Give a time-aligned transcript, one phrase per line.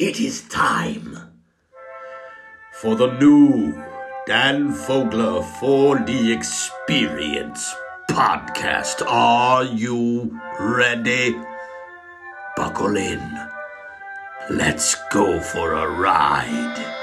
[0.00, 1.16] It is time
[2.72, 3.72] for the new
[4.26, 7.72] Dan Fogler 4D Experience
[8.10, 9.06] podcast.
[9.06, 11.36] Are you ready?
[12.56, 13.22] Buckle in.
[14.50, 16.93] Let's go for a ride.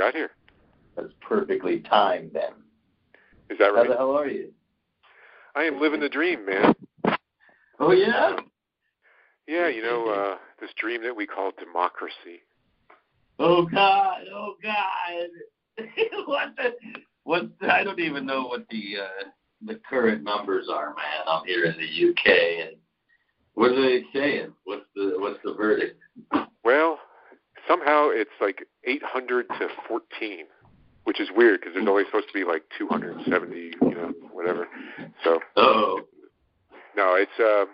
[0.00, 0.30] Got here.
[0.96, 2.52] That's perfectly timed then.
[3.50, 3.86] Is that right?
[3.86, 4.50] How the hell are you?
[5.54, 6.74] I am living the dream, man.
[7.78, 8.36] Oh yeah.
[9.46, 12.40] Yeah, you know, uh this dream that we call democracy.
[13.38, 14.22] Oh God.
[14.32, 15.86] Oh God.
[16.26, 16.72] what the?
[17.24, 17.50] What?
[17.68, 19.28] I don't even know what the uh,
[19.66, 21.26] the current numbers are, man.
[21.26, 22.76] I'm here in the UK, and
[23.54, 24.52] what are they saying?
[24.64, 26.00] What's the What's the verdict?
[26.64, 26.98] Well,
[27.70, 30.44] somehow it's like 800 to 14,
[31.04, 34.66] which is weird because there's only supposed to be like 270, you know, whatever.
[35.22, 36.00] So Oh.
[36.96, 37.68] no, it's um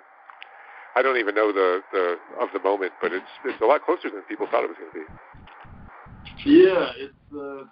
[0.94, 4.10] I don't even know the the of the moment, but it's it's a lot closer
[4.10, 6.50] than people thought it was going to be.
[6.50, 7.64] Yeah, it's uh,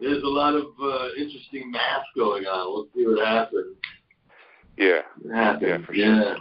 [0.00, 2.72] there's a lot of uh, interesting math going on.
[2.72, 3.76] We'll see what happens.
[4.76, 5.00] Yeah.
[5.22, 5.62] What happens?
[5.68, 6.04] Yeah, for sure.
[6.04, 6.36] Yeah.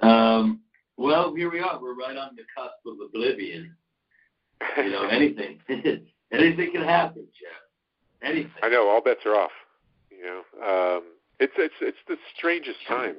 [0.00, 0.60] Um.
[0.96, 1.80] Well, here we are.
[1.80, 3.74] We're right on the cusp of oblivion.
[4.76, 5.60] You know, anything,
[6.32, 8.28] anything can happen, Jeff.
[8.28, 8.52] Anything.
[8.62, 9.50] I know all bets are off.
[10.10, 11.02] You know, um,
[11.40, 13.16] it's it's it's the strangest time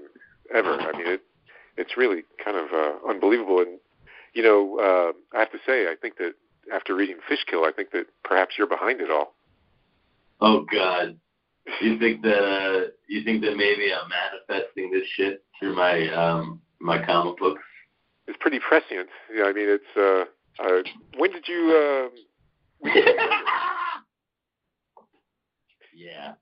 [0.53, 0.80] ever.
[0.80, 1.22] I mean, it
[1.78, 3.59] it's really kind of uh, unbelievable.
[3.59, 3.80] And
[4.34, 6.34] you know, uh, I have to say, I think that
[6.73, 9.36] after reading Fishkill, I think that perhaps you're behind it all.
[10.42, 11.18] Oh God.
[11.81, 16.62] You think that uh, you think that maybe I'm manifesting this shit through my um
[16.80, 17.62] my comic books?
[18.28, 19.09] It's pretty prescient.
[19.34, 19.84] Yeah, I mean, it's.
[19.97, 20.25] Uh,
[20.63, 20.81] uh,
[21.18, 22.09] when did you?
[22.84, 22.90] Uh,
[25.96, 26.34] yeah.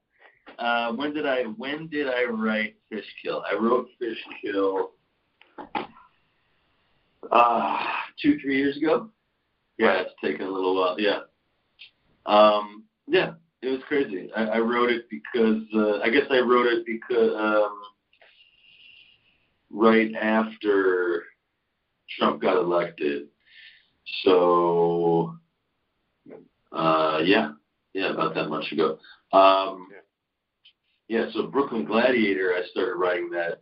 [0.60, 3.44] Uh, when did I when did I write Fishkill?
[3.50, 4.92] I wrote Fishkill
[7.32, 7.78] uh
[8.22, 9.10] two, three years ago.
[9.78, 11.00] Yeah, it's taken a little while.
[11.00, 11.22] Yeah.
[12.26, 14.30] Um yeah, it was crazy.
[14.36, 17.80] I, I wrote it because uh, I guess I wrote it because um
[19.74, 21.24] right after
[22.18, 23.28] Trump got elected.
[24.24, 25.36] So
[26.72, 27.52] uh yeah,
[27.94, 29.00] yeah, about that much ago.
[29.32, 29.88] Um
[31.10, 33.62] yeah, so Brooklyn Gladiator, I started writing that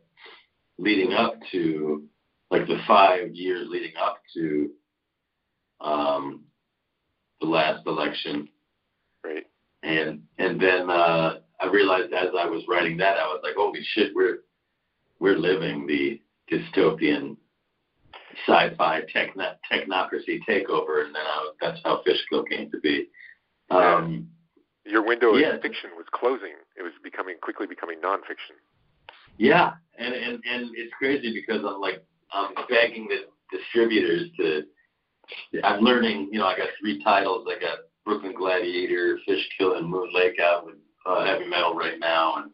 [0.77, 2.03] leading up to
[2.49, 4.71] like the five years leading up to
[5.79, 6.43] um,
[7.39, 8.47] the last election,
[9.23, 9.45] right.
[9.83, 13.81] and and then uh, I realized as I was writing that, I was like, holy
[13.93, 14.39] shit, we're
[15.21, 16.19] we're living the
[16.51, 17.37] dystopian
[18.45, 23.07] sci-fi techno- technocracy takeover, and then I, that's how Fishkill came to be.
[23.69, 24.27] Um,
[24.83, 25.53] Your window Yeah.
[25.55, 26.55] of fiction was closing.
[26.75, 28.57] It was becoming quickly becoming nonfiction.
[29.37, 34.63] Yeah, and and and it's crazy because I'm like I'm begging the distributors to.
[35.63, 36.29] I'm learning.
[36.31, 37.47] You know, I got three titles.
[37.49, 42.35] I got Brooklyn Gladiator, Fishkill, and Moon Lake out with uh, heavy metal right now,
[42.37, 42.51] and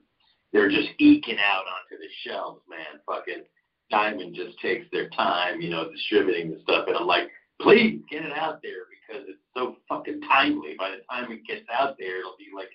[0.54, 3.00] they're just eking out onto the shelves, man.
[3.06, 3.44] Fucking
[3.90, 7.30] Diamond just takes their time, you know, distributing the stuff, and I'm like,
[7.62, 10.76] please get it out there because it's so fucking timely.
[10.78, 12.70] By the time it gets out there, it'll be like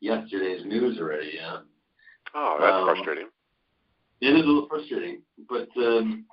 [0.00, 1.32] yesterday's news already.
[1.34, 1.60] You know.
[2.34, 3.28] Oh, that's Um, frustrating.
[4.20, 6.24] It is a little frustrating, but um,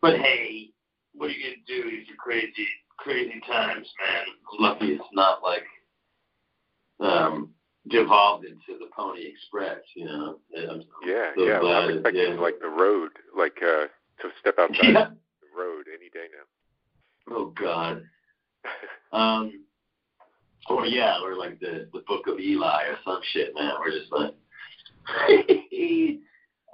[0.00, 0.70] but hey,
[1.12, 1.90] what are you gonna do?
[1.90, 2.66] These are crazy,
[2.98, 4.26] crazy times, man.
[4.58, 5.64] Lucky it's not like
[7.00, 7.50] um,
[7.88, 10.38] devolved into the Pony Express, you know.
[10.56, 11.60] I'm Yeah, so yeah.
[11.60, 12.40] glad I'm expecting yeah.
[12.40, 13.86] like the road, like uh,
[14.22, 15.08] to step outside Yeah.
[15.40, 17.36] the road any day now.
[17.36, 18.02] Oh God.
[19.12, 19.62] Um.
[20.68, 23.74] Or yeah, or like the the Book of Eli or some shit, man.
[23.78, 24.34] We're just like.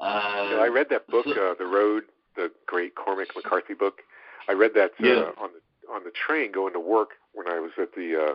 [0.00, 2.05] uh, know, I read that book, so- uh, The Road,
[2.35, 4.00] the great Cormac McCarthy book.
[4.49, 5.31] I read that uh, Yeah.
[5.41, 8.35] on the on the train going to work when I was at the uh,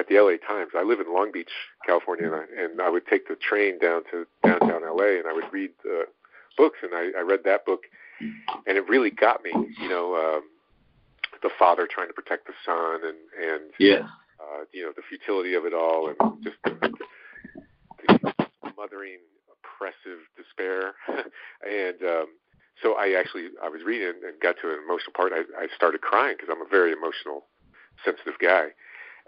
[0.00, 0.72] at the LA Times.
[0.76, 1.50] I live in Long Beach,
[1.86, 5.32] California, and I, and I would take the train down to downtown LA, and I
[5.32, 6.04] would read uh,
[6.56, 6.78] books.
[6.82, 7.82] And I, I read that book,
[8.20, 9.52] and it really got me.
[9.80, 10.42] You know, um,
[11.42, 14.06] the father trying to protect the son, and and Yeah.
[14.40, 16.70] uh, you know the futility of it all, and just the,
[18.08, 19.18] the, the mothering,
[19.52, 20.94] oppressive despair.
[21.08, 22.26] and um,
[22.82, 25.32] so I actually I was reading and got to an emotional part.
[25.34, 27.44] I, I started crying because I'm a very emotional,
[28.04, 28.68] sensitive guy,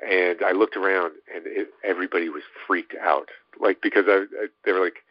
[0.08, 3.28] and I looked around, and it, everybody was freaked out,
[3.60, 5.04] like because I, I they were like,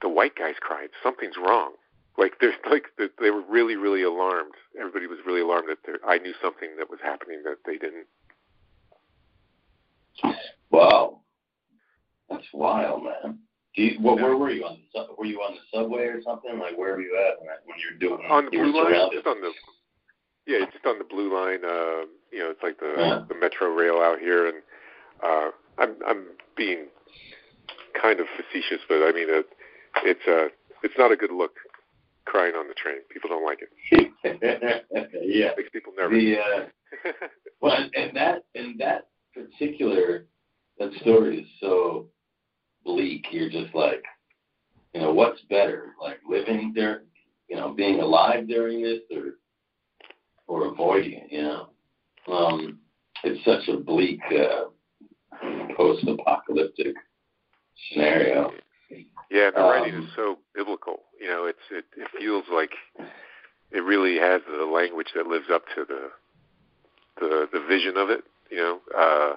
[0.00, 1.72] the white guys cried, something's wrong.
[2.18, 4.54] Like there's like they were really really alarmed.
[4.78, 8.06] Everybody was really alarmed that there, I knew something that was happening that they didn't.
[10.70, 11.20] Wow,
[12.28, 13.38] that's wild, man.
[13.74, 16.58] Do you, well, where were you on the were you on the subway or something?
[16.58, 19.10] Like where were you at when, when you were doing on the blue line?
[19.12, 19.52] Just on the
[20.46, 21.64] yeah, just on the blue line.
[21.64, 23.24] Uh, you know, it's like the yeah.
[23.28, 24.62] the metro rail out here, and
[25.22, 26.26] uh, I'm I'm
[26.56, 26.86] being
[28.00, 29.46] kind of facetious, but I mean it,
[30.04, 30.48] it's uh
[30.82, 31.52] it's not a good look
[32.24, 32.98] crying on the train.
[33.12, 34.12] People don't like it.
[34.24, 36.18] yeah, it makes people nervous.
[36.18, 37.12] The, uh,
[37.60, 40.26] well, and that and that particular
[40.78, 42.06] that story is so
[42.84, 43.26] bleak.
[43.30, 44.02] You're just like,
[44.94, 47.02] you know, what's better, like living there,
[47.48, 49.34] you know, being alive during this, or
[50.46, 51.26] or avoiding it.
[51.30, 51.68] You know,
[52.30, 52.78] um,
[53.24, 54.64] it's such a bleak uh,
[55.76, 56.94] post-apocalyptic
[57.88, 58.52] scenario.
[59.30, 61.00] Yeah, the writing um, is so biblical.
[61.20, 62.72] You know, it's it, it feels like
[63.70, 66.10] it really has the language that lives up to the
[67.18, 68.24] the the vision of it.
[68.50, 69.36] You know, uh,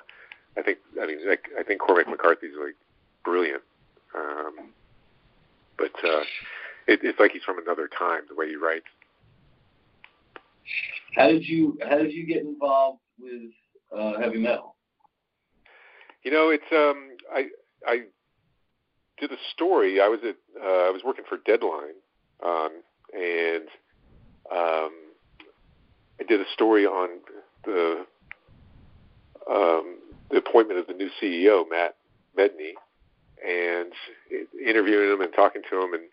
[0.57, 2.75] I think I mean like, I think Cormac McCarthy's like
[3.23, 3.63] brilliant,
[4.13, 4.71] um,
[5.77, 6.23] but uh,
[6.87, 8.85] it, it's like he's from another time the way he writes.
[11.15, 13.51] How did you How did you get involved with
[13.95, 14.75] uh, heavy metal?
[16.23, 17.47] You know, it's um, I
[17.87, 18.01] I
[19.19, 20.01] did a story.
[20.01, 21.95] I was at uh, I was working for Deadline,
[22.43, 22.81] um,
[23.13, 23.67] and
[24.51, 24.91] um,
[26.19, 27.09] I did a story on
[27.63, 28.05] the
[29.49, 29.99] um,
[30.31, 31.95] the appointment of the new CEO, Matt
[32.37, 32.73] Medney,
[33.45, 33.93] and
[34.65, 36.03] interviewing him and talking to him and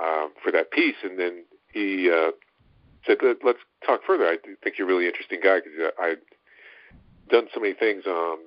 [0.00, 0.96] um, for that piece.
[1.04, 2.30] And then he uh,
[3.06, 4.26] said, "Let's talk further.
[4.26, 6.18] I think you're a really interesting guy because I've
[7.30, 8.38] done so many things um,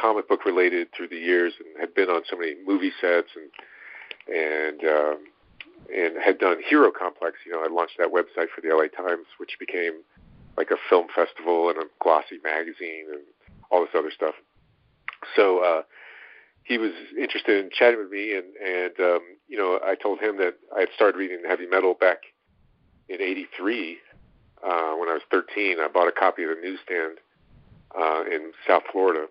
[0.00, 3.50] comic book related through the years and had been on so many movie sets and
[4.26, 5.18] and um,
[5.94, 7.36] and had done Hero Complex.
[7.44, 10.02] You know, I launched that website for the LA Times, which became
[10.56, 13.22] like a film festival and a glossy magazine and
[13.70, 14.34] all this other stuff.
[15.36, 15.82] So uh,
[16.62, 20.38] he was interested in chatting with me, and and um, you know, I told him
[20.38, 22.18] that I had started reading heavy metal back
[23.08, 23.98] in '83
[24.64, 25.76] uh, when I was 13.
[25.80, 27.18] I bought a copy of the newsstand
[27.98, 29.26] uh, in South Florida,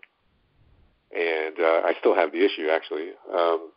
[1.16, 3.10] and uh, I still have the issue actually.
[3.34, 3.72] Um,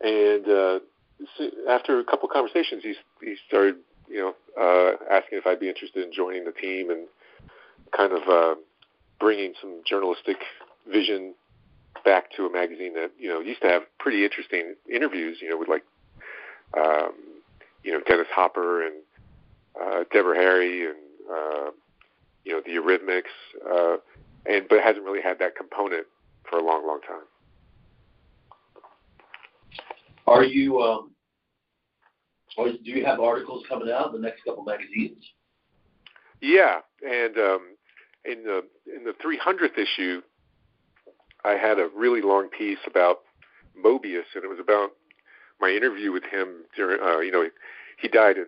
[0.00, 0.78] and uh,
[1.36, 3.76] so after a couple conversations, he he started,
[4.08, 7.06] you know, uh, asking if I'd be interested in joining the team and
[7.96, 8.54] kind of uh,
[9.18, 10.38] bringing some journalistic
[10.90, 11.34] vision
[12.04, 15.58] back to a magazine that you know used to have pretty interesting interviews, you know,
[15.58, 15.84] with like,
[16.76, 17.12] um,
[17.84, 18.94] you know, Dennis Hopper and
[19.82, 20.96] uh, Deborah Harry and
[21.30, 21.70] uh,
[22.44, 23.30] you know the Eurythmics,
[23.70, 23.96] uh,
[24.46, 26.06] and but hasn't really had that component
[26.48, 27.22] for a long, long time.
[30.26, 30.80] Are you?
[30.80, 31.10] Um,
[32.56, 35.24] or do you have articles coming out in the next couple magazines?
[36.40, 37.60] Yeah, and um,
[38.24, 40.22] in the in the 300th issue,
[41.44, 43.20] I had a really long piece about
[43.78, 44.90] Moebius, and it was about
[45.60, 47.00] my interview with him during.
[47.02, 47.50] Uh, you know, he,
[48.02, 48.46] he died in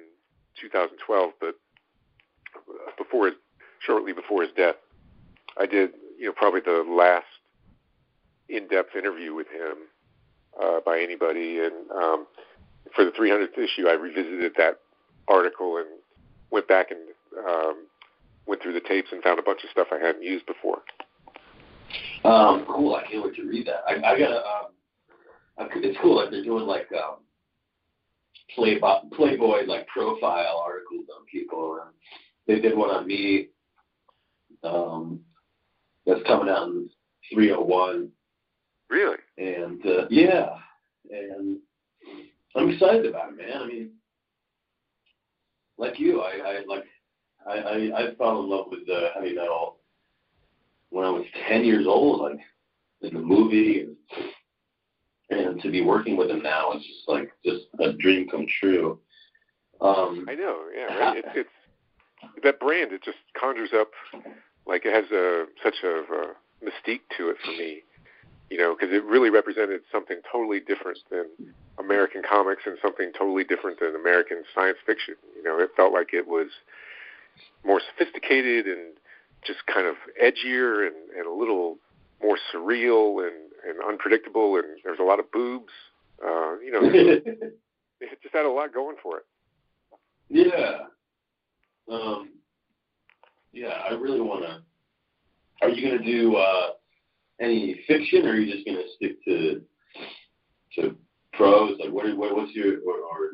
[0.61, 1.55] 2012, but
[2.99, 3.31] before
[3.85, 4.77] shortly before his death,
[5.59, 7.27] I did you know probably the last
[8.49, 9.89] in-depth interview with him
[10.61, 12.27] uh, by anybody, and um,
[12.95, 14.81] for the 300th issue, I revisited that
[15.29, 15.87] article and
[16.51, 17.01] went back and
[17.49, 17.87] um,
[18.47, 20.83] went through the tapes and found a bunch of stuff I hadn't used before.
[22.25, 22.95] Um, cool.
[22.95, 23.83] I can't wait to read that.
[23.87, 24.39] I, I got a.
[24.39, 26.27] Um, it's cool.
[26.31, 27.17] They're doing like um,
[28.55, 31.81] Playboy, Playboy like profile articles on people.
[31.83, 31.93] And
[32.47, 33.49] they did one on me.
[34.63, 35.21] Um,
[36.07, 36.91] that's coming out in
[37.33, 38.09] 301.
[38.91, 39.17] Really?
[39.39, 40.51] And uh, yeah,
[41.11, 41.59] and
[42.55, 43.63] I'm excited about it, man.
[43.63, 43.91] I mean,
[45.79, 46.85] like you, I, I like
[47.47, 49.79] I, I I fell in love with uh, heavy metal
[50.91, 52.39] when I was 10 years old, like
[53.01, 53.97] in the movie, and
[55.53, 58.99] and to be working with him now is just like just a dream come true.
[59.81, 61.17] Um, I know, yeah, right.
[61.35, 61.49] it's,
[62.35, 62.93] it's that brand.
[62.93, 63.91] It just conjures up
[64.67, 67.83] like it has a such a, a mystique to it for me,
[68.51, 71.27] you know, because it really represented something totally different than
[71.79, 75.15] American comics and something totally different than American science fiction.
[75.37, 76.49] You know, it felt like it was
[77.65, 78.95] more sophisticated and
[79.45, 81.79] just kind of edgier and, and a little
[82.23, 84.57] more surreal and, and unpredictable.
[84.57, 85.73] And there's a lot of boobs.
[86.25, 87.59] Uh, you know, it
[88.23, 89.25] just had a lot going for it.
[90.29, 90.79] Yeah.
[91.93, 92.31] Um,
[93.53, 94.63] yeah, I really want to.
[95.61, 96.71] are you going to do uh,
[97.41, 99.63] any fiction, or are you just going to stick to
[100.77, 100.97] to
[101.35, 101.79] prose?
[101.79, 103.31] Like, what, what what's your or, or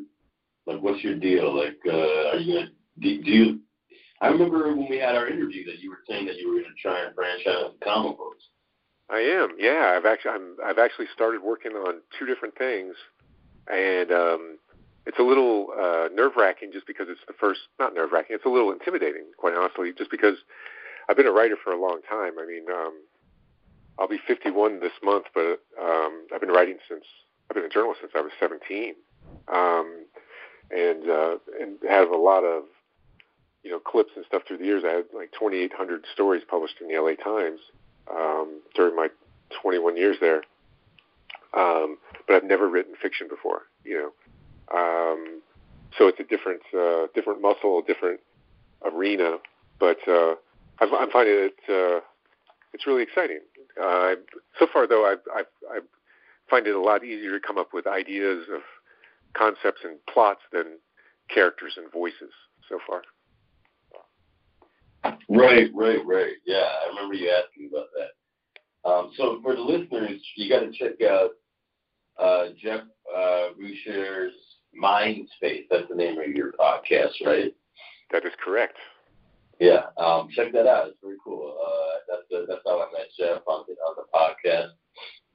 [0.67, 1.57] like what's your deal?
[1.57, 3.61] Like, uh, are you going to do, do you?
[4.21, 6.75] I remember when we had our interview that you were saying that you were going
[6.75, 8.43] to try and branch out into comic books.
[9.11, 9.57] I am.
[9.59, 12.95] Yeah, I've actually I'm, I've actually started working on two different things,
[13.67, 14.59] and um,
[15.07, 17.61] it's a little uh, nerve wracking just because it's the first.
[17.79, 18.37] Not nerve wracking.
[18.37, 20.37] It's a little intimidating, quite honestly, just because
[21.09, 22.35] I've been a writer for a long time.
[22.39, 23.01] I mean, um,
[23.99, 27.05] I'll be 51 this month, but um, I've been writing since
[27.49, 28.95] I've been a journalist since I was 17,
[29.49, 30.05] um,
[30.71, 32.65] and uh, and have a lot of
[33.63, 34.83] you know clips and stuff through the years.
[34.87, 37.61] I had like 2,800 stories published in the LA Times
[38.11, 39.09] um, during my
[39.63, 40.43] 21 years there.
[41.57, 44.79] Um, but I've never written fiction before, you know.
[44.79, 45.41] Um,
[45.97, 48.21] so it's a different, uh, different muscle, a different
[48.85, 49.39] arena.
[49.81, 50.35] But uh,
[50.81, 52.01] I'm, I'm finding it, uh,
[52.75, 53.41] it's really exciting.
[53.81, 54.15] Uh,
[54.59, 55.81] so far, though, I, I, I
[56.51, 58.61] find it a lot easier to come up with ideas of
[59.35, 60.79] concepts and plots than
[61.33, 62.33] characters and voices
[62.69, 63.03] so far.
[65.29, 66.33] Right, right, right.
[66.47, 68.89] Yeah, I remember you asking about that.
[68.89, 71.31] Um, so for the listeners, you got to check out
[72.19, 72.83] uh, Jeff
[73.15, 74.33] uh, Boucher's
[74.75, 75.65] Mind Space.
[75.71, 77.55] That's the name of your podcast, right?
[78.11, 78.77] That is correct.
[79.61, 80.89] Yeah, um, check that out.
[80.89, 81.59] It's very cool.
[81.61, 84.71] Uh, that's the, that's how I met Jeff on the on the podcast,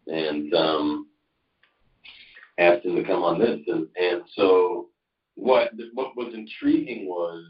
[0.08, 1.08] and um,
[2.58, 3.60] asked him to come on this.
[3.68, 4.88] And and so
[5.36, 7.44] what what was intriguing was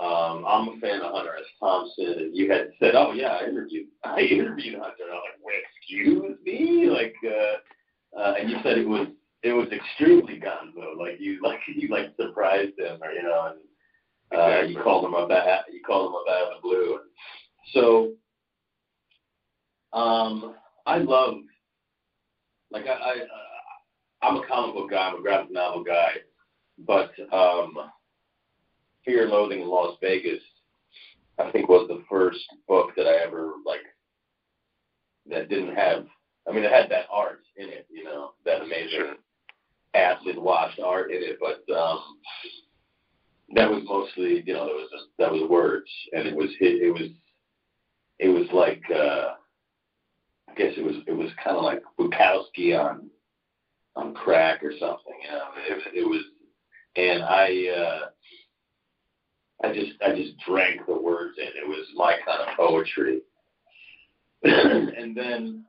[0.00, 1.44] um, I'm a fan of Hunter S.
[1.60, 5.44] Thompson, and you had said, "Oh yeah, I interviewed, I interviewed Hunter." And I'm like,
[5.44, 9.08] "Wait, excuse me?" Like, uh, uh, and you said it was
[9.42, 10.96] it was extremely gonzo.
[10.98, 14.72] Like you like you like surprised him, or you know, and uh, exactly.
[14.72, 17.00] you called him up out you called him up out of the blue.
[17.74, 18.12] So,
[19.92, 20.54] um,
[20.86, 21.34] I love
[22.70, 26.12] like I, I I'm a comic book guy, I'm a graphic novel guy,
[26.78, 27.76] but um
[29.04, 30.42] Fear and Loathing in Las Vegas,
[31.38, 33.80] I think was the first book that I ever like
[35.28, 36.06] that didn't have.
[36.48, 39.14] I mean, it had that art in it, you know, that amazing sure.
[39.94, 42.00] acid washed art in it, but um,
[43.54, 47.10] that was mostly, you know, that was that was words, and it was it was
[48.18, 49.34] it was like uh,
[50.48, 53.08] I guess it was it was kind of like Bukowski on
[53.96, 55.44] on crack or something, you know.
[55.68, 56.22] It, it was,
[56.96, 57.68] and I.
[57.76, 58.06] uh
[59.62, 61.48] I just I just drank the words in.
[61.48, 63.20] It was my kind of poetry.
[64.42, 65.64] and then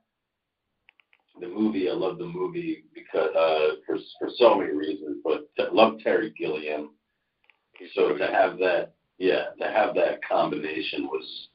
[1.39, 5.71] the movie, I love the movie because uh, for for so many reasons, but I
[5.71, 6.91] love Terry Gilliam.
[7.95, 11.48] So to have that, yeah, to have that combination was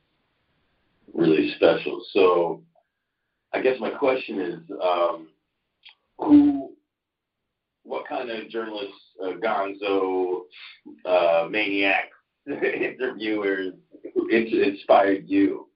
[1.15, 2.05] really special.
[2.13, 2.63] So
[3.53, 5.29] I guess my question is, um,
[6.19, 6.73] who,
[7.85, 10.43] what kind of journalist, uh, Gonzo,
[11.05, 12.11] uh, maniac
[12.63, 13.75] interviewers
[14.15, 15.69] who inspired you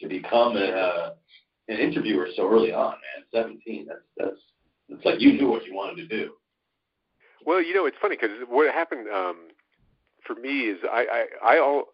[0.00, 1.14] to become a, uh,
[1.68, 3.24] an interviewer so early on, man?
[3.32, 3.86] Seventeen.
[3.86, 4.40] That's that's
[4.88, 6.32] it's like you knew what you wanted to do.
[7.44, 9.48] Well, you know, it's funny because what happened um,
[10.26, 11.84] for me is I, I, I all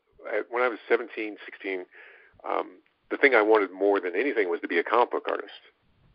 [0.50, 1.84] when I was 17, 16,
[2.48, 2.78] um,
[3.10, 5.52] the thing I wanted more than anything was to be a comic book artist,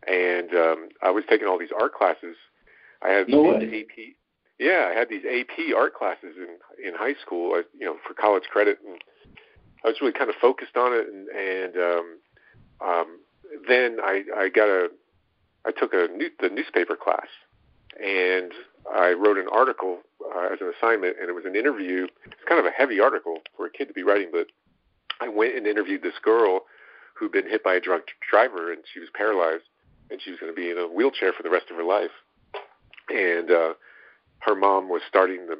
[0.06, 2.36] and um, I was taking all these art classes.
[3.02, 4.18] I had no AP
[4.60, 8.44] yeah, I had these AP art classes in in high school, you know, for college
[8.52, 9.02] credit, and
[9.82, 11.06] I was really kind of focused on it.
[11.08, 12.18] And, and um,
[12.86, 13.20] um,
[13.66, 14.88] then I I got a
[15.64, 17.26] I took a new, the newspaper class,
[17.98, 18.52] and
[18.94, 22.06] I wrote an article uh, as an assignment, and it was an interview.
[22.26, 24.48] It's kind of a heavy article for a kid to be writing, but
[25.22, 26.60] I went and interviewed this girl
[27.14, 29.64] who'd been hit by a drunk driver, and she was paralyzed,
[30.10, 32.12] and she was going to be in a wheelchair for the rest of her life.
[33.08, 33.72] And uh,
[34.40, 35.58] her mom was starting the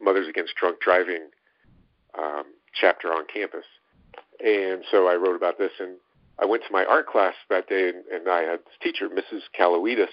[0.00, 1.28] Mothers Against Drunk Driving
[2.18, 2.44] um,
[2.74, 3.64] chapter on campus.
[4.44, 5.96] And so I wrote about this, and
[6.38, 9.42] I went to my art class that day, and, and I had this teacher, Mrs.
[9.58, 10.08] Kaloidis,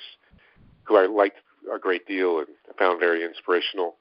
[0.84, 1.38] who I liked
[1.74, 2.48] a great deal and
[2.78, 3.96] found very inspirational.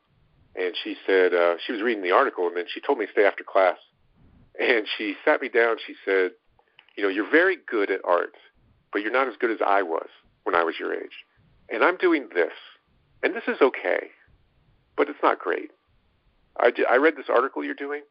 [0.56, 3.12] And she said uh, she was reading the article, and then she told me to
[3.12, 3.76] stay after class.
[4.58, 5.76] And she sat me down.
[5.86, 6.30] She said,
[6.96, 8.34] "You know, you're very good at art,
[8.90, 10.08] but you're not as good as I was
[10.44, 11.24] when I was your age.
[11.68, 12.52] And I'm doing this,
[13.22, 14.08] and this is okay,
[14.96, 15.70] but it's not great.
[16.58, 18.02] I, I read this article you're doing.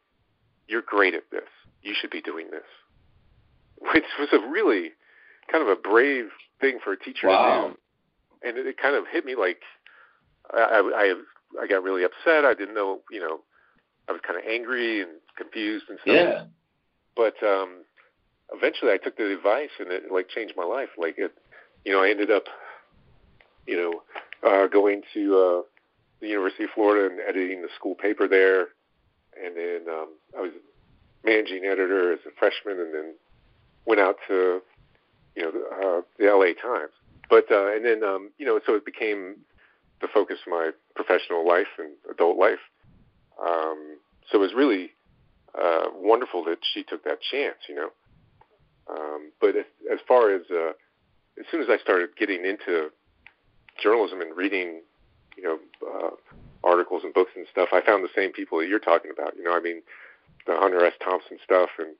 [0.68, 1.48] You're great at this.
[1.82, 2.62] You should be doing this.
[3.94, 4.90] Which was a really
[5.50, 6.26] kind of a brave
[6.60, 7.68] thing for a teacher wow.
[7.68, 7.78] to do.
[8.48, 9.60] And it, it kind of hit me like
[10.52, 12.44] I, I I got really upset.
[12.44, 13.40] I didn't know, you know,
[14.08, 16.14] I was kind of angry and confused and stuff.
[16.14, 16.44] Yeah.
[17.14, 17.84] But um,
[18.52, 20.90] eventually I took the advice and it like changed my life.
[20.98, 21.32] Like it,
[21.84, 22.44] you know, I ended up,
[23.66, 24.02] you know,
[24.46, 25.62] uh, going to uh,
[26.20, 28.68] the University of Florida and editing the school paper there,
[29.42, 30.52] and then um, I was
[31.24, 33.14] managing editor as a freshman, and then
[33.84, 34.60] went out to,
[35.34, 36.92] you know, uh, the LA Times.
[37.28, 39.36] But uh, and then um, you know, so it became
[40.00, 42.60] the focus of my professional life and adult life.
[43.40, 43.98] Um,
[44.30, 44.90] so it was really
[45.60, 47.88] uh, wonderful that she took that chance, you know.
[48.88, 50.72] Um, but as, as far as uh,
[51.38, 52.90] as soon as I started getting into
[53.82, 54.82] journalism and reading,
[55.36, 56.10] you know, uh,
[56.64, 59.36] articles and books and stuff, I found the same people that you're talking about.
[59.36, 59.82] You know, I mean,
[60.46, 60.94] the Hunter S.
[61.02, 61.94] Thompson stuff, and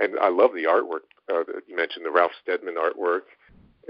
[0.00, 3.22] and I love the artwork uh, that you mentioned, the Ralph Steadman artwork,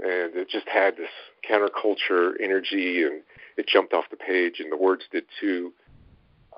[0.01, 1.09] and it just had this
[1.49, 3.21] counterculture energy, and
[3.57, 5.73] it jumped off the page, and the words did too.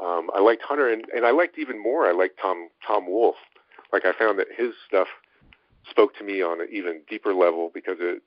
[0.01, 2.07] Um, I liked Hunter, and, and I liked even more.
[2.07, 3.35] I liked Tom Tom Wolfe.
[3.91, 5.07] Like I found that his stuff
[5.89, 8.21] spoke to me on an even deeper level because it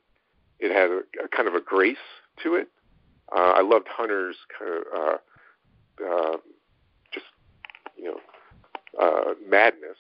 [0.61, 1.97] it had a, a kind of a grace
[2.43, 2.69] to it.
[3.35, 5.17] Uh, I loved Hunter's kind of uh,
[6.07, 6.37] uh,
[7.13, 7.27] just
[7.97, 8.21] you know
[9.01, 9.97] uh, madness,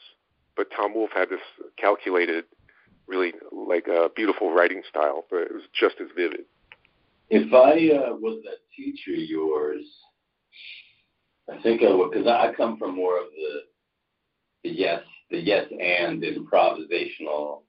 [0.56, 1.40] but Tom Wolfe had this
[1.76, 2.44] calculated,
[3.06, 6.44] really like a beautiful writing style, but it was just as vivid.
[7.30, 9.84] If I uh, was a teacher yours,
[11.50, 13.60] I think I would, because I come from more of the
[14.64, 17.62] the yes, the yes and improvisational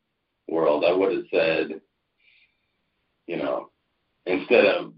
[0.48, 0.86] world.
[0.86, 1.82] I would have said,
[3.28, 3.70] you know,
[4.26, 4.94] instead of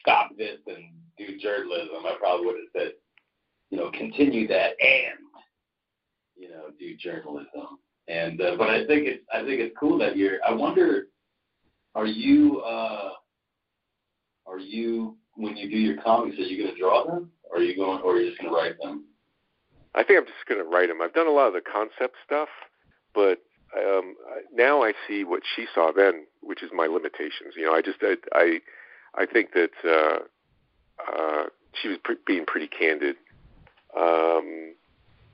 [0.00, 2.92] stop this and do journalism, I probably would have said,
[3.70, 5.18] you know, continue that and
[6.36, 7.78] you know do journalism.
[8.08, 10.38] And uh, but I think it's I think it's cool that you're.
[10.46, 11.04] I wonder,
[11.94, 13.10] are you uh,
[14.46, 17.62] are you when you do your comics, are you going to draw them, or are
[17.62, 19.04] you going, or are you just going to write them?
[19.94, 21.00] I think I'm just going to write them.
[21.02, 22.48] I've done a lot of the concept stuff,
[23.14, 23.38] but
[23.76, 24.16] um,
[24.52, 27.54] now I see what she saw then, which is my limitations.
[27.56, 28.60] You know, I just I I,
[29.14, 30.18] I think that uh,
[31.08, 31.44] uh,
[31.80, 33.16] she was pre- being pretty candid.
[33.96, 34.74] Um,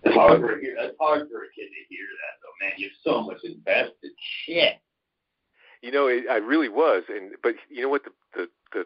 [0.02, 2.74] it's hard for it's hard for a kid to hear that though, man.
[2.76, 4.12] You're so much invested.
[4.44, 4.78] Shit.
[5.82, 8.84] You know, it, I really was, and but you know what the the the,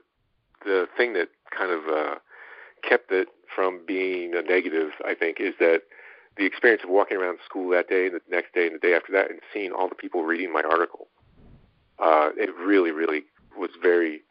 [0.65, 2.15] the thing that kind of uh,
[2.89, 5.83] kept it from being a negative, I think, is that
[6.37, 8.95] the experience of walking around school that day and the next day and the day
[8.95, 11.09] after that and seeing all the people reading my article,
[11.99, 13.25] uh, it really, really
[13.57, 14.23] was very,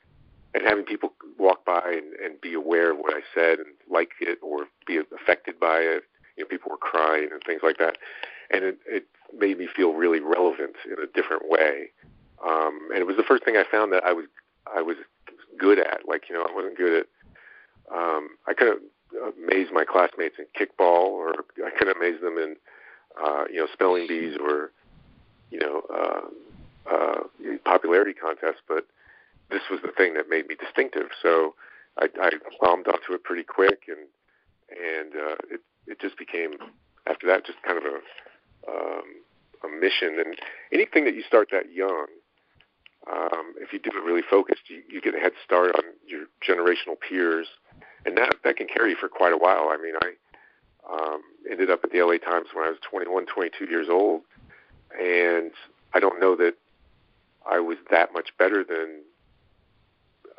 [0.54, 4.12] and having people walk by and, and be aware of what I said and like
[4.20, 6.04] it or be affected by it.
[6.38, 7.98] You know, people were crying and things like that,
[8.50, 9.06] and it, it
[9.38, 11.92] made me feel really relevant in a different way.
[12.44, 14.26] Um, and it was the first thing I found that I was
[14.74, 14.96] I was
[15.60, 16.08] good at.
[16.08, 17.08] Like you know, I wasn't good at.
[17.94, 21.34] Um, I couldn't amaze my classmates in kickball, or
[21.66, 22.56] I could amaze them in,
[23.22, 24.72] uh, you know, spelling bees or,
[25.52, 27.22] you know, uh, uh,
[27.66, 28.62] popularity contests.
[28.68, 28.86] But
[29.50, 31.10] this was the thing that made me distinctive.
[31.22, 31.56] So
[31.98, 34.08] I, I bombed onto it pretty quick, and
[34.70, 36.54] and uh, it it just became
[37.08, 37.98] after that just kind of a
[38.72, 39.04] um,
[39.66, 40.20] a mission.
[40.24, 40.36] And
[40.72, 42.08] anything that you start that young,
[43.12, 46.26] um, if you do it really focused, you, you get a head start on your
[46.48, 47.48] generational peers
[48.06, 49.70] and that that can carry you for quite a while.
[49.70, 50.14] I mean, I
[50.92, 54.22] um, ended up at the LA Times when I was 21, 22 years old,
[55.00, 55.52] and
[55.94, 56.54] I don't know that
[57.50, 59.02] I was that much better than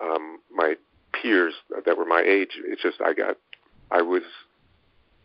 [0.02, 0.74] um, my
[1.12, 2.58] peers that were my age.
[2.64, 3.36] It's just I got
[3.90, 4.22] I was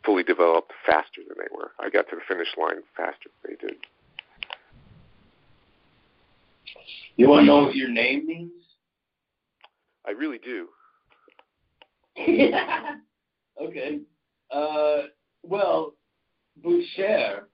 [0.05, 1.71] fully developed faster than they were.
[1.79, 3.77] I got to the finish line faster than they did.
[7.15, 8.51] You want to know what your name means?
[10.05, 10.67] I really do.
[12.17, 12.95] Yeah.
[13.61, 13.99] Okay.
[14.51, 15.03] Uh,
[15.43, 15.93] well,
[16.61, 17.47] boucher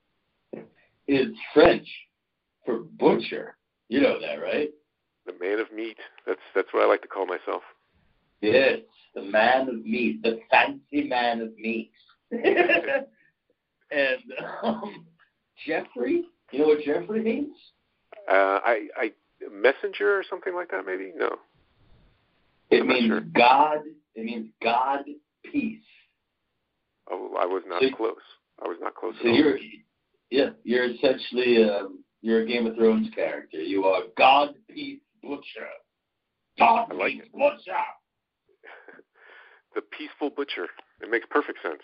[1.07, 1.87] is French
[2.65, 3.55] for butcher.
[3.87, 4.71] You know that, right?
[5.27, 5.97] The man of meat.
[6.25, 7.61] That's that's what I like to call myself.
[8.41, 8.79] Yes,
[9.13, 11.91] the man of meat, the fancy man of meat.
[12.31, 13.03] and
[14.63, 15.05] um,
[15.67, 17.55] Jeffrey, you know what Jeffrey means?
[18.29, 19.11] Uh, I, I
[19.51, 21.11] messenger or something like that, maybe.
[21.15, 21.35] No.
[22.69, 23.21] It I'm means sure.
[23.21, 23.79] God
[24.15, 24.99] it means God
[25.51, 25.79] peace.
[27.09, 28.15] Oh, I was not so, close.
[28.63, 29.13] I was not close.
[29.21, 29.57] So you're,
[30.29, 33.57] yeah, you're essentially a, um, you're a Game of Thrones character.
[33.57, 35.67] You are God peace butcher.
[36.59, 37.31] God like peace it.
[37.33, 37.81] butcher.
[39.75, 40.67] the peaceful butcher.
[41.01, 41.81] It makes perfect sense.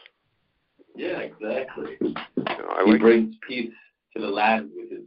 [0.96, 1.98] Yeah, exactly.
[2.02, 3.42] You know, he like brings it.
[3.48, 3.74] peace
[4.16, 5.06] to the land with his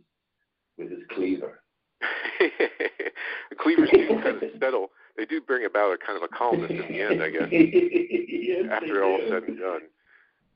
[0.78, 1.62] with his cleaver.
[2.40, 6.70] the cleavers do kind of settle they do bring about a kind of a calmness
[6.70, 7.48] in the end, I guess.
[7.50, 9.80] yes, after all said and done.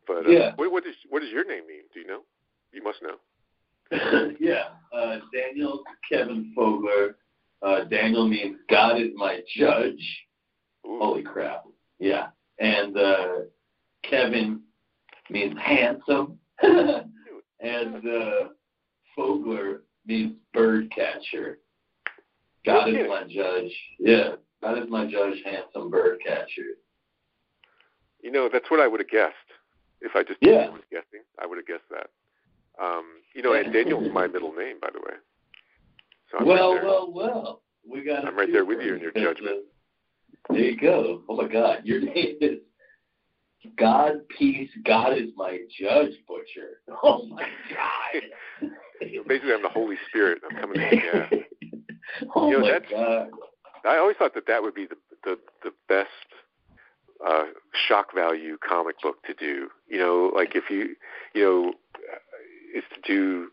[0.07, 0.53] But uh, yeah.
[0.57, 1.83] what, what, is, what does your name mean?
[1.93, 2.21] Do you know?
[2.73, 3.17] You must know.
[4.41, 4.65] yeah.
[4.97, 7.15] uh, Daniel Kevin Fogler.
[7.63, 10.25] Uh, Daniel means God is my judge.
[10.87, 10.99] Ooh.
[11.01, 11.65] Holy crap.
[11.99, 12.29] Yeah.
[12.59, 13.27] And uh,
[14.09, 14.61] Kevin
[15.31, 16.39] means handsome.
[16.63, 17.07] and
[17.61, 18.49] uh,
[19.17, 21.59] Fogler means bird catcher.
[22.65, 23.73] God is my judge.
[23.99, 24.37] Yeah.
[24.63, 26.79] God is my judge, handsome bird catcher.
[28.23, 29.35] You know, that's what I would have guessed
[30.01, 30.71] if I just Yeah.
[30.71, 31.21] was guessing.
[31.39, 32.11] I would have guessed that.
[32.83, 35.15] Um, you know, and Daniel's my middle name, by the way.
[36.31, 37.63] So I'm well, right well, well.
[37.89, 38.25] We got.
[38.27, 39.65] I'm right there with you in your judgment.
[40.49, 41.23] There you go.
[41.29, 42.59] Oh my God, your name is
[43.77, 44.71] God Peace.
[44.85, 46.81] God is my judge, Butcher.
[47.03, 48.71] Oh my God.
[49.29, 50.41] Basically, I'm the Holy Spirit.
[50.49, 50.99] I'm coming in.
[50.99, 51.29] Yeah.
[52.35, 53.31] oh You know, my that's- God.
[53.87, 56.09] I always thought that that would be the the, the best
[57.27, 57.45] uh,
[57.87, 59.69] shock value comic book to do.
[59.89, 60.97] You know, like if you,
[61.35, 61.69] you know,
[62.13, 63.49] uh, is to do.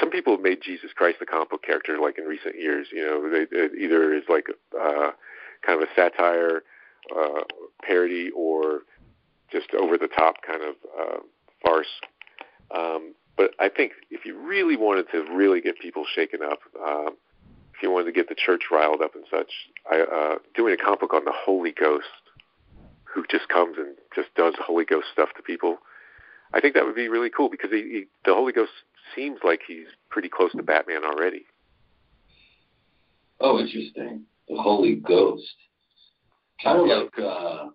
[0.00, 2.88] Some people have made Jesus Christ the comic book character like in recent years.
[2.92, 4.46] You know, they, it either is like
[4.80, 5.10] uh,
[5.64, 6.62] kind of a satire,
[7.14, 7.42] uh,
[7.82, 8.80] parody, or
[9.52, 11.18] just over the top kind of uh,
[11.64, 11.86] farce.
[12.74, 17.16] Um, but I think if you really wanted to really get people shaken up, um,
[17.76, 19.50] if you wanted to get the church riled up and such,
[19.90, 22.06] I, uh, doing a comic book on the Holy Ghost,
[23.04, 25.78] who just comes and just does Holy Ghost stuff to people,
[26.54, 28.70] I think that would be really cool because he, he, the Holy Ghost
[29.14, 31.44] seems like he's pretty close to Batman already.
[33.40, 34.22] Oh, interesting.
[34.48, 35.44] The Holy Ghost.
[36.62, 36.94] Kind of Yeah.
[36.94, 37.18] like.
[37.18, 37.68] uh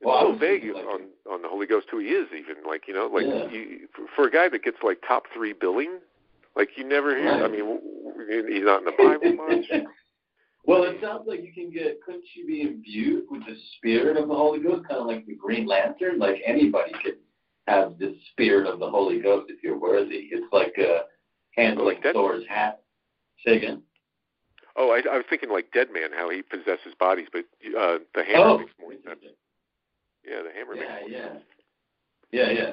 [0.00, 2.88] It's Well, so vague like- on on the Holy Ghost who he is, even like
[2.88, 3.48] you know, like Yeah.
[3.50, 6.00] you, for a guy that gets like top three billing,
[6.56, 7.30] like you never hear.
[7.30, 7.80] I mean,
[8.48, 9.86] he's not in the Bible much.
[10.64, 12.00] well, it sounds like you can get.
[12.04, 15.34] Couldn't you be imbued with the spirit of the Holy Ghost, kind of like the
[15.34, 16.18] Green Lantern?
[16.18, 17.18] Like anybody could
[17.68, 20.28] have the spirit of the Holy Ghost if you're worthy.
[20.32, 21.02] It's like uh,
[21.56, 22.14] handling Like?
[22.14, 22.82] Thor's hat.
[23.46, 23.82] Say again.
[24.76, 27.44] Oh, I, I was thinking like Deadman, how he possesses bodies, but
[27.78, 29.20] uh, the hammer Oh, makes more sense.
[30.24, 31.44] Yeah, the hammer yeah, makes more yeah, sense.
[32.32, 32.70] yeah, yeah.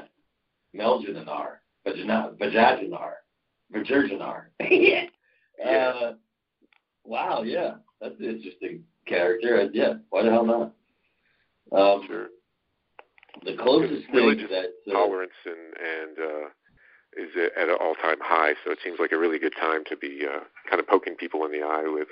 [0.81, 3.13] Melginar, Vaginar, Vajaginar,
[3.73, 4.43] Vajerginar.
[4.71, 5.05] yeah.
[5.59, 5.91] Yeah.
[6.01, 6.13] Uh,
[7.03, 9.69] wow, yeah, that's an interesting character.
[9.73, 10.73] Yeah, why the hell not?
[11.71, 12.27] Um, Sure.
[13.45, 16.47] The closest thing Religious that uh, Tolerance and and uh,
[17.15, 20.25] is at an all-time high, so it seems like a really good time to be
[20.25, 22.07] uh, kind of poking people in the eye with.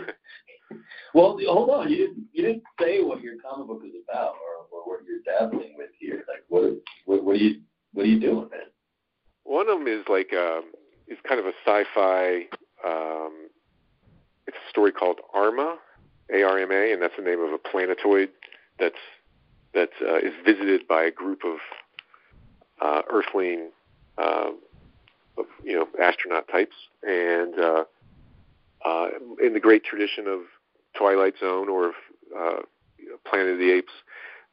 [1.15, 1.89] well, hold on.
[1.89, 5.23] You didn't you didn't say what your comic book is about, or, or what you're
[5.25, 6.25] dabbling with here.
[6.29, 6.65] Like, what
[7.07, 7.63] what what are you
[7.95, 8.69] what are you doing, man?
[9.45, 10.65] One of them is like um,
[11.09, 12.47] is kind of a sci-fi.
[12.85, 13.49] Um,
[14.47, 15.79] it's a story called Arma,
[16.33, 18.31] A-R-M-A, and that's the name of a planetoid
[18.79, 18.97] that's
[19.73, 21.57] that uh, is visited by a group of
[22.81, 23.71] uh, Earthling,
[24.19, 24.51] uh,
[25.37, 27.85] of, you know, astronaut types, and uh,
[28.85, 29.09] uh,
[29.43, 30.43] in the great tradition of
[30.97, 31.93] Twilight Zone or
[32.39, 32.61] uh,
[33.27, 33.93] Planet of the Apes,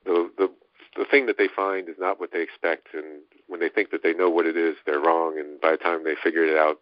[0.06, 0.50] the the
[0.98, 4.02] the thing that they find is not what they expect, and when they think that
[4.02, 6.78] they know what it is, they're wrong, and by the time they figure it out,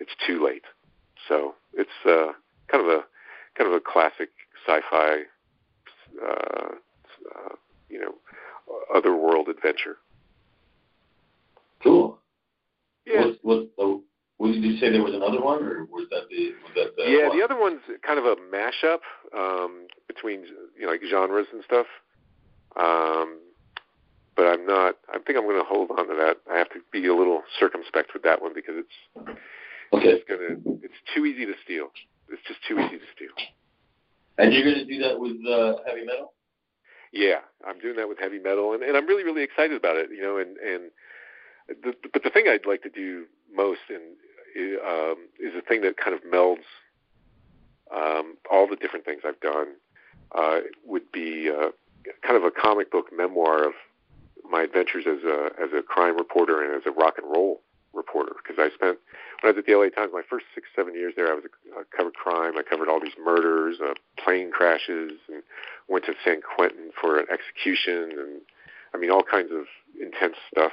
[0.00, 0.64] it's too late.
[1.28, 2.32] So it's uh,
[2.66, 3.04] kind of a
[3.56, 4.30] kind of a classic
[4.66, 5.18] sci-fi,
[6.20, 7.54] uh, uh,
[7.88, 8.14] you know,
[8.92, 9.98] otherworld adventure.
[11.82, 12.18] Cool.
[13.06, 14.02] Yeah, What, what, oh,
[14.38, 17.10] what did you say there was another one, or was that the was that the
[17.10, 17.28] yeah.
[17.28, 17.38] one?
[17.38, 19.00] The other one's kind of a mashup
[19.36, 20.42] um, between
[20.76, 21.86] you know like genres and stuff.
[22.76, 23.38] Um,
[24.38, 24.94] but I'm not.
[25.10, 26.36] I think I'm going to hold on to that.
[26.48, 29.36] I have to be a little circumspect with that one because it's
[29.92, 30.10] Okay.
[30.10, 31.88] it's gonna it's too easy to steal.
[32.30, 33.34] It's just too easy to steal.
[34.36, 36.34] And you're going to do that with uh, heavy metal?
[37.10, 40.10] Yeah, I'm doing that with heavy metal, and, and I'm really really excited about it.
[40.14, 40.90] You know, and and
[41.82, 44.14] the, but the thing I'd like to do most and
[44.86, 46.68] um, is a thing that kind of melds
[47.90, 49.74] um, all the different things I've done.
[50.36, 51.70] Uh, would be uh,
[52.22, 53.72] kind of a comic book memoir of
[54.50, 57.60] my adventures as a as a crime reporter and as a rock and roll
[57.94, 58.32] reporter.
[58.36, 58.98] Because I spent
[59.40, 61.44] when I was at the LA Times, my first six seven years there, I was
[61.44, 62.58] a, I covered crime.
[62.58, 65.42] I covered all these murders, uh, plane crashes, and
[65.88, 68.40] went to San Quentin for an execution, and
[68.94, 69.66] I mean all kinds of
[70.00, 70.72] intense stuff.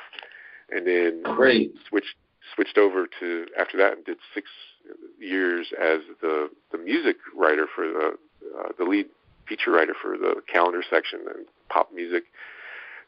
[0.69, 1.75] And then Great.
[1.89, 2.15] switched
[2.53, 4.49] switched over to after that and did six
[5.19, 8.17] years as the the music writer for the
[8.57, 9.07] uh, the lead
[9.47, 12.23] feature writer for the calendar section and pop music.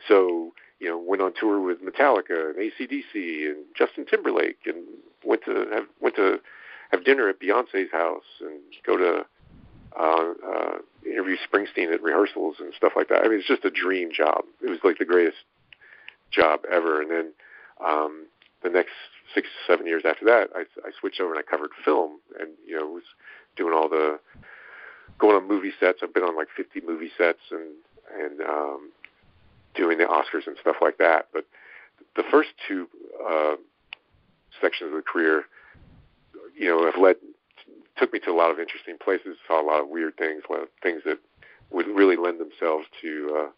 [0.07, 4.83] So you know went on tour with Metallica and ACDC and Justin Timberlake and
[5.23, 6.39] went to have went to
[6.91, 9.25] have dinner at Beyonce's house and go to
[9.99, 13.23] uh, uh, interview Springsteen at rehearsals and stuff like that.
[13.23, 14.45] I mean, it's just a dream job.
[14.62, 15.38] It was like the greatest
[16.31, 17.01] job ever.
[17.01, 17.33] And then
[17.83, 18.27] um,
[18.63, 18.93] the next
[19.33, 22.77] six, seven years after that, I, I switched over and I covered film, and you
[22.77, 23.03] know was
[23.55, 24.19] doing all the
[25.19, 25.99] going on movie sets.
[26.03, 27.73] I've been on like 50 movie sets and
[28.21, 28.91] and um,
[29.77, 31.27] doing the Oscars and stuff like that.
[31.31, 31.45] But
[32.15, 32.87] the first two
[33.25, 33.55] uh,
[34.61, 35.45] sections of the career,
[36.57, 37.15] you know, have led
[37.97, 39.37] took me to a lot of interesting places.
[39.47, 41.19] Saw a lot of weird things, a lot of things that
[41.71, 43.49] would really lend themselves to,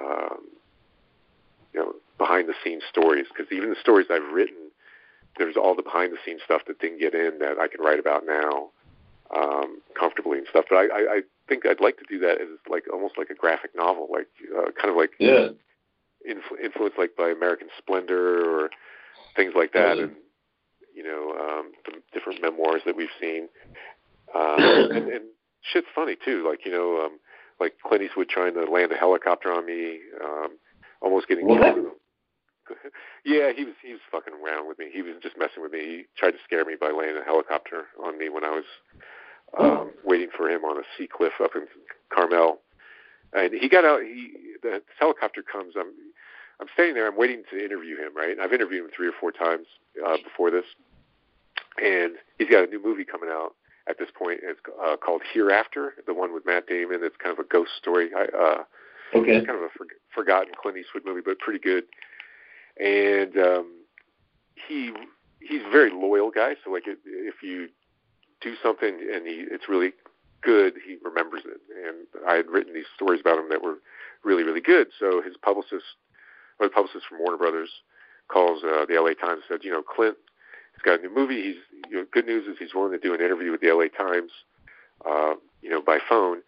[0.00, 0.38] uh, um,
[1.74, 3.26] you know, behind the scenes stories.
[3.28, 4.70] Because even the stories I've written,
[5.38, 8.00] there's all the behind the scenes stuff that didn't get in that I can write
[8.00, 8.70] about now
[9.36, 10.64] um, comfortably and stuff.
[10.68, 11.20] But I, I, I
[11.50, 14.70] think I'd like to do that as like almost like a graphic novel, like uh,
[14.80, 15.48] kind of like yeah.
[16.24, 18.70] influ- influenced like by American Splendor or
[19.36, 20.04] things like that, Mhm.
[20.04, 20.12] and
[20.94, 23.48] you know um, the different memoirs that we've seen.
[24.34, 24.60] Um,
[24.94, 25.24] and, and
[25.62, 27.18] shit's funny too, like you know, um,
[27.58, 30.56] like Clint Eastwood trying to land a helicopter on me, um,
[31.02, 31.74] almost getting What?
[31.74, 31.86] killed.
[33.24, 34.86] Yeah, he was he was fucking around with me.
[34.92, 35.80] He was just messing with me.
[35.80, 38.64] He tried to scare me by landing a helicopter on me when I was
[39.58, 41.66] um, waiting for him on a sea cliff up in
[42.12, 42.60] Carmel.
[43.32, 44.02] And he got out.
[44.02, 44.32] He
[44.62, 45.74] the helicopter comes.
[45.78, 45.92] I'm
[46.60, 47.06] I'm standing there.
[47.06, 48.14] I'm waiting to interview him.
[48.14, 48.36] Right.
[48.40, 49.66] I've interviewed him three or four times
[50.04, 50.64] uh, before this,
[51.82, 53.54] and he's got a new movie coming out
[53.88, 54.40] at this point.
[54.42, 57.00] It's uh, called Hereafter, the one with Matt Damon.
[57.02, 58.10] It's kind of a ghost story.
[58.16, 58.62] I, uh,
[59.12, 59.32] Okay.
[59.36, 61.84] it's kind of a for, forgotten Clint Eastwood movie, but pretty good.
[62.80, 63.72] And um,
[64.68, 64.92] he
[65.40, 66.54] he's a very loyal guy.
[66.64, 67.68] So like if, if you
[68.40, 69.92] do something and he it's really
[70.42, 71.60] good, he remembers it.
[71.86, 73.78] And I had written these stories about him that were
[74.24, 74.88] really really good.
[74.98, 75.84] So his publicist,
[76.58, 77.70] or the publicist from Warner Brothers,
[78.28, 79.14] calls uh, the L.A.
[79.14, 80.16] Times and said, you know, Clint,
[80.74, 81.42] he's got a new movie.
[81.42, 83.88] He's you know, good news is he's willing to do an interview with the L.A.
[83.88, 84.30] Times,
[85.08, 86.42] uh, you know, by phone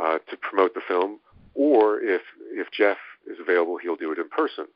[0.00, 1.18] uh, to promote the film
[1.54, 4.66] or if if Jeff is available, he'll do it in person,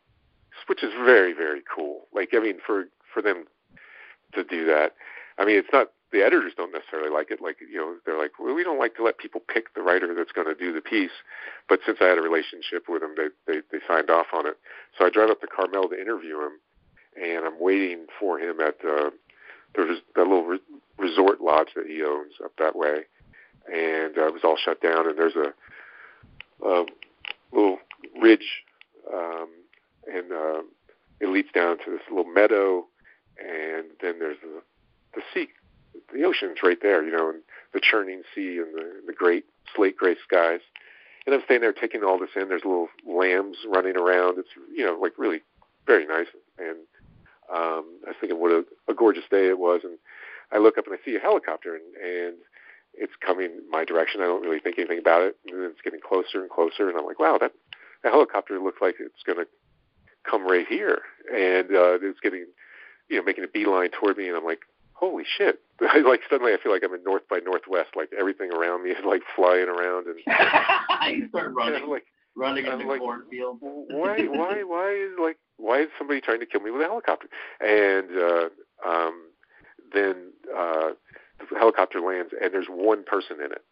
[0.66, 2.06] which is very very cool.
[2.14, 3.44] Like I mean, for for them
[4.34, 4.94] to do that,
[5.38, 7.42] I mean, it's not the editors don't necessarily like it.
[7.42, 10.14] Like you know, they're like, well, we don't like to let people pick the writer
[10.14, 11.10] that's going to do the piece.
[11.68, 14.56] But since I had a relationship with them, they they they signed off on it.
[14.98, 16.58] So I drive up to Carmel to interview him,
[17.22, 19.10] and I'm waiting for him at uh,
[19.74, 20.60] there's that little re-
[20.98, 23.04] resort lodge that he owns up that way,
[23.70, 25.08] and uh, it was all shut down.
[25.08, 25.52] And there's a
[26.66, 26.86] a
[27.52, 27.78] little
[28.22, 28.64] ridge,
[29.12, 29.48] um,
[30.10, 30.62] and uh,
[31.20, 32.86] it leads down to this little meadow,
[33.38, 34.62] and then there's the
[35.14, 35.48] the sea,
[36.12, 39.96] the ocean's right there, you know, and the churning sea and the the great slate
[39.96, 40.60] gray skies.
[41.26, 42.48] And I'm staying there taking all this in.
[42.48, 44.38] There's little lambs running around.
[44.38, 45.42] It's you know like really
[45.86, 46.28] very nice.
[46.58, 46.78] And
[47.52, 49.80] um, I was thinking what a, a gorgeous day it was.
[49.84, 49.98] And
[50.52, 52.36] I look up and I see a helicopter, and, and
[52.94, 54.20] it's coming my direction.
[54.20, 57.06] I don't really think anything about it, and it's getting closer and closer, and I'm
[57.06, 57.52] like, wow, that
[58.02, 59.46] that helicopter looks like it's going to
[60.28, 61.00] come right here,
[61.32, 62.46] and uh, it's getting,
[63.08, 64.60] you know, making a beeline toward me, and I'm like,
[64.98, 65.60] holy shit!
[65.80, 68.90] I like suddenly I feel like I'm in North by Northwest, like everything around me
[68.90, 70.16] is like flying around, and
[71.16, 73.58] you start running, I'm like, running in the like- cornfield.
[73.60, 77.28] why why why is like why is somebody trying to kill me with a helicopter?
[77.60, 78.48] And uh
[78.86, 79.22] um
[79.92, 80.90] then uh
[81.50, 83.64] the helicopter lands and there's one person in it.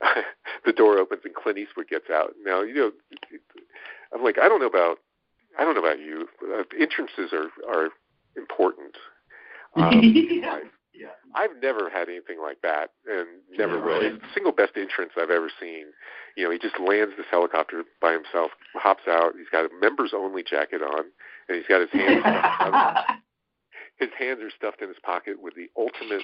[0.64, 2.34] The door opens and clint eastwood gets out.
[2.44, 2.92] Now you know
[4.14, 4.98] i'm like i don't know about
[5.58, 7.88] i don't know about you uh, entrances are are
[8.36, 8.94] important
[9.76, 10.50] um, yeah.
[10.52, 10.62] I-
[10.94, 11.08] yeah.
[11.34, 14.00] I've never had anything like that, and never Yeah, will.
[14.12, 14.20] right.
[14.34, 15.86] Single best entrance I've ever seen.
[16.36, 19.32] You know, he just lands this helicopter by himself, hops out.
[19.36, 21.04] He's got a members-only jacket on,
[21.48, 22.22] and he's got his hands
[23.96, 26.22] his hands are stuffed in his pocket with the ultimate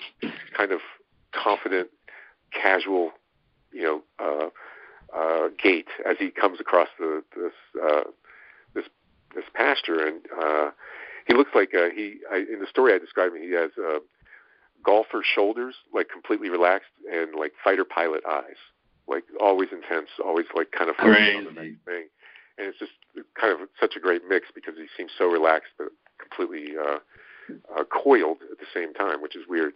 [0.57, 0.81] kind of
[1.33, 1.89] confident,
[2.53, 3.13] casual,
[3.73, 4.49] you know, uh,
[5.17, 8.03] uh, gait as he comes across the this uh,
[8.75, 8.85] this
[9.35, 10.71] this pasture, and uh,
[11.29, 12.17] he looks like uh, he.
[12.33, 13.71] I, in the story I described him, he has.
[13.79, 14.01] Uh,
[14.85, 18.57] golfer shoulders, like completely relaxed, and like fighter pilot eyes,
[19.07, 21.71] like always intense, always like kind of focused on the Crazy.
[21.71, 22.05] next thing.
[22.59, 22.93] And it's just
[23.38, 25.88] kind of such a great mix because he seems so relaxed but
[26.19, 26.99] completely uh,
[27.77, 29.75] uh, coiled at the same time, which is weird.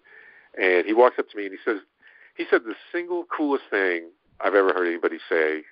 [0.61, 1.81] And he walks up to me and he says,
[2.37, 4.11] he said the single coolest thing
[4.41, 5.63] I've ever heard anybody say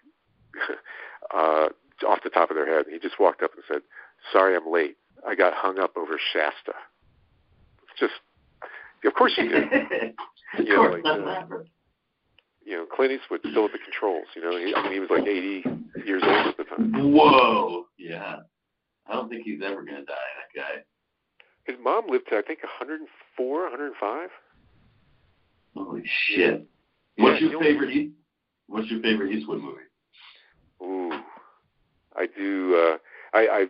[1.34, 1.68] uh,
[2.06, 2.86] off the top of their head.
[2.90, 3.82] He just walked up and said,
[4.32, 4.96] "Sorry, I'm late.
[5.26, 6.72] I got hung up over Shasta."
[7.98, 8.12] Just,
[9.04, 9.64] of course you did.
[10.58, 11.58] of Yeah, course, like, that's uh,
[12.64, 14.26] you know, Clint Eastwood still at the controls.
[14.36, 15.64] You know, he, I mean, he was like 80
[16.06, 16.92] years old at the time.
[17.12, 17.86] Whoa.
[17.98, 18.36] Yeah.
[19.08, 20.14] I don't think he's ever gonna die.
[20.54, 20.84] That guy.
[21.64, 24.28] His mom lived to I think 104, 105.
[25.74, 26.66] Holy shit.
[27.16, 27.90] What's Yeah, your favorite?
[27.90, 28.14] East,
[28.68, 29.78] what's your favorite Eastwood movie?
[30.82, 31.12] Ooh,
[32.16, 32.76] I do.
[32.76, 32.98] Uh,
[33.36, 33.66] I, I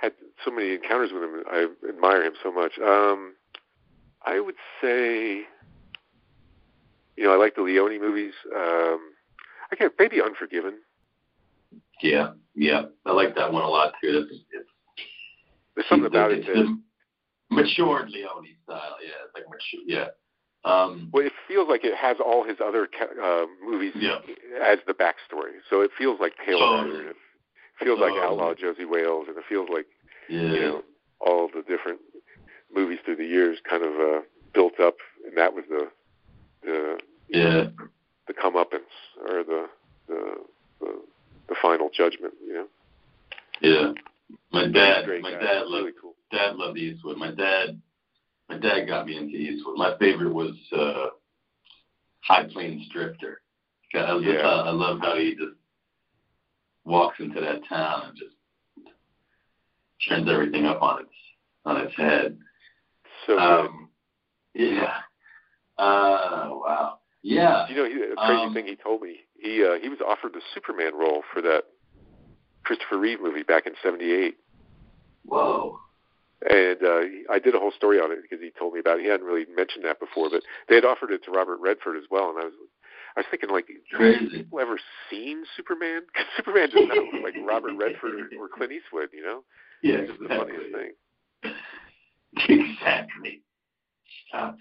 [0.00, 0.12] had
[0.44, 1.42] so many encounters with him.
[1.50, 2.72] I admire him so much.
[2.78, 3.34] Um,
[4.24, 5.42] I would say,
[7.16, 8.34] you know, I like the Leone movies.
[8.54, 9.00] Um,
[9.72, 10.78] I get maybe Unforgiven.
[12.02, 14.26] Yeah, yeah, I like that one a lot too.
[14.30, 14.68] It's, it's
[15.74, 16.78] There's something about it it's that
[17.50, 18.96] matured Leone style.
[19.02, 19.80] Yeah, it's like mature.
[19.86, 20.08] Yeah.
[20.64, 22.88] Um, well, it feels like it has all his other
[23.22, 24.18] uh, movies Yeah.
[24.62, 25.62] as the backstory.
[25.70, 26.98] So it feels like Pale Totally.
[26.98, 27.12] Rider.
[27.80, 28.26] Feels like Totally.
[28.26, 29.86] Outlaw Josey Wales, and it feels like
[30.28, 30.40] yeah.
[30.52, 30.82] you know
[31.20, 32.00] all the different
[32.74, 34.20] movies through the years kind of uh,
[34.54, 35.88] built up, and that was the
[36.62, 37.64] the yeah.
[38.26, 38.92] the comeuppance
[39.28, 39.66] or the
[40.08, 40.34] the
[40.80, 41.00] the,
[41.48, 42.34] the final judgment.
[42.46, 42.66] You know,
[43.60, 43.92] Yeah.
[44.52, 45.38] My dad, my guy.
[45.40, 46.14] dad loved really cool.
[46.32, 47.16] dad loved Eastwood.
[47.16, 47.80] My dad,
[48.48, 49.76] my dad got me into Eastwood.
[49.76, 51.08] My favorite was uh,
[52.22, 53.40] High Plains Drifter.
[53.94, 54.42] I Yeah.
[54.42, 55.54] how, I love how he just
[56.86, 58.34] walks into that town and just
[60.08, 61.10] turns everything up on its
[61.64, 62.38] on its head.
[63.26, 63.38] So.
[63.38, 63.88] Um,
[64.54, 65.00] yeah.
[65.76, 66.98] Uh, wow.
[67.22, 67.68] Yeah.
[67.68, 69.16] you know, he, a crazy um, thing he told me.
[69.38, 71.64] He uh, he was offered the Superman role for that
[72.64, 74.36] Christopher Reeve movie back in '78.
[75.24, 75.78] Whoa.
[76.48, 78.98] And uh, he- I did a whole story on it because he told me about
[78.98, 79.02] it.
[79.02, 82.04] He hadn't really mentioned that before, but they had offered it to Robert Redford as
[82.10, 82.30] well.
[82.30, 82.54] And I was,
[83.16, 83.66] I was thinking, like,
[83.98, 84.78] have people ever
[85.10, 86.02] seen Superman?
[86.12, 89.42] Because Superman does not look like Robert Redford or, or Clint Eastwood, you know?
[89.82, 90.04] Yeah.
[90.04, 91.52] It's the funniest thing.
[92.48, 93.40] Exactly.
[94.28, 94.58] Stop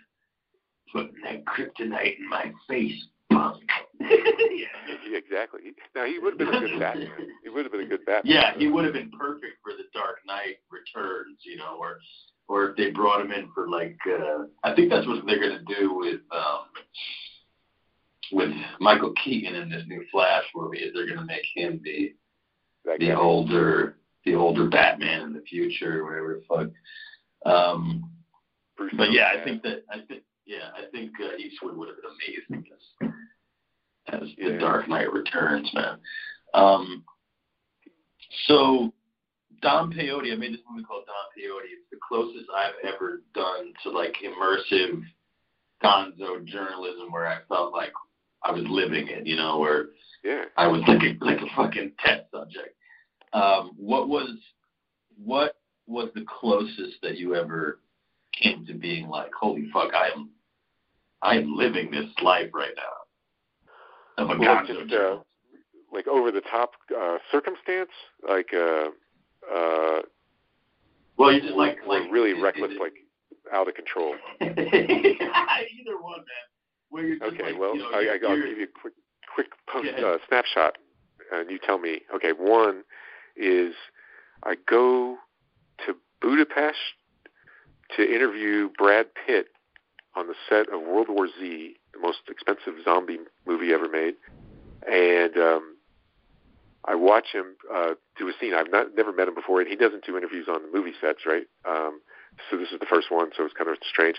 [0.94, 3.63] putting that kryptonite in my face, punk.
[4.00, 4.08] yeah.
[4.88, 5.62] Yeah, exactly.
[5.94, 7.10] Now he would have been a good Batman.
[7.44, 8.34] He would have been a good Batman.
[8.34, 12.00] Yeah, he would have been perfect for the Dark Knight Returns, you know, or
[12.48, 15.63] or if they brought him in for like uh I think that's what they're gonna
[15.68, 16.65] do with um
[18.32, 22.14] with Michael Keaton in this new Flash movie is they're gonna make him the
[22.86, 23.16] that the guy.
[23.16, 26.46] older the older Batman in the future whatever the
[27.46, 27.52] fuck.
[27.52, 28.12] Um
[28.78, 31.98] Bruce but yeah, I think that I think yeah, I think uh, Eastwood would have
[31.98, 32.72] been amazing
[34.12, 34.52] as as Yeah.
[34.54, 35.98] the Dark Knight Returns, man.
[36.54, 37.04] Um,
[38.48, 38.94] so
[39.62, 41.72] Don Peyote, I made this movie called Don Peyote.
[41.74, 45.02] It's the closest I've ever done to like immersive
[45.84, 47.94] gonzo journalism where I felt like
[48.45, 49.88] I was living it, you know, where
[50.23, 50.45] Yeah.
[50.55, 52.75] I was like a like a fucking test subject.
[53.34, 54.29] Um, what was
[55.17, 57.79] what was the closest that you ever
[58.34, 60.29] came to being like, holy fuck, I am
[61.21, 64.23] I am living this life right now.
[64.23, 65.17] Of a Well, gonzo just, uh,
[65.91, 67.89] like over the top uh, circumstance,
[68.27, 68.89] like uh,
[69.53, 70.01] uh,
[71.17, 72.93] Well, you just like like really it- reckless, it- like
[73.53, 74.15] out of control.
[74.41, 74.55] either
[76.01, 76.47] one, man.
[76.91, 78.93] You're Okay, like, well, you know, I, I, I'll give you a quick,
[79.34, 80.78] quick post, uh, snapshot,
[81.34, 82.02] and you tell me.
[82.13, 82.84] Okay, one
[83.36, 83.74] is
[84.43, 85.17] I go
[85.86, 86.78] to Budapest
[87.98, 89.48] to interview Brad Pitt
[90.15, 94.15] on the set of World War Z, the most expensive zombie movie ever made,
[94.89, 95.76] and um,
[96.86, 98.54] I watch him uh, do a scene.
[98.54, 101.26] I've not never met him before, and he doesn't do interviews on the movie sets,
[101.26, 101.48] right?
[101.67, 102.02] Um,
[102.50, 104.17] so this is the first one, so it's kind of strange.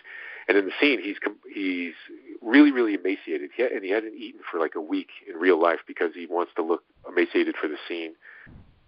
[0.48, 1.16] And in the scene, he's
[1.52, 1.94] he's
[2.40, 5.80] really really emaciated, he, and he hadn't eaten for like a week in real life
[5.86, 8.12] because he wants to look emaciated for the scene.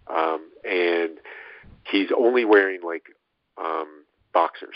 [0.07, 1.19] Um, and
[1.83, 3.03] he's only wearing like
[3.57, 4.75] um, boxers,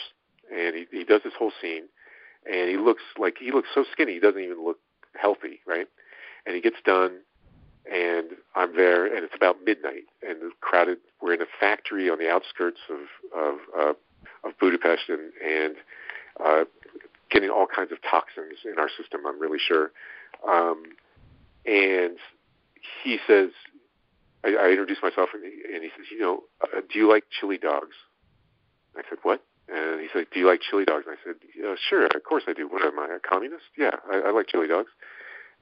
[0.54, 1.86] and he he does this whole scene,
[2.52, 4.80] and he looks like he looks so skinny, he doesn't even look
[5.16, 5.88] healthy, right?
[6.46, 7.20] And he gets done,
[7.92, 10.98] and I'm there, and it's about midnight, and the crowded.
[11.22, 13.00] We're in a factory on the outskirts of
[13.38, 13.94] of uh,
[14.44, 15.76] of Budapest, and and
[16.44, 16.64] uh,
[17.30, 19.22] getting all kinds of toxins in our system.
[19.28, 19.92] I'm really sure.
[20.48, 20.84] Um,
[21.66, 22.18] and
[23.04, 23.50] he says,
[24.44, 27.24] I, I introduce myself, and he, and he says, you know, uh, do you like
[27.40, 27.96] chili dogs?
[28.96, 29.44] I said, what?
[29.70, 31.06] And he said, do you like chili dogs?
[31.08, 32.68] And I said, yeah, sure, of course I do.
[32.68, 33.64] What am I, a communist?
[33.78, 34.92] Yeah, I, I like chili dogs.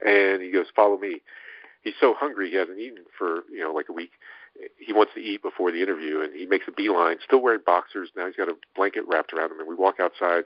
[0.04, 1.22] And he goes, follow me.
[1.82, 4.12] He's so hungry, he hasn't eaten for, you know, like a week.
[4.78, 8.10] He wants to eat before the interview, and he makes a beeline, still wearing boxers.
[8.16, 10.44] Now he's got a blanket wrapped around him, and we walk outside,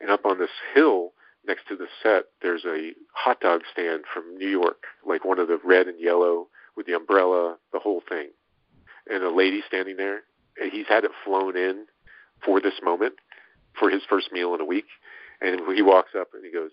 [0.00, 1.12] and up on this hill
[1.46, 5.48] next to the set, there's a hot dog stand from New York, like one of
[5.48, 8.28] the red and yellow with the umbrella, the whole thing.
[9.10, 10.22] And a lady standing there,
[10.60, 11.86] and he's had it flown in
[12.44, 13.14] for this moment,
[13.78, 14.86] for his first meal in a week.
[15.40, 16.70] And he walks up and he goes,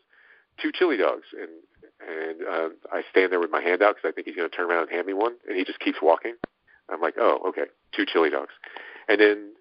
[0.61, 1.26] two chili dogs.
[1.39, 1.49] And
[2.01, 4.55] and uh, I stand there with my hand out because I think he's going to
[4.55, 5.34] turn around and hand me one.
[5.47, 6.36] And he just keeps walking.
[6.92, 7.66] I'm like, oh, okay,
[7.96, 8.54] two chili dogs.
[9.08, 9.54] And then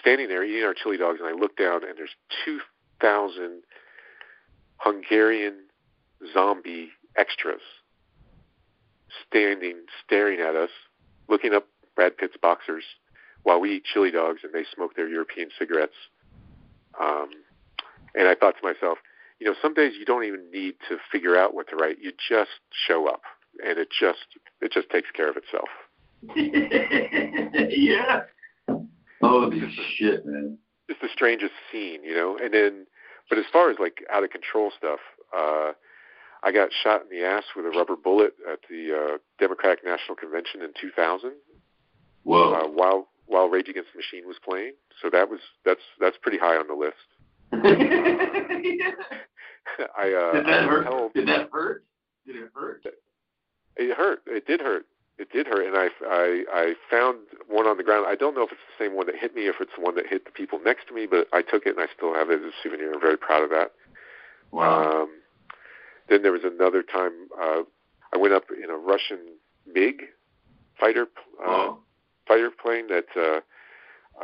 [0.00, 3.62] standing there eating our chili dogs, and I look down and there's 2,000
[4.78, 5.54] Hungarian
[6.32, 7.60] zombie extras
[9.26, 10.70] standing, staring at us,
[11.28, 12.84] looking up Brad Pitt's boxers
[13.42, 15.94] while we eat chili dogs and they smoke their European cigarettes.
[17.00, 17.30] Um,
[18.14, 18.98] and I thought to myself,
[19.38, 21.98] you know, some days you don't even need to figure out what to write.
[22.00, 23.20] You just show up,
[23.62, 24.26] and it just
[24.62, 25.68] it just takes care of itself.
[27.70, 28.22] yeah.
[29.22, 29.50] Oh
[29.96, 30.58] shit, man.
[30.88, 32.36] Just the strangest scene, you know.
[32.42, 32.86] And then,
[33.28, 35.00] but as far as like out of control stuff,
[35.36, 35.72] uh,
[36.44, 40.14] I got shot in the ass with a rubber bullet at the uh, Democratic National
[40.16, 41.32] Convention in 2000.
[42.24, 42.52] Whoa.
[42.54, 46.38] Uh, while while Rage Against the Machine was playing, so that was that's that's pretty
[46.38, 46.96] high on the list.
[49.98, 50.84] I uh, Did that I hurt?
[50.86, 51.84] held- Did that hurt?
[52.26, 52.84] Did it hurt?
[53.76, 54.20] It hurt.
[54.26, 54.86] It did hurt.
[55.18, 58.04] It did hurt, and I, I, I found one on the ground.
[58.06, 59.94] I don't know if it's the same one that hit me, if it's the one
[59.94, 62.28] that hit the people next to me, but I took it and I still have
[62.30, 62.92] it as a souvenir.
[62.92, 63.72] I'm very proud of that.
[64.52, 65.02] Wow.
[65.02, 65.10] Um,
[66.08, 67.62] then there was another time uh,
[68.12, 69.18] I went up in a Russian
[69.66, 70.02] MiG
[70.78, 71.06] fighter
[71.40, 71.78] uh, oh.
[72.28, 73.40] fighter plane that uh,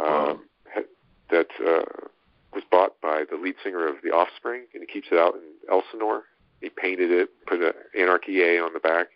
[0.01, 0.85] um, had,
[1.31, 2.07] that uh,
[2.53, 5.43] was bought by the lead singer of The Offspring, and he keeps it out in
[5.71, 6.25] Elsinore.
[6.61, 9.09] He painted it, put an Anarchy A on the back,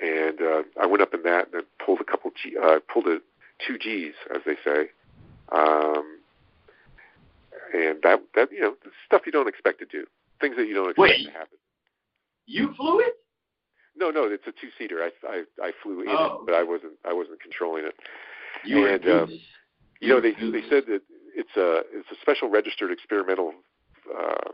[0.00, 3.18] and uh, I went up in that and pulled a couple G, uh, pulled a
[3.66, 4.90] two G's, as they say.
[5.52, 6.18] Um,
[7.72, 8.74] and that that you know
[9.06, 10.06] stuff you don't expect to do,
[10.40, 11.24] things that you don't expect Wait.
[11.24, 11.58] to happen.
[12.46, 13.14] You flew it?
[13.96, 15.02] No, no, it's a two seater.
[15.02, 16.40] I, I I flew in Oh.
[16.40, 17.94] it, but I wasn't I wasn't controlling it.
[18.64, 19.40] You And, um, goose.
[20.00, 21.00] You know, they they said that
[21.34, 23.52] it's a it's a special registered experimental
[24.16, 24.50] uh,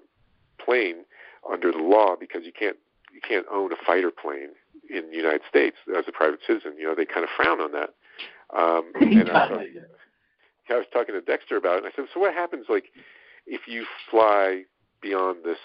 [0.65, 1.05] plane
[1.51, 2.77] under the law because you can't
[3.13, 4.51] you can't own a fighter plane
[4.91, 6.75] in the United States as a private citizen.
[6.79, 7.91] You know, they kind of frown on that.
[8.57, 9.83] Um, and I was, talking,
[10.71, 12.87] I was talking to Dexter about it, and I said, so what happens like
[13.47, 14.63] if you fly
[15.01, 15.59] beyond this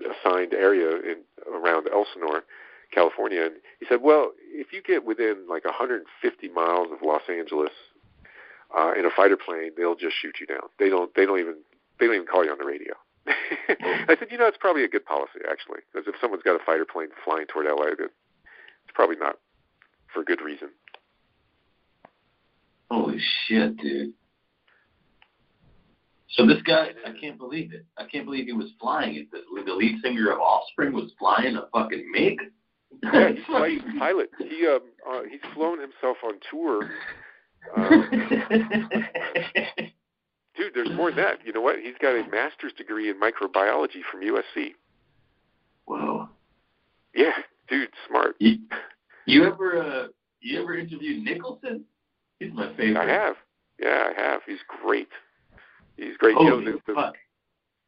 [0.00, 1.18] assigned area in
[1.52, 2.44] around Elsinore,
[2.92, 3.42] California?
[3.42, 7.72] And he said, well, if you get within like 150 miles of Los Angeles
[8.76, 10.68] uh, in a fighter plane, they'll just shoot you down.
[10.78, 11.14] They don't.
[11.14, 11.56] They don't even.
[11.98, 12.94] They don't even call you on the radio.
[13.28, 16.64] I said, you know, it's probably a good policy actually, because if someone's got a
[16.64, 19.36] fighter plane flying toward LA, that it's probably not
[20.12, 20.70] for good reason.
[22.90, 24.12] Holy shit, dude.
[26.30, 27.84] So this guy, I can't believe it.
[27.96, 29.30] I can't believe he was flying it.
[29.30, 32.38] The, the lead singer of Offspring was flying a fucking MiG.
[33.02, 34.30] Yeah, he's a flight pilot.
[34.38, 36.90] He um, uh, he's flown himself on tour.
[37.76, 38.08] Um,
[40.58, 41.38] dude, there's more than that.
[41.46, 41.76] You know what?
[41.82, 44.72] He's got a master's degree in microbiology from USC.
[45.86, 46.28] Whoa.
[47.14, 47.32] Yeah,
[47.68, 48.34] dude, smart.
[48.38, 48.58] You,
[49.26, 50.06] you ever uh,
[50.40, 51.84] you ever interviewed Nicholson?
[52.38, 52.96] He's my favorite.
[52.98, 53.36] I have.
[53.80, 54.42] Yeah, I have.
[54.46, 55.08] He's great.
[55.96, 56.34] He's great.
[56.34, 57.14] Holy you know, the, the, fuck.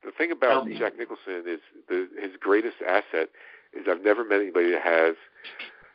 [0.04, 0.78] the thing Tell about me.
[0.78, 3.28] Jack Nicholson is the his greatest asset
[3.72, 5.16] is I've never met anybody that has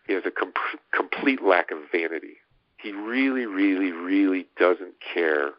[0.08, 0.54] he has a com-
[0.94, 2.38] complete lack of vanity.
[2.78, 5.52] He really, really, really doesn't care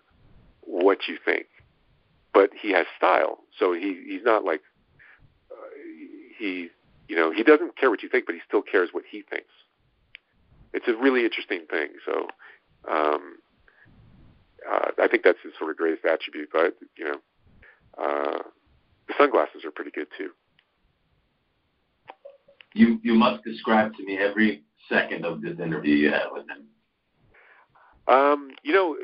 [0.66, 1.46] what you think,
[2.34, 3.38] but he has style.
[3.58, 4.60] So he he's not like
[5.50, 5.54] uh,
[6.38, 6.68] he
[7.08, 9.50] you know he doesn't care what you think, but he still cares what he thinks.
[10.72, 11.88] It's a really interesting thing.
[12.04, 12.28] So.
[12.88, 13.38] Um,
[14.68, 16.48] uh, I think that's his sort of greatest attribute.
[16.52, 17.18] But you know,
[17.98, 18.42] uh,
[19.08, 20.30] the sunglasses are pretty good too.
[22.74, 26.66] You you must describe to me every second of this interview you had with him.
[28.08, 28.96] Um, you know,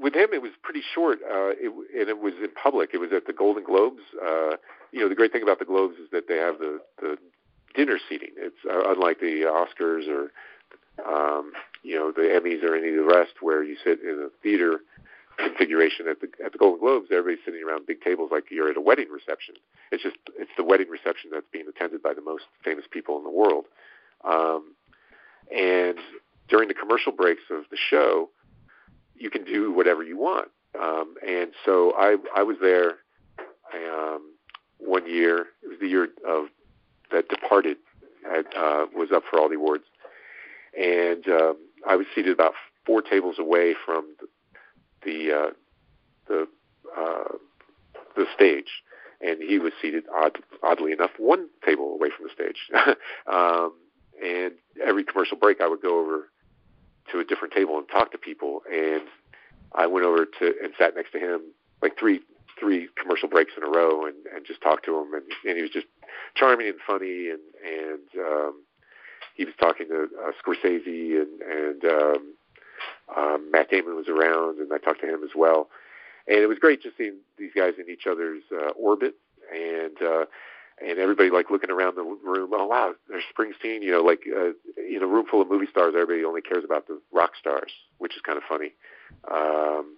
[0.00, 2.90] with him it was pretty short, uh, it, and it was in public.
[2.92, 4.02] It was at the Golden Globes.
[4.14, 4.56] Uh,
[4.92, 7.18] you know, the great thing about the Globes is that they have the the
[7.74, 8.30] dinner seating.
[8.36, 10.32] It's uh, unlike the Oscars or
[11.04, 14.28] um, you know the Emmys or any of the rest, where you sit in a
[14.42, 14.80] theater
[15.38, 17.08] configuration at the at the Golden Globes.
[17.10, 19.56] Everybody's sitting around big tables like you're at a wedding reception.
[19.92, 23.24] It's just it's the wedding reception that's being attended by the most famous people in
[23.24, 23.66] the world.
[24.24, 24.74] Um,
[25.54, 25.98] and
[26.48, 28.30] during the commercial breaks of the show,
[29.18, 30.48] you can do whatever you want.
[30.80, 32.98] Um, and so I I was there
[33.74, 34.32] um,
[34.78, 35.46] one year.
[35.62, 36.46] It was the year of
[37.12, 37.78] that Departed
[38.30, 39.84] had, uh, was up for all the awards,
[40.78, 41.56] and um,
[41.88, 42.52] I was seated about
[42.84, 44.26] four tables away from the
[45.04, 45.50] the uh,
[46.28, 46.48] the,
[46.96, 47.36] uh,
[48.16, 48.82] the stage,
[49.20, 52.96] and he was seated odd, oddly enough one table away from the stage.
[53.32, 53.72] um,
[54.22, 54.52] and
[54.84, 56.28] every commercial break, I would go over
[57.12, 58.62] to a different table and talk to people.
[58.72, 59.02] And
[59.74, 61.40] I went over to and sat next to him
[61.82, 62.20] like three
[62.58, 65.12] three commercial breaks in a row, and, and just talked to him.
[65.12, 65.86] And, and he was just
[66.34, 68.62] charming and funny, and and um,
[69.34, 72.34] he was talking to uh, Scorsese and and um,
[73.16, 75.68] um, Matt Damon was around, and I talked to him as well.
[76.28, 79.14] And it was great just seeing these guys in each other's uh, orbit.
[79.54, 80.24] And uh,
[80.80, 82.50] and everybody like looking around the room.
[82.52, 83.82] Oh wow, there's Springsteen.
[83.82, 86.86] You know, like uh, in a room full of movie stars, everybody only cares about
[86.86, 88.72] the rock stars, which is kind of funny.
[89.30, 89.96] Um,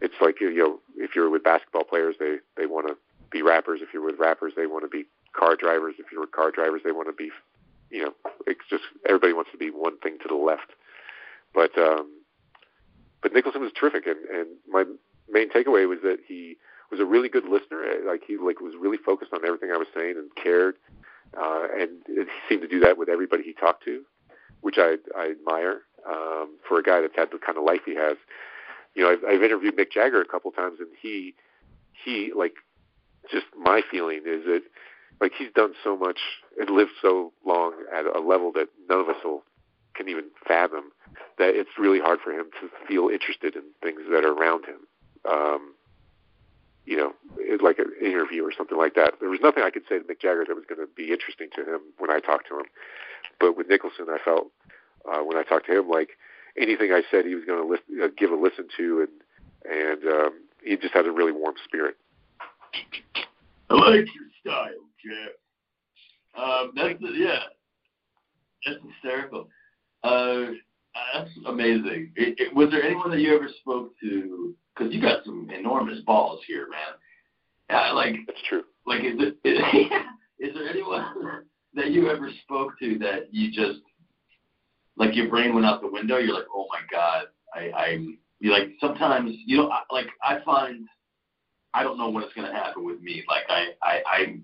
[0.00, 2.96] it's like you know, if you're with basketball players, they they want to
[3.30, 3.80] be rappers.
[3.82, 5.94] If you're with rappers, they want to be car drivers.
[5.98, 7.30] If you're with car drivers, they want to be,
[7.90, 8.12] you know,
[8.46, 10.72] it's just everybody wants to be one thing to the left.
[11.54, 12.10] But um,
[13.22, 14.84] but Nicholson was terrific, and and my
[15.30, 16.56] main takeaway was that he
[16.90, 17.84] was a really good listener.
[18.06, 20.76] Like he like was really focused on everything I was saying and cared,
[21.40, 24.02] uh, and he seemed to do that with everybody he talked to,
[24.60, 27.94] which I I admire um, for a guy that's had the kind of life he
[27.96, 28.16] has.
[28.94, 31.34] You know, I've, I've interviewed Mick Jagger a couple times, and he
[32.04, 32.54] he like
[33.30, 34.62] just my feeling is that
[35.20, 36.18] like he's done so much
[36.58, 39.44] and lived so long at a level that none of us will
[39.94, 40.92] can even fathom
[41.38, 44.80] that it's really hard for him to feel interested in things that are around him.
[45.28, 45.74] Um,
[46.86, 47.12] you know,
[47.62, 49.14] like an interview or something like that.
[49.20, 51.48] There was nothing I could say to Mick Jagger that was going to be interesting
[51.56, 52.66] to him when I talked to him.
[53.38, 54.48] But with Nicholson, I felt
[55.10, 56.10] uh, when I talked to him like
[56.58, 60.04] anything I said, he was going to listen, uh, give a listen to, and and
[60.04, 60.32] um,
[60.64, 61.96] he just had a really warm spirit.
[63.68, 64.70] I like your style,
[65.04, 65.32] Jeff.
[66.36, 67.40] Um, that's yeah,
[68.66, 69.48] that's hysterical.
[70.02, 70.52] Uh,
[71.14, 72.12] that's amazing.
[72.16, 74.54] It, it, was there anyone that you ever spoke to?
[74.80, 76.96] Because you got some enormous balls here, man.
[77.68, 78.62] Yeah, like that's true.
[78.86, 83.80] Like, is it is, is there anyone that you ever spoke to that you just
[84.96, 86.16] like your brain went out the window?
[86.16, 88.06] You're like, oh my god, I I
[88.40, 90.88] you like sometimes you know like I find
[91.74, 93.22] I don't know when it's gonna happen with me.
[93.28, 94.36] Like I I I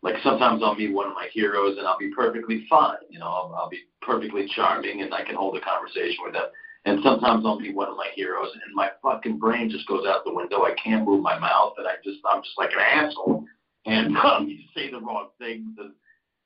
[0.00, 2.96] like sometimes I'll meet one of my heroes and I'll be perfectly fine.
[3.10, 6.46] You know, I'll, I'll be perfectly charming and I can hold a conversation with them.
[6.88, 10.24] And sometimes I'll meet one of my heroes and my fucking brain just goes out
[10.24, 10.62] the window.
[10.62, 13.44] I can't move my mouth and I just I'm just like an asshole.
[13.84, 15.76] And um, you say the wrong things.
[15.78, 15.92] And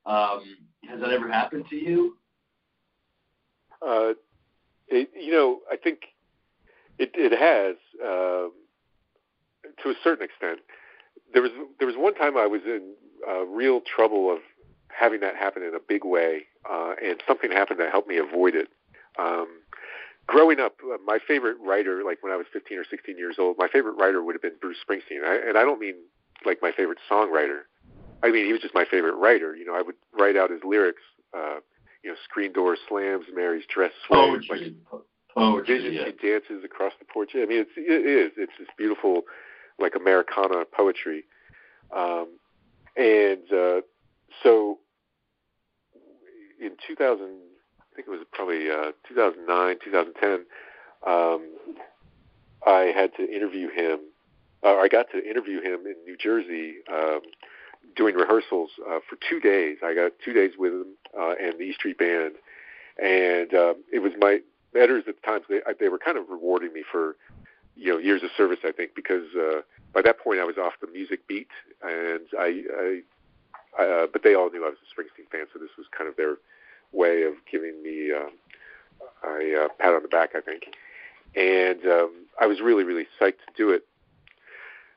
[0.05, 0.43] um,
[0.89, 2.17] has that ever happened to you?
[3.81, 4.15] Uh,
[4.89, 6.01] it, you know, I think
[6.99, 8.53] it it has um,
[9.83, 10.59] to a certain extent.
[11.33, 12.95] There was there was one time I was in
[13.29, 14.41] uh, real trouble of
[14.89, 18.57] having that happen in a big way, uh, and something happened that helped me avoid
[18.57, 18.69] it.
[19.19, 19.62] Um,
[20.27, 23.57] growing up, uh, my favorite writer, like when I was 15 or 16 years old,
[23.59, 25.97] my favorite writer would have been Bruce Springsteen, I, and I don't mean
[26.45, 27.63] like my favorite songwriter.
[28.23, 29.57] I mean he was just my favorite writer.
[29.57, 31.03] You know, I would write out his lyrics.
[31.35, 31.57] Uh,
[32.03, 34.75] you know, screen door slams, Mary's dress sways, Poetry.
[34.93, 35.03] like
[35.35, 36.05] Poetry, vision yeah.
[36.07, 37.31] she dances across the porch.
[37.35, 38.33] I mean, it's it is.
[38.37, 39.23] It's this beautiful,
[39.79, 41.25] like Americana poetry.
[41.95, 42.39] Um,
[42.97, 43.81] and uh,
[44.43, 44.79] so
[46.61, 47.29] in 2000,
[47.93, 50.47] I think it was probably uh, 2009, 2010,
[51.07, 51.51] um,
[52.67, 54.01] I had to interview him.
[54.65, 57.21] Uh, I got to interview him in New Jersey um,
[57.97, 59.79] doing rehearsals uh, for two days.
[59.85, 60.87] I got two days with him
[61.19, 62.35] uh, and the E Street Band,
[63.03, 64.39] and um, it was my
[64.75, 65.41] editors at the time.
[65.49, 67.17] They they were kind of rewarding me for
[67.75, 68.61] you know years of service.
[68.65, 69.63] I think because uh,
[69.93, 71.49] by that point I was off the music beat,
[71.83, 72.63] and I,
[73.79, 76.09] I, uh, but they all knew I was a Springsteen fan, so this was kind
[76.09, 76.37] of their
[76.93, 80.65] way of giving me uh, a uh, pat on the back, I think.
[81.35, 83.87] And um, I was really, really psyched to do it.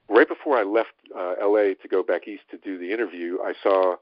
[0.07, 3.53] Right before I left uh, LA to go back east to do the interview, I
[3.63, 3.95] saw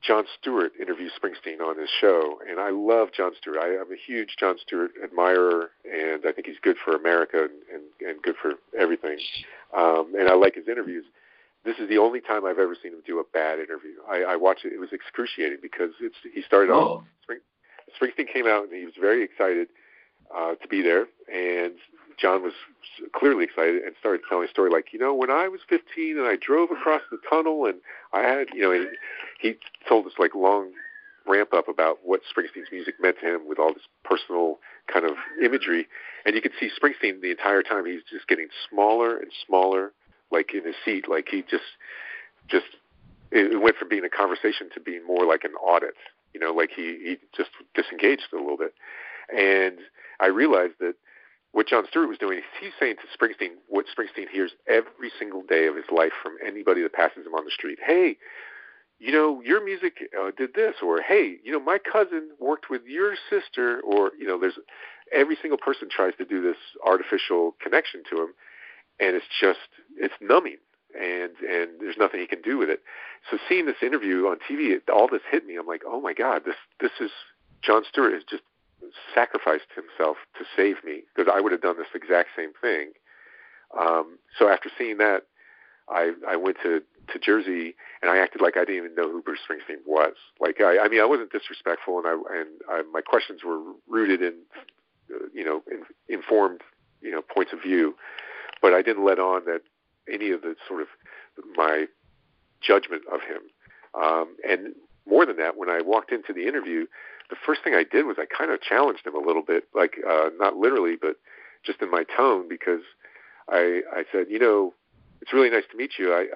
[0.00, 3.58] Jon Stewart interview Springsteen on his show, and I love Jon Stewart.
[3.60, 7.50] I, I'm a huge Jon Stewart admirer, and I think he's good for America and,
[7.72, 9.18] and, and good for everything.
[9.76, 11.04] Um, and I like his interviews.
[11.64, 13.98] This is the only time I've ever seen him do a bad interview.
[14.08, 17.02] I, I watched it; it was excruciating because it's he started off.
[17.02, 17.40] Oh, Spring,
[18.00, 19.68] Springsteen came out and he was very excited
[20.34, 21.74] uh, to be there, and
[22.18, 22.52] Jon was
[23.14, 26.26] clearly excited and started telling a story like, you know, when I was 15 and
[26.26, 27.80] I drove across the tunnel and
[28.12, 28.88] I had, you know, and
[29.40, 29.56] he
[29.88, 30.72] told us like long
[31.26, 34.58] ramp up about what Springsteen's music meant to him with all this personal
[34.92, 35.86] kind of imagery,
[36.24, 39.92] and you could see Springsteen the entire time he's just getting smaller and smaller,
[40.30, 41.64] like in his seat, like he just,
[42.48, 42.66] just
[43.30, 45.94] it went from being a conversation to being more like an audit,
[46.32, 48.74] you know, like he he just disengaged a little bit,
[49.36, 49.78] and
[50.20, 50.94] I realized that
[51.52, 55.66] what Jon Stewart was doing, he's saying to Springsteen what Springsteen hears every single day
[55.66, 57.78] of his life from anybody that passes him on the street.
[57.84, 58.16] Hey,
[58.98, 62.82] you know, your music uh, did this, or hey, you know, my cousin worked with
[62.86, 64.58] your sister, or you know, there's
[65.12, 68.34] every single person tries to do this artificial connection to him,
[69.00, 69.58] and it's just
[69.96, 70.58] it's numbing,
[70.94, 72.82] and and there's nothing he can do with it.
[73.30, 75.56] So seeing this interview on TV, all this hit me.
[75.56, 77.10] I'm like, oh my God, this this is
[77.62, 78.42] Jon Stewart has just
[79.14, 82.92] sacrificed himself to save me because I would have done this exact same thing.
[83.78, 85.24] Um, so after seeing that,
[85.88, 86.82] I I went to
[87.12, 90.14] to Jersey and I acted like I didn't even know who Bruce Springsteen was.
[90.40, 94.22] Like I, I mean, I wasn't disrespectful, and I and I, my questions were rooted
[94.22, 94.34] in,
[95.14, 96.60] uh, you know, in, informed,
[97.00, 97.94] you know, points of view,
[98.60, 99.60] but I didn't let on that
[100.12, 100.88] any of the sort of
[101.56, 101.86] my
[102.60, 103.42] judgment of him.
[103.94, 104.74] Um, and
[105.06, 106.86] more than that, when I walked into the interview,
[107.30, 109.96] the first thing I did was I kind of challenged him a little bit, like
[110.08, 111.16] uh, not literally, but
[111.64, 112.82] just in my tone, because
[113.48, 114.74] I I said, you know,
[115.20, 116.14] it's really nice to meet you.
[116.14, 116.26] I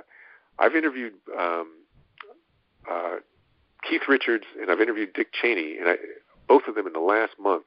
[0.58, 1.72] I've interviewed um,
[2.90, 3.16] uh,
[3.88, 5.94] Keith Richards and I've interviewed Dick Cheney, and I,
[6.48, 7.64] both of them in the last month.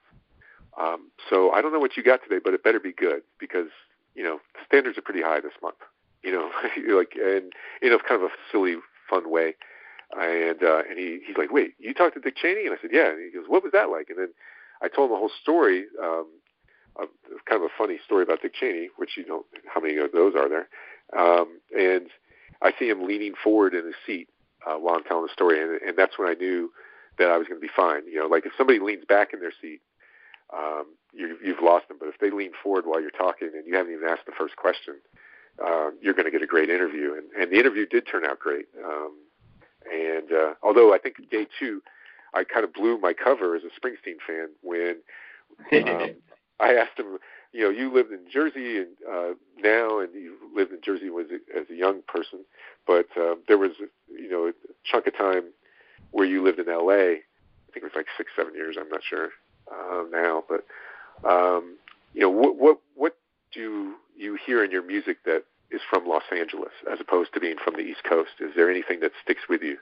[0.80, 3.70] Um, so I don't know what you got today, but it better be good because
[4.16, 5.78] you know standards are pretty high this month.
[6.24, 6.52] You know,
[6.98, 8.76] like and you know, kind of a silly,
[9.10, 9.56] fun way.
[10.18, 12.66] And uh, and he he's like, wait, you talked to Dick Cheney?
[12.66, 13.10] And I said, yeah.
[13.10, 14.10] And he goes, what was that like?
[14.10, 14.30] And then
[14.82, 15.86] I told him the whole story.
[16.02, 16.28] Um,
[16.98, 17.10] of,
[17.46, 20.34] kind of a funny story about Dick Cheney, which you know how many of those
[20.36, 20.70] are there.
[21.18, 22.08] Um, and
[22.62, 24.30] I see him leaning forward in his seat
[24.66, 26.72] uh, while I'm telling the story, and, and that's when I knew
[27.18, 28.08] that I was going to be fine.
[28.08, 29.82] You know, like if somebody leans back in their seat,
[30.54, 31.98] um, you, you've lost them.
[32.00, 34.56] But if they lean forward while you're talking and you haven't even asked the first
[34.56, 34.96] question,
[35.64, 37.14] uh, you're going to get a great interview.
[37.14, 38.66] And, and the interview did turn out great.
[38.84, 39.18] Um,
[39.92, 41.82] and uh, although I think day two,
[42.34, 44.98] I kind of blew my cover as a Springsteen fan when
[45.72, 46.16] um,
[46.60, 47.18] I asked him,
[47.54, 51.28] you know, you lived in Jersey and uh, now, and you lived in Jersey was
[51.56, 52.40] as a young person,
[52.86, 53.72] but uh, there was,
[54.10, 54.52] you know, a
[54.84, 55.44] chunk of time
[56.12, 56.94] where you lived in L.A.
[56.94, 58.76] I think it was like six, seven years.
[58.78, 59.30] I'm not sure
[59.72, 60.66] uh, now, but
[61.28, 61.78] um,
[62.14, 63.18] you know, what what what
[63.54, 67.58] do you hear in your music that is from Los Angeles as opposed to being
[67.64, 68.32] from the East Coast?
[68.40, 69.78] Is there anything that sticks with you?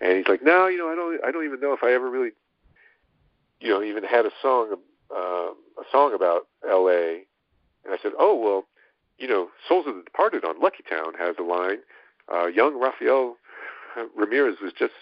[0.00, 2.10] And he's like, no, you know, I don't, I don't even know if I ever
[2.10, 2.32] really,
[3.60, 4.74] you know, even had a song
[5.14, 7.24] uh, a song about L.A.
[7.84, 8.64] And I said, oh well,
[9.18, 11.78] you know, Souls of the Departed on Lucky Town has a line.
[12.32, 13.36] Uh, young Rafael
[14.16, 14.94] Ramirez was just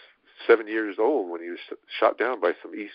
[0.47, 1.61] seven years old when he was
[1.99, 2.95] shot down by some East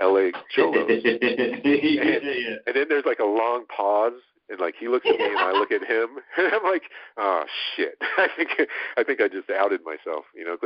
[0.00, 0.32] L.A.
[0.54, 0.88] cholos.
[0.88, 5.38] and, and then there's like a long pause, and like he looks at me and
[5.38, 6.82] I look at him, and I'm like,
[7.16, 7.44] oh
[7.76, 8.50] shit, I think
[8.96, 10.24] I think I just outed myself.
[10.34, 10.56] You know,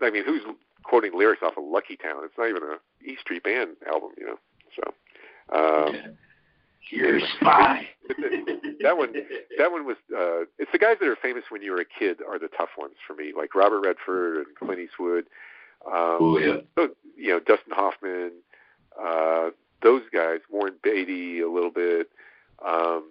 [0.00, 0.42] I mean, who's
[0.84, 2.22] quoting lyrics off of Lucky Town?
[2.24, 4.38] It's not even a E Street Band album, you know.
[4.76, 4.94] So
[5.54, 6.16] um,
[6.90, 7.88] You're a spy.
[8.82, 9.12] that one,
[9.58, 9.96] that one was.
[10.14, 12.70] Uh, it's the guys that are famous when you were a kid are the tough
[12.76, 15.24] ones for me, like Robert Redford and Clint Eastwood.
[15.86, 16.56] Um, oh yeah.
[16.76, 18.32] So, you know, Dustin Hoffman.
[19.00, 19.50] Uh,
[19.82, 22.10] those guys, Warren Beatty, a little bit.
[22.64, 23.10] Um,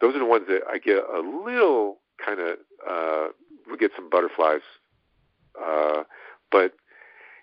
[0.00, 3.28] those are the ones that I get a little kind of uh,
[3.70, 4.62] we get some butterflies.
[5.60, 6.04] Uh,
[6.50, 6.74] but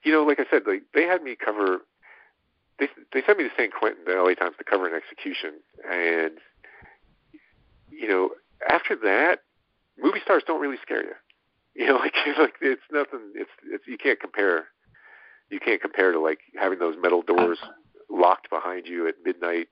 [0.03, 1.81] you know, like I said, like they had me cover
[2.79, 5.53] they they sent me to San Quentin, the LA Times, to cover an execution,
[5.89, 6.33] and
[7.89, 8.31] you know,
[8.69, 9.43] after that,
[10.01, 11.13] movie stars don't really scare you.
[11.75, 13.31] You know, like like it's nothing.
[13.35, 14.67] It's it's you can't compare.
[15.49, 17.59] You can't compare to like having those metal doors
[18.09, 19.67] locked behind you at midnight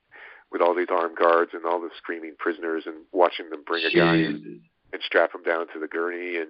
[0.52, 3.92] with all these armed guards and all the screaming prisoners and watching them bring a
[3.92, 4.62] guy in
[4.94, 6.50] and strap him down to the gurney and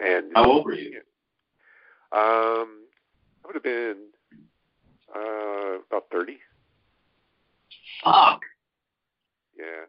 [0.00, 1.00] and How old were you?
[2.12, 2.84] um
[3.42, 3.96] I would have been
[5.14, 6.38] uh, about 30.
[8.04, 8.40] Fuck.
[9.58, 9.86] Yeah.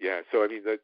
[0.00, 0.20] Yeah.
[0.30, 0.80] So, I mean, that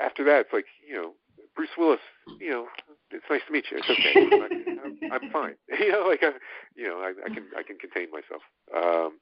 [0.00, 1.12] after that, it's like, you know,
[1.56, 2.00] Bruce Willis,
[2.38, 2.66] you know,
[3.10, 3.78] it's nice to meet you.
[3.78, 4.12] It's okay.
[4.84, 5.54] I'm, I'm, fine.
[5.80, 6.32] you know, like, I,
[6.76, 8.42] you know, I, I can, I can contain myself.
[8.74, 9.18] Um,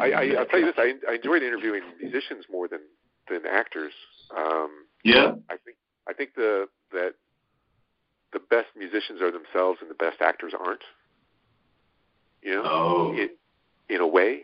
[0.00, 2.80] I, I, I'll tell you this, I, I enjoyed interviewing musicians more than,
[3.30, 3.92] than actors.
[4.36, 4.70] Um,
[5.02, 5.32] yeah.
[5.48, 5.76] I think,
[6.08, 7.14] I think the, that
[8.32, 10.82] the best musicians are themselves and the best actors aren't
[12.42, 13.12] you know, Oh.
[13.12, 13.30] in,
[13.88, 14.42] in a way,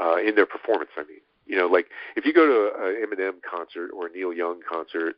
[0.00, 0.90] uh, in their performance.
[0.96, 4.32] I mean, you know, like if you go to an Eminem concert or a Neil
[4.32, 5.16] Young concert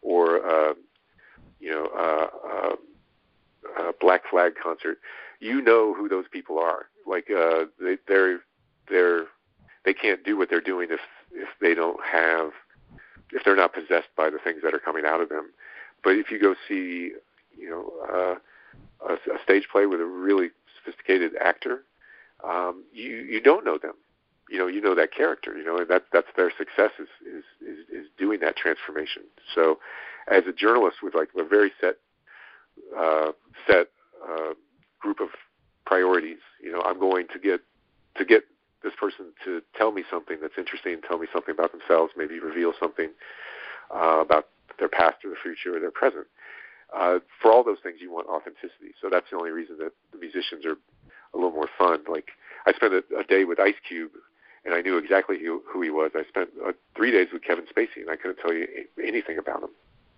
[0.00, 0.74] or uh,
[1.58, 4.98] you know uh, uh, a Black Flag concert,
[5.40, 6.86] you know who those people are.
[7.06, 8.40] Like uh, they, they're
[8.88, 9.24] they're
[9.84, 11.00] they can't do what they're doing if
[11.32, 12.52] if they don't have
[13.32, 15.50] if they're not possessed by the things that are coming out of them.
[16.04, 17.12] But if you go see,
[17.56, 21.82] you know, uh, a, a stage play with a really sophisticated actor,
[22.44, 23.94] um, you you don't know them.
[24.50, 25.56] You know, you know that character.
[25.56, 29.22] You know, and that that's their success is is is, is doing that transformation.
[29.54, 29.78] So,
[30.30, 31.96] as a journalist with like a very set
[32.96, 33.32] uh,
[33.66, 33.88] set
[34.28, 34.54] uh,
[35.00, 35.28] group of
[35.86, 37.60] priorities, you know, I'm going to get
[38.16, 38.44] to get
[38.82, 42.72] this person to tell me something that's interesting, tell me something about themselves, maybe reveal
[42.78, 43.10] something
[43.94, 46.26] uh, about their past or their future or their present.
[46.94, 48.92] Uh, for all those things, you want authenticity.
[49.00, 50.76] So that's the only reason that the musicians are
[51.32, 52.00] a little more fun.
[52.08, 52.28] Like
[52.66, 54.10] I spent a, a day with Ice Cube,
[54.64, 56.12] and I knew exactly who, who he was.
[56.14, 58.66] I spent uh, three days with Kevin Spacey, and I couldn't tell you
[59.02, 59.70] anything about him.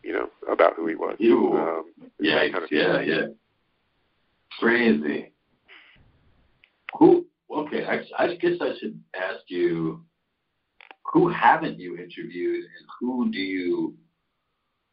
[0.02, 1.16] You know, about who he was.
[1.18, 1.84] You, um,
[2.20, 3.26] yeah, kind of yeah, yeah.
[4.60, 5.32] Crazy.
[6.98, 7.24] Who?
[7.50, 10.04] Okay, I, I guess I should ask you,
[11.10, 13.94] who haven't you interviewed, and who do you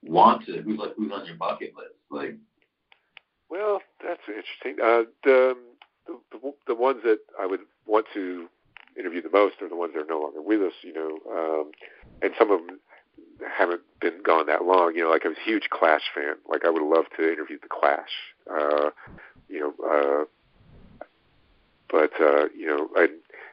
[0.01, 0.61] want to?
[0.61, 1.95] Who's like who's on your bucket list?
[2.09, 2.35] Like,
[3.49, 4.81] well, that's interesting.
[4.81, 5.57] Uh, the,
[6.07, 8.47] the the ones that I would want to
[8.97, 10.73] interview the most are the ones that are no longer with us.
[10.83, 11.71] You know, um,
[12.21, 12.79] and some of them
[13.47, 14.93] haven't been gone that long.
[14.95, 16.35] You know, like I was a huge Clash fan.
[16.47, 18.11] Like I would love to interview the Clash.
[18.49, 18.89] Uh,
[19.49, 20.25] you know, uh,
[21.89, 23.07] but uh, you know, I,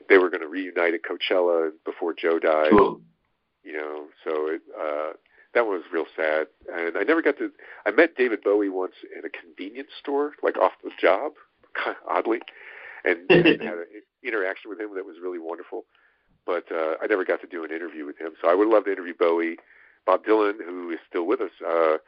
[0.09, 2.71] they were going to reunite at Coachella before Joe died.
[2.71, 3.01] Cool.
[3.65, 5.13] You know, so it, uh,
[5.55, 6.47] that one was real sad.
[6.73, 7.51] And I never got to.
[7.87, 11.33] I met David Bowie once in a convenience store, like off the job,
[12.09, 12.41] oddly,
[13.05, 13.87] and, and had an
[14.25, 15.85] interaction with him that was really wonderful.
[16.47, 18.33] But uh, I never got to do an interview with him.
[18.41, 19.57] So I would love to interview Bowie.
[20.07, 21.99] Bob Dylan, who is still with us, uh,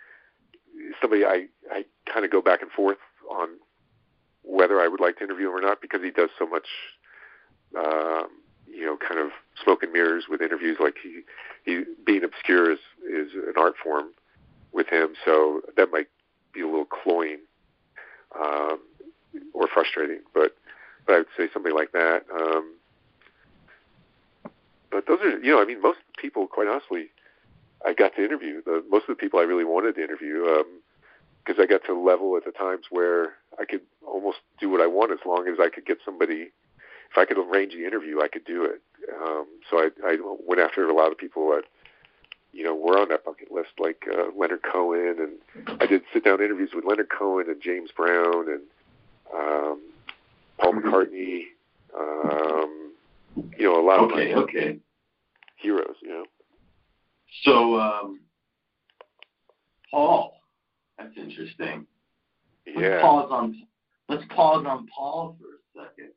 [1.02, 2.96] somebody I I kind of go back and forth
[3.30, 3.48] on
[4.42, 6.66] whether I would like to interview him or not because he does so much,
[7.76, 8.28] um,
[8.66, 9.30] you know, kind of
[9.62, 10.78] smoke and mirrors with interviews.
[10.80, 11.20] Like he,
[11.64, 14.08] he being obscure is is an art form
[14.72, 16.08] with him, so that might
[16.52, 17.40] be a little cloying
[18.34, 18.80] um,
[19.52, 20.20] or frustrating.
[20.32, 20.56] But
[21.12, 22.24] I would say somebody like that.
[22.32, 22.74] Um,
[24.90, 27.10] but those are, you know, I mean, most people, quite honestly,
[27.86, 28.62] I got to interview.
[28.62, 30.44] The, most of the people I really wanted to interview.
[30.46, 30.80] Um,
[31.44, 34.80] because I got to a level at the times where I could almost do what
[34.80, 36.52] I want as long as I could get somebody.
[37.10, 38.80] If I could arrange the interview, I could do it.
[39.20, 41.64] Um, so I, I went after a lot of people that
[42.52, 46.24] you know were on that bucket list, like uh, Leonard Cohen, and I did sit
[46.24, 48.62] down interviews with Leonard Cohen and James Brown and
[49.34, 49.80] um,
[50.60, 50.72] Paul.
[50.74, 51.42] McCartney.
[51.98, 52.92] Um,
[53.58, 54.78] you know, a lot of okay.
[55.56, 55.96] heroes.
[56.02, 56.24] You know.
[57.44, 58.20] So, um,
[59.90, 60.34] Paul,
[60.98, 61.86] that's interesting.
[62.66, 62.74] Yeah.
[62.76, 63.62] Let's pause on
[64.08, 66.10] let's pause on Paul for a second.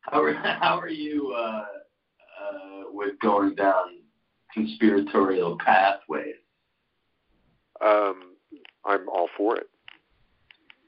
[0.00, 1.64] How are how are you uh,
[2.42, 4.00] uh, with going down
[4.54, 6.34] conspiratorial pathways?
[7.84, 8.36] Um,
[8.84, 9.68] I'm all for it.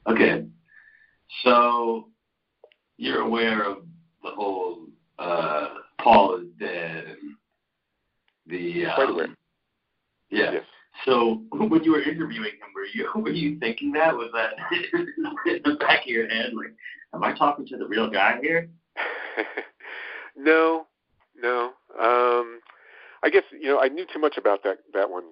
[0.09, 0.45] Okay,
[1.43, 2.09] so
[2.97, 3.77] you're aware of
[4.23, 4.87] the whole
[5.19, 5.69] uh,
[5.99, 7.35] Paul is dead and
[8.47, 9.35] the um.
[10.29, 10.51] Yeah.
[10.53, 10.63] Yes.
[11.05, 14.15] So when you were interviewing him, were you were you thinking that?
[14.15, 14.53] Was that
[14.93, 16.73] in the back of your head, like,
[17.13, 18.69] am I talking to the real guy here?
[20.37, 20.87] no,
[21.39, 21.71] no.
[21.99, 22.59] Um,
[23.23, 25.23] I guess you know I knew too much about that that one.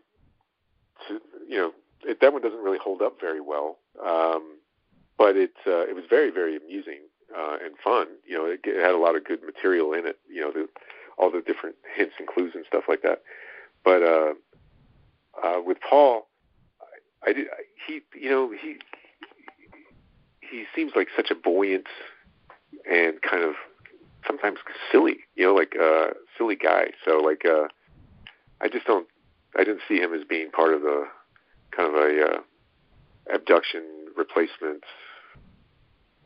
[1.07, 1.71] To, you know,
[2.03, 3.77] it, that one doesn't really hold up very well.
[4.05, 4.57] Um,
[5.17, 7.01] but it uh, it was very very amusing
[7.37, 8.07] uh, and fun.
[8.25, 10.19] You know, it, it had a lot of good material in it.
[10.29, 10.67] You know, the,
[11.17, 13.21] all the different hints and clues and stuff like that.
[13.83, 14.33] But uh,
[15.43, 16.27] uh, with Paul,
[17.23, 17.47] I, I did.
[17.87, 18.77] He, you know, he
[20.41, 21.87] he seems like such a buoyant
[22.89, 23.55] and kind of
[24.27, 24.59] sometimes
[24.91, 26.07] silly, you know, like a uh,
[26.37, 26.87] silly guy.
[27.05, 27.67] So like, uh,
[28.59, 29.07] I just don't.
[29.57, 31.05] I didn't see him as being part of the
[31.75, 32.39] kind of a uh,
[33.33, 33.83] abduction
[34.15, 34.83] replacement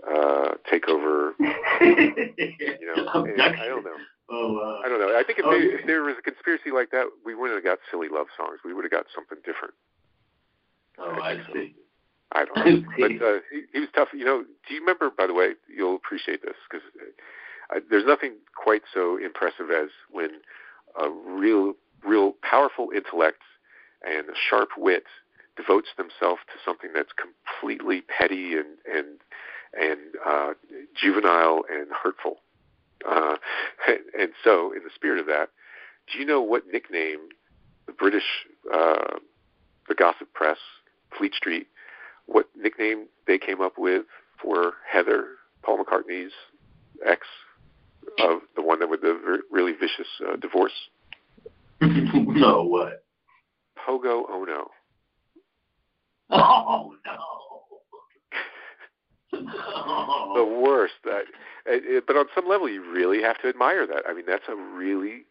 [0.07, 1.31] uh, takeover.
[1.39, 3.97] you know, I don't know.
[4.29, 5.15] Oh, uh, I don't know.
[5.15, 5.79] I think if, oh, they, yeah.
[5.79, 8.59] if there was a conspiracy like that, we wouldn't have got silly love songs.
[8.65, 9.75] We would have got something different.
[10.97, 11.75] Oh, I see.
[12.31, 12.83] I don't know.
[12.97, 14.09] But uh, he, he was tough.
[14.13, 16.85] You know, do you remember, by the way, you'll appreciate this, because
[17.75, 20.41] uh, there's nothing quite so impressive as when
[20.99, 23.41] a real, real powerful intellect
[24.03, 25.05] and a sharp wit
[25.55, 29.19] devotes themselves to something that's completely petty and, and,
[29.79, 30.53] and uh,
[30.95, 32.37] juvenile and hurtful.
[33.07, 33.35] Uh,
[33.87, 35.49] and, and so, in the spirit of that,
[36.11, 37.19] do you know what nickname
[37.85, 38.23] the British,
[38.73, 39.17] uh,
[39.87, 40.57] the gossip press,
[41.17, 41.67] Fleet Street,
[42.25, 44.05] what nickname they came up with
[44.41, 45.27] for Heather,
[45.63, 46.31] Paul McCartney's
[47.05, 47.27] ex,
[48.19, 50.73] of the one that with the really vicious uh, divorce?
[51.81, 53.03] no, what?
[53.77, 54.71] Pogo Ono.
[56.31, 57.34] Oh no.
[59.43, 60.93] The worst.
[61.65, 64.03] It, but on some level, you really have to admire that.
[64.07, 65.25] I mean, that's a really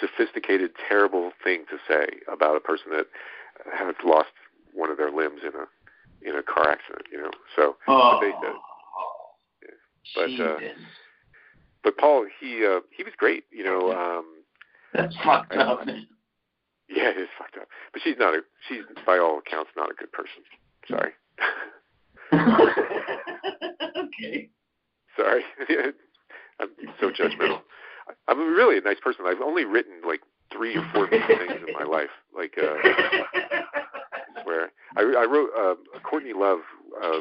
[0.00, 3.06] sophisticated, terrible thing to say about a person that
[3.72, 4.30] has lost
[4.72, 5.66] one of their limbs in a
[6.28, 7.06] in a car accident.
[7.12, 8.18] You know, so Oh.
[8.18, 8.56] but they did.
[10.38, 10.58] But, uh,
[11.82, 13.44] But Paul, he uh, he was great.
[13.50, 14.24] You know, um,
[14.92, 15.86] That's fucked up.
[15.86, 17.68] yeah, it is fucked up.
[17.92, 20.42] But she's not a she's by all accounts not a good person.
[20.88, 21.12] Sorry.
[23.96, 24.48] okay.
[25.16, 25.42] Sorry.
[26.60, 26.68] I'm
[27.00, 27.60] so judgmental.
[28.28, 29.24] I'm really a nice person.
[29.26, 30.20] I've only written like
[30.52, 32.10] three or four things in my life.
[32.36, 32.74] Like, uh,
[34.44, 36.60] where I, I wrote uh, Courtney Love.
[37.02, 37.18] Uh,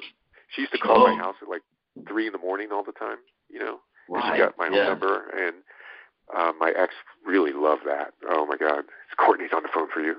[0.49, 1.07] she used to call oh.
[1.07, 1.61] my house at like
[2.07, 3.17] three in the morning all the time.
[3.49, 3.77] You know,
[4.09, 4.33] right.
[4.33, 4.89] she got my yeah.
[4.89, 5.55] number, and
[6.35, 6.93] uh, my ex
[7.25, 8.13] really loved that.
[8.29, 10.15] Oh my God, it's Courtney's on the phone for you.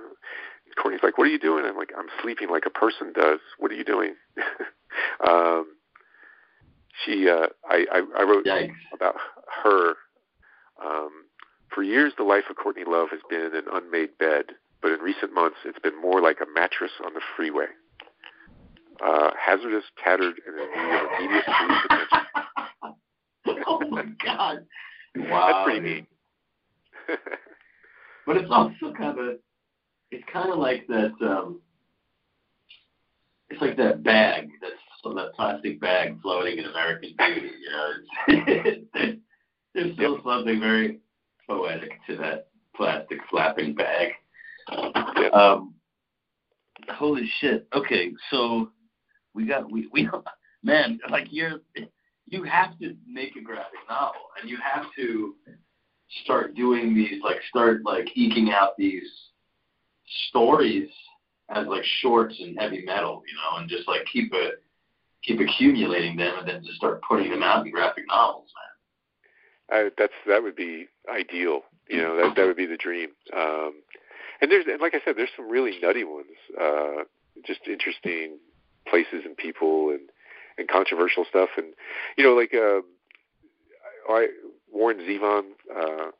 [0.81, 3.41] Courtney's like, "What are you doing?" I'm like, "I'm sleeping like a person does.
[3.59, 4.15] What are you doing?"
[5.29, 5.67] um,
[7.05, 8.75] she, uh, I, I, I wrote Yikes.
[8.93, 9.17] about
[9.63, 9.95] her.
[10.85, 11.25] Um,
[11.75, 14.47] for years, the life of Courtney Love has been an unmade bed,
[14.81, 17.67] but in recent months, it's been more like a mattress on the freeway.
[19.05, 23.65] Uh, hazardous, tattered, and in need of immediate police attention.
[23.67, 24.59] oh my God!
[25.17, 26.07] Wow, That's pretty neat.
[28.27, 29.37] but it's also kind of,
[30.15, 31.13] it's kind of like that.
[31.21, 31.61] um
[33.51, 34.75] It's like that bag that's
[35.13, 37.51] that plastic bag floating in American Beauty.
[37.61, 38.85] You know,
[39.75, 41.01] there's still something very
[41.47, 44.13] poetic to that plastic flapping bag.
[45.35, 45.75] Um,
[46.89, 47.67] holy shit.
[47.75, 48.71] Okay, so
[49.35, 50.09] we got we we
[50.63, 51.61] man like you're
[52.27, 55.35] you have to make a graphic novel and you have to
[56.23, 59.03] start doing these like start like eking out these
[60.29, 60.89] stories
[61.51, 64.63] as like shorts and heavy metal, you know, and just like keep it
[65.23, 68.51] keep accumulating them and then just start putting them out in graphic novels,
[69.71, 69.91] man.
[69.97, 71.63] That's that would be ideal.
[71.89, 73.11] You know, that that would be the dream.
[73.37, 73.83] Um,
[74.41, 76.27] and there's, and like I said, there's some really nutty ones.
[76.61, 77.05] Uh,
[77.47, 78.39] just interesting
[78.87, 80.09] places and people and
[80.59, 81.51] and controversial stuff.
[81.57, 81.69] And
[82.17, 82.81] you know, like uh,
[84.09, 84.29] I
[84.73, 85.43] Warren Zevon,
[85.75, 86.11] uh,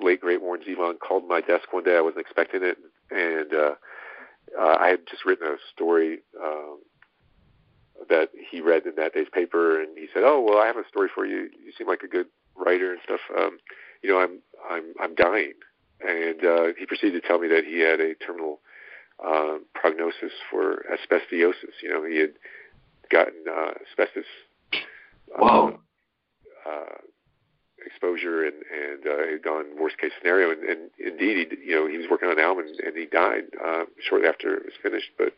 [0.00, 1.96] late great Warren Zevon, called my desk one day.
[1.96, 3.74] I wasn't expecting it, and uh,
[4.60, 6.18] uh, I had just written a story.
[6.42, 6.78] Um,
[8.08, 10.88] that he read in that day's paper, and he said, "Oh, well, I have a
[10.88, 11.50] story for you.
[11.62, 13.20] You seem like a good writer and stuff.
[13.36, 13.58] Um,
[14.02, 14.38] you know, I'm
[14.70, 15.52] I'm I'm dying."
[16.00, 18.60] And uh, he proceeded to tell me that he had a terminal
[19.22, 21.76] uh, prognosis for asbestosis.
[21.82, 22.32] You know, he had
[23.10, 24.24] gotten uh, asbestos
[25.38, 25.80] Wow.
[26.66, 26.98] uh, uh,
[27.84, 30.50] exposure, and and uh, had gone worst case scenario.
[30.50, 33.06] And, and indeed, he you know he was working on an album, and, and he
[33.06, 35.10] died uh, shortly after it was finished.
[35.18, 35.34] But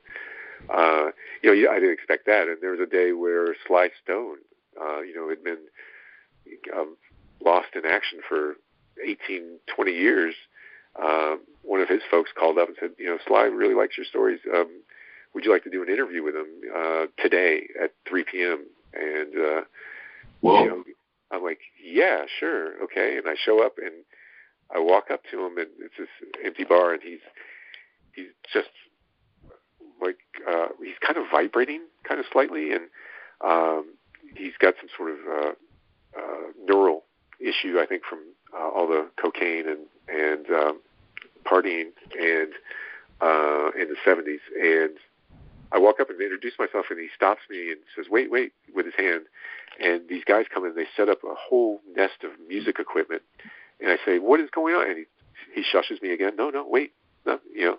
[0.70, 1.11] uh,
[1.43, 2.49] you know, I didn't expect that.
[2.49, 4.38] And there was a day where Sly Stone,
[4.80, 5.59] uh, you know, had been
[6.76, 6.97] um,
[7.45, 8.57] lost in action for
[9.05, 10.34] 18, 20 years.
[11.03, 14.07] Um, one of his folks called up and said, you know, Sly really likes your
[14.07, 14.40] stories.
[14.55, 14.68] Um,
[15.34, 18.66] would you like to do an interview with him uh, today at 3 p.m.?
[18.93, 19.61] And uh,
[20.40, 20.62] Whoa.
[20.62, 20.84] you know,
[21.33, 23.16] I'm like, yeah, sure, okay.
[23.16, 24.05] And I show up and
[24.74, 26.09] I walk up to him, and it's this
[26.45, 27.20] empty bar, and he's
[28.14, 28.70] he's just
[30.01, 30.18] like
[30.49, 32.85] uh, he's kind of vibrating, kind of slightly, and
[33.45, 33.95] um,
[34.35, 35.53] he's got some sort of uh,
[36.18, 37.05] uh, neural
[37.41, 38.20] issue, I think, from
[38.55, 40.80] uh, all the cocaine and and um,
[41.45, 42.53] partying and
[43.20, 44.41] uh, in the 70s.
[44.61, 44.97] And
[45.73, 48.87] I walk up and introduce myself, and he stops me and says, "Wait, wait!" with
[48.87, 49.25] his hand.
[49.81, 53.23] And these guys come in, and they set up a whole nest of music equipment.
[53.81, 55.05] And I say, "What is going on?" And he
[55.55, 56.37] he shushes me again.
[56.37, 56.93] No, no, wait,
[57.27, 57.79] no, you know.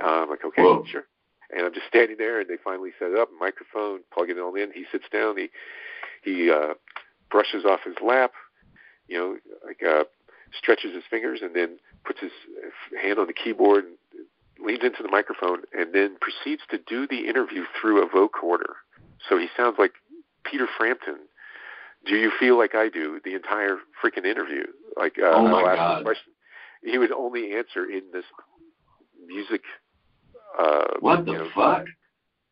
[0.00, 0.84] Uh, I'm like, okay, Whoa.
[0.90, 1.04] sure.
[1.50, 4.54] And I'm just standing there, and they finally set it up, microphone, plug it all
[4.54, 4.70] in.
[4.72, 5.48] He sits down, he
[6.22, 6.74] he uh,
[7.30, 8.32] brushes off his lap,
[9.08, 10.04] you know, like uh,
[10.56, 12.32] stretches his fingers, and then puts his
[13.00, 13.94] hand on the keyboard and
[14.64, 18.74] leans into the microphone, and then proceeds to do the interview through a vocoder.
[19.28, 19.92] So he sounds like
[20.44, 21.16] Peter Frampton.
[22.06, 24.64] Do you feel like I do the entire freaking interview?
[24.96, 25.92] Like, uh, Oh, my I'll ask God.
[25.92, 26.32] him a question.
[26.82, 28.24] He would only answer in this
[29.26, 29.62] music.
[30.58, 31.86] Uh, What the know, fuck?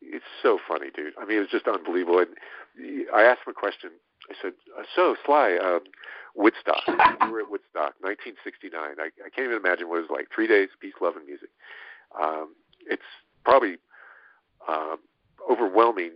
[0.01, 1.13] it's so funny, dude.
[1.19, 2.19] I mean, it was just unbelievable.
[2.19, 2.29] And
[3.13, 3.91] I asked him a question.
[4.29, 5.81] I said, uh, "So, Sly, um,
[6.35, 6.83] Woodstock.
[7.23, 8.71] you were at Woodstock, 1969.
[8.99, 10.27] I, I can't even imagine what it was like.
[10.33, 11.49] Three days, peace, love, and music.
[12.21, 12.55] Um,
[12.89, 13.03] it's
[13.43, 13.77] probably
[14.67, 14.97] um,
[15.49, 16.11] overwhelming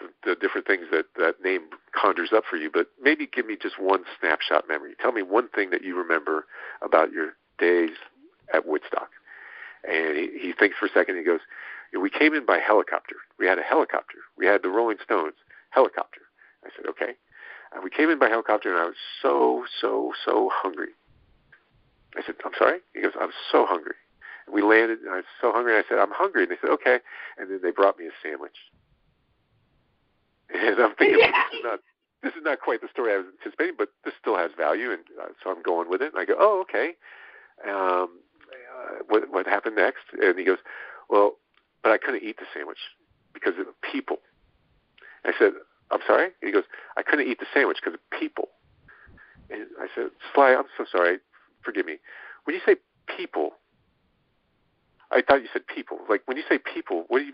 [0.00, 1.62] the, the different things that that name
[2.00, 2.70] conjures up for you.
[2.72, 4.94] But maybe give me just one snapshot memory.
[5.00, 6.46] Tell me one thing that you remember
[6.82, 7.96] about your days
[8.52, 9.10] at Woodstock."
[9.82, 11.16] And he, he thinks for a second.
[11.16, 11.40] He goes,
[11.98, 13.16] we came in by helicopter.
[13.38, 14.18] We had a helicopter.
[14.36, 15.34] We had the Rolling Stones
[15.70, 16.20] helicopter.
[16.64, 17.14] I said, okay.
[17.72, 20.90] And we came in by helicopter, and I was so, so, so hungry.
[22.16, 22.78] I said, I'm sorry?
[22.94, 23.94] He goes, I'm so hungry.
[24.52, 25.76] We landed, and I was so hungry.
[25.76, 26.42] And I said, I'm hungry.
[26.42, 26.98] And they said, okay.
[27.38, 28.56] And then they brought me a sandwich.
[30.52, 31.80] And I'm thinking, well, this is not
[32.22, 35.02] this is not quite the story I was anticipating, but this still has value, and
[35.20, 36.12] uh, so I'm going with it.
[36.12, 36.96] And I go, oh, okay.
[37.64, 38.18] Um,
[38.50, 40.04] uh, what what happened next?
[40.20, 40.58] And he goes,
[41.08, 41.36] well,
[41.82, 42.78] but I couldn't eat the sandwich
[43.32, 44.18] because of the people.
[45.24, 45.52] I said,
[45.90, 46.24] I'm sorry?
[46.24, 46.64] And he goes,
[46.96, 48.48] I couldn't eat the sandwich because of people.
[49.50, 51.18] And I said, Sly, I'm so sorry.
[51.62, 51.98] Forgive me.
[52.44, 52.76] When you say
[53.16, 53.52] people,
[55.12, 55.98] I thought you said people.
[56.08, 57.32] Like when you say people, what do you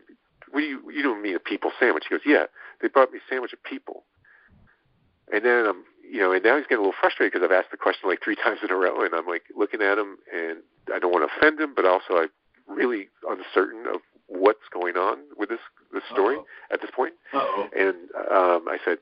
[0.50, 2.04] what do you you don't mean a people sandwich?
[2.08, 2.44] He goes, yeah,
[2.80, 4.04] they brought me a sandwich of people.
[5.32, 7.70] And then I'm you know, and now he's getting a little frustrated because I've asked
[7.70, 10.58] the question like three times in a row, and I'm like looking at him, and
[10.92, 12.30] I don't want to offend him, but also I'm
[12.68, 15.60] really uncertain of what's going on with this
[15.92, 16.74] this story Uh-oh.
[16.74, 17.14] at this point.
[17.32, 17.68] Uh-oh.
[17.76, 17.96] And
[18.30, 18.98] um, I said,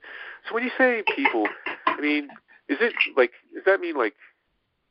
[0.48, 1.46] so when you say people,
[1.86, 2.28] I mean,
[2.68, 4.14] is it like does that mean like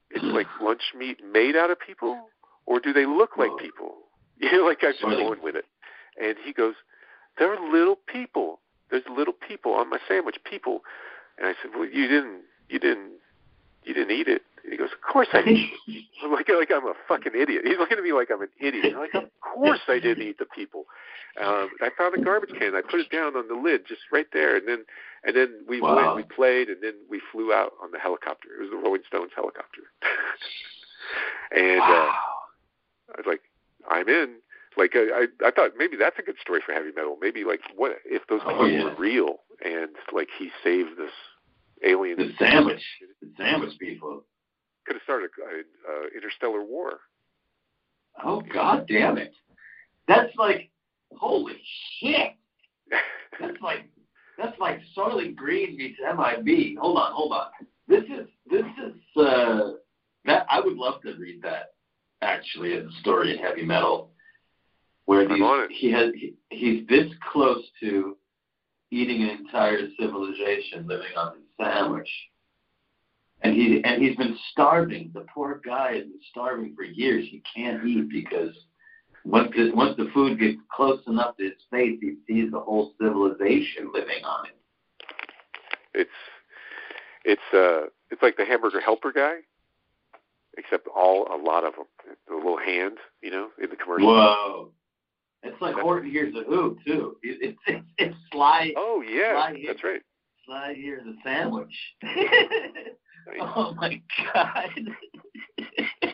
[0.10, 2.30] it's like lunch meat made out of people,
[2.66, 3.96] or do they look like people?
[4.40, 5.64] You know, like I'm just going with it.
[6.22, 6.74] And he goes,
[7.40, 8.60] there are little people.
[8.92, 10.36] There's little people on my sandwich.
[10.44, 10.82] People.
[11.38, 13.12] And I said, well, you didn't, you didn't,
[13.84, 14.42] you didn't eat it.
[14.64, 15.58] And he goes, of course I did.
[16.24, 17.62] I'm like, like I'm a fucking idiot.
[17.64, 18.94] He's looking at me like I'm an idiot.
[18.96, 20.86] I'm like, of course I didn't eat the people.
[21.42, 22.76] Um, I found a garbage can.
[22.76, 24.86] I put it down on the lid, just right there, and then
[25.24, 25.96] and then we Wow.
[25.96, 28.50] went, we played, and then we flew out on the helicopter.
[28.58, 29.82] It was the Rolling Stones helicopter.
[31.56, 32.33] and uh, wow.
[33.16, 33.42] I was like,
[33.90, 34.36] I'm in.
[34.76, 37.18] Like I, I I thought maybe that's a good story for heavy metal.
[37.22, 38.86] Maybe like what if those Oh, yeah.
[38.86, 41.12] were real and like he saved this
[41.86, 42.82] alien the sandwich.
[43.22, 44.26] The sandwich people.
[44.86, 47.02] could have started a, a, a interstellar war.
[48.24, 49.34] Oh god damn it.
[50.08, 50.72] That's like
[51.16, 51.54] holy
[52.00, 52.32] shit.
[53.40, 53.86] That's like
[54.40, 56.78] that's like Soylent Green meets MIB.
[56.80, 57.48] Hold on, hold on.
[57.88, 59.74] This is this is uh
[60.26, 61.73] that I would love to read that
[62.24, 64.10] actually a story in heavy metal.
[65.06, 68.18] Where these, he has he, he's this close to
[68.90, 72.10] eating an entire civilization living on his sandwich.
[73.42, 75.12] And he and he's been starving.
[75.14, 77.26] The poor guy has been starving for years.
[77.30, 78.56] He can't eat because
[79.26, 82.94] once the, once the food gets close enough to his face, he sees the whole
[83.02, 84.58] civilization living on it.
[85.94, 86.10] It's
[87.26, 89.40] it's uh it's like the hamburger helper guy,
[90.58, 91.86] except all a lot of them.
[92.28, 94.08] The little hand, you know, in the commercial.
[94.08, 94.72] Whoa!
[95.44, 97.18] It's like Horton hears a who too.
[97.24, 99.66] It's it's it's Sly Oh yeah, here.
[99.68, 100.02] that's right.
[100.46, 101.76] Sly hears a sandwich.
[103.40, 104.02] Oh my
[104.34, 104.70] god!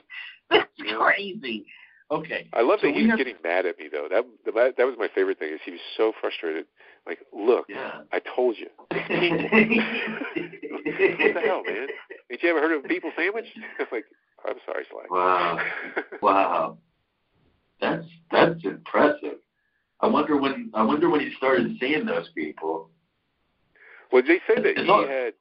[0.51, 0.95] That's Yeah.
[0.99, 1.65] crazy.
[2.11, 2.47] Okay.
[2.53, 4.07] I love So that he was have- getting mad at me though.
[4.09, 6.65] That the, that was my favorite thing is he was so frustrated.
[7.07, 8.01] Like, look, Yeah.
[8.11, 8.67] I told you.
[8.89, 9.07] what
[11.33, 11.87] the hell, man?
[12.31, 13.45] Ain't you ever heard of a people sandwich?
[13.91, 14.05] Like,
[14.47, 15.05] I'm sorry, Sly.
[15.09, 15.59] Wow.
[16.21, 16.77] Wow.
[17.81, 19.37] That's that's impressive.
[20.01, 22.89] I wonder when I wonder when he started seeing those people.
[24.11, 25.33] Well, they say that he had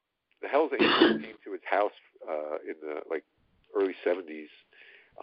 [0.42, 1.92] the Hell's Angels came to his house
[2.28, 3.24] uh, in the like
[3.74, 4.46] early '70s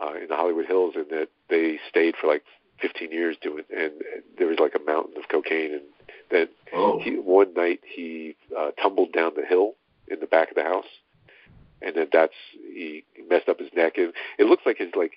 [0.02, 2.44] uh, in the Hollywood Hills, and that they stayed for like
[2.82, 3.64] 15 years doing.
[3.76, 3.92] And
[4.38, 5.84] there was like a mountain of cocaine, and
[6.30, 7.00] then Oh.
[7.00, 9.76] he, one night he uh, tumbled down the hill
[10.10, 10.86] in the back of the house,
[11.86, 12.34] and then that's
[12.74, 15.14] he messed up his neck, and it looks like his like.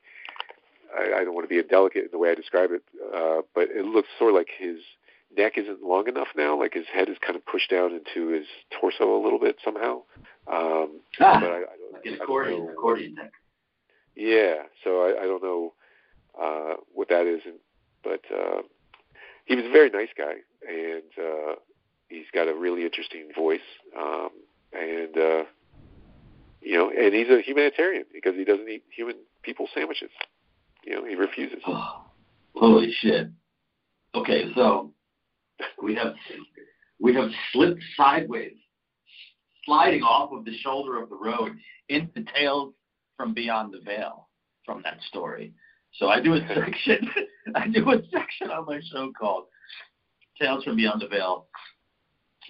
[0.97, 2.83] I, I don't want to be indelicate in the way I describe it,
[3.15, 4.79] uh, but it looks sort of like his
[5.37, 6.59] neck isn't long enough now.
[6.59, 8.47] Like his head is kind of pushed down into his
[8.81, 10.03] torso a little bit somehow.
[10.51, 13.33] Um, Ah, but I, I don't, like an accordion, know- accordion neck.
[14.17, 15.75] Yeah, so I, I don't know
[16.41, 17.57] uh, what that is, and,
[18.03, 18.63] but uh,
[19.45, 21.55] he was a very nice guy, and uh,
[22.09, 23.61] he's got a really interesting voice,
[23.97, 24.31] um,
[24.73, 25.43] and uh,
[26.61, 30.11] you know, and he's a humanitarian because he doesn't eat human people sandwiches.
[30.85, 31.59] You know, he refuses.
[31.67, 32.05] Oh,
[32.55, 33.29] holy shit.
[34.15, 34.93] Okay, so
[35.83, 36.15] we have
[37.01, 38.57] we have slipped sideways,
[39.65, 41.53] sliding off of the shoulder of the road
[41.89, 42.75] into Tales
[43.17, 44.29] from Beyond the Veil
[44.65, 45.53] from that story.
[45.95, 47.09] So I do a section
[47.55, 49.45] I do a section on my show called
[50.41, 51.47] Tales from Beyond the Veil.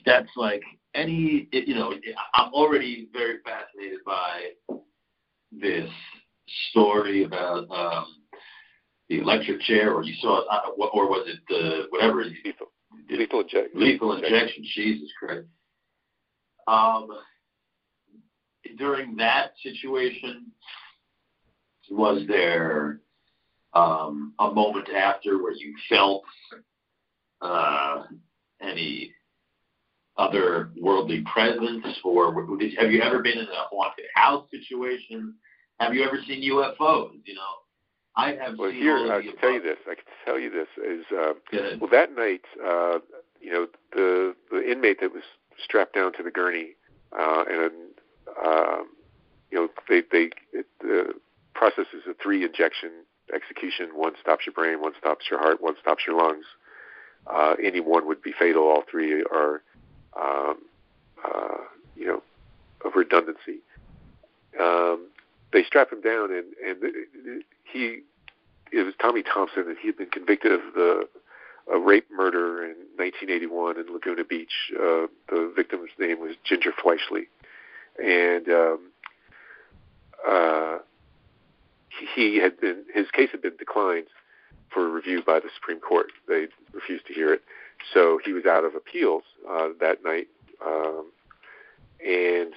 [0.07, 0.63] That's like
[0.95, 1.93] any you know,
[2.35, 4.51] I'm already very fascinated by
[5.53, 5.91] this
[6.71, 8.07] story about um
[9.09, 12.21] the electric chair, or you saw, uh, or was it the whatever?
[12.23, 12.67] it- Lethal,
[13.11, 14.65] lethal, inject, lethal injection.
[14.75, 15.47] Jesus Christ.
[16.67, 17.09] Um,
[18.77, 20.53] during that situation,
[21.91, 23.01] was there
[23.73, 26.23] um, a moment after where you felt
[27.41, 28.03] uh,
[28.61, 29.13] any
[30.19, 35.35] other worldly presence, or did, have you ever been in a haunted house situation?
[35.81, 37.13] Have you ever seen UFOs?
[37.25, 37.41] You know,
[38.17, 39.79] I have Well, seen here I can tell you this.
[39.87, 41.81] I can tell you this is uh, Good.
[41.81, 42.99] Well, that night, uh,
[43.41, 45.23] you know, the the inmate that was
[45.63, 46.75] strapped down to the gurney,
[47.19, 47.73] uh, and
[48.45, 48.89] um,
[49.51, 51.15] you know, they they it, the
[51.55, 52.91] process is a three injection
[53.33, 53.91] execution.
[53.95, 56.45] One stops your brain, one stops your heart, one stops your lungs.
[57.27, 58.65] Uh, any one would be fatal.
[58.65, 59.63] All three are,
[60.21, 60.59] um,
[61.25, 61.59] uh,
[61.97, 62.23] you know,
[62.85, 63.61] of redundancy.
[64.61, 65.09] um,
[65.53, 68.01] they strap him down, and and he
[68.73, 71.09] it was Tommy Thompson, and he had been convicted of the
[71.71, 74.73] a rape murder in 1981 in Laguna Beach.
[74.75, 77.27] Uh, the victim's name was Ginger Fleischli,
[78.03, 78.91] and um,
[80.27, 80.79] uh,
[82.15, 84.07] he had been his case had been declined
[84.73, 86.07] for review by the Supreme Court.
[86.27, 87.43] They refused to hear it,
[87.95, 90.29] so he was out of appeals uh, that night.
[90.65, 91.11] Um,
[92.05, 92.53] and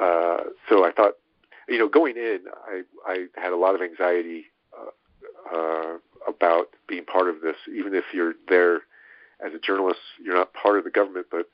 [0.00, 0.38] uh,
[0.68, 1.14] so I thought,
[1.68, 4.46] you know, going in, I I had a lot of anxiety
[4.78, 5.94] uh, uh,
[6.28, 8.82] about being part of this, even if you're there
[9.44, 11.48] as a journalist, you're not part of the government, but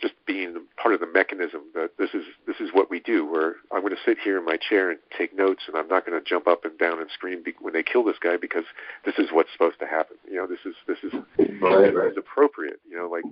[0.00, 3.26] just being part of the mechanism that this is this is what we do.
[3.26, 6.06] Where I'm going to sit here in my chair and take notes, and I'm not
[6.06, 8.64] going to jump up and down and scream be- when they kill this guy because
[9.04, 10.16] this is what's supposed to happen.
[10.28, 11.12] You know, this is this is
[11.60, 12.10] right, right.
[12.10, 12.80] is appropriate.
[12.88, 13.24] You know, like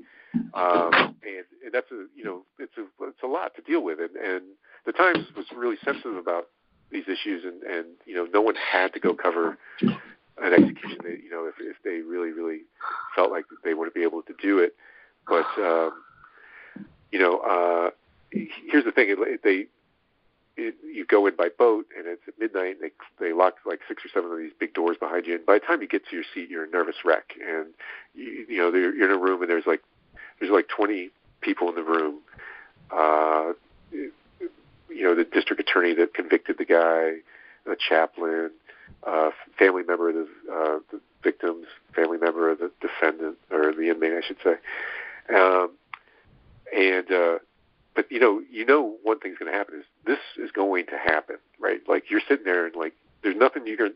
[0.55, 3.99] um, and, and that's a you know it's a it's a lot to deal with,
[4.01, 4.43] and and
[4.87, 6.49] the Times was really sensitive about
[6.91, 11.01] these issues, and and you know no one had to go cover an execution.
[11.05, 12.61] You know, if if they really really
[13.15, 14.75] felt like they wouldn't be able to do it,
[15.27, 15.93] but um,
[17.11, 17.91] you know, uh,
[18.31, 19.67] here's the thing: they
[20.57, 22.77] it, you go in by boat, and it's at midnight.
[22.81, 25.47] And they they lock like six or seven of these big doors behind you, and
[25.47, 27.33] by the time you get to your seat, you're a nervous wreck.
[27.41, 27.69] And
[28.15, 29.83] you, you know, you're in a room, and there's like
[30.39, 32.19] there's like 20 people in the room.
[32.91, 33.53] Uh,
[33.91, 37.19] you know, the district attorney that convicted the guy,
[37.71, 38.51] a chaplain,
[39.07, 43.91] uh, family member of the, uh, the victims, family member of the defendant or the
[43.91, 44.55] inmate, I should say.
[45.35, 45.71] Um,
[46.75, 47.39] and uh,
[47.95, 50.97] but you know, you know, one thing's going to happen is this is going to
[50.97, 51.81] happen, right?
[51.89, 53.91] Like you're sitting there and like there's nothing you're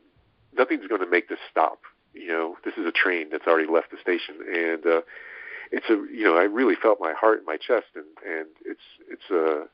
[0.57, 1.81] nothing's going to make this stop.
[2.15, 5.01] You know, this is a train that's already left the station, and uh,
[5.71, 8.81] it's a you know I really felt my heart in my chest, and and it's
[9.09, 9.67] it's a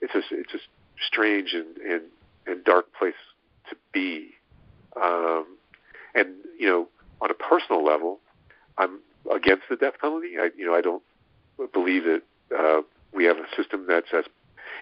[0.00, 0.58] it's a it's a
[1.06, 2.02] strange and and,
[2.46, 3.14] and dark place
[3.70, 4.30] to be,
[5.00, 5.46] um,
[6.14, 6.88] and you know
[7.20, 8.20] on a personal level,
[8.76, 8.98] I'm
[9.32, 10.38] against the death penalty.
[10.38, 11.02] I you know I don't
[11.72, 12.22] believe that
[12.56, 12.82] uh,
[13.12, 14.24] we have a system that says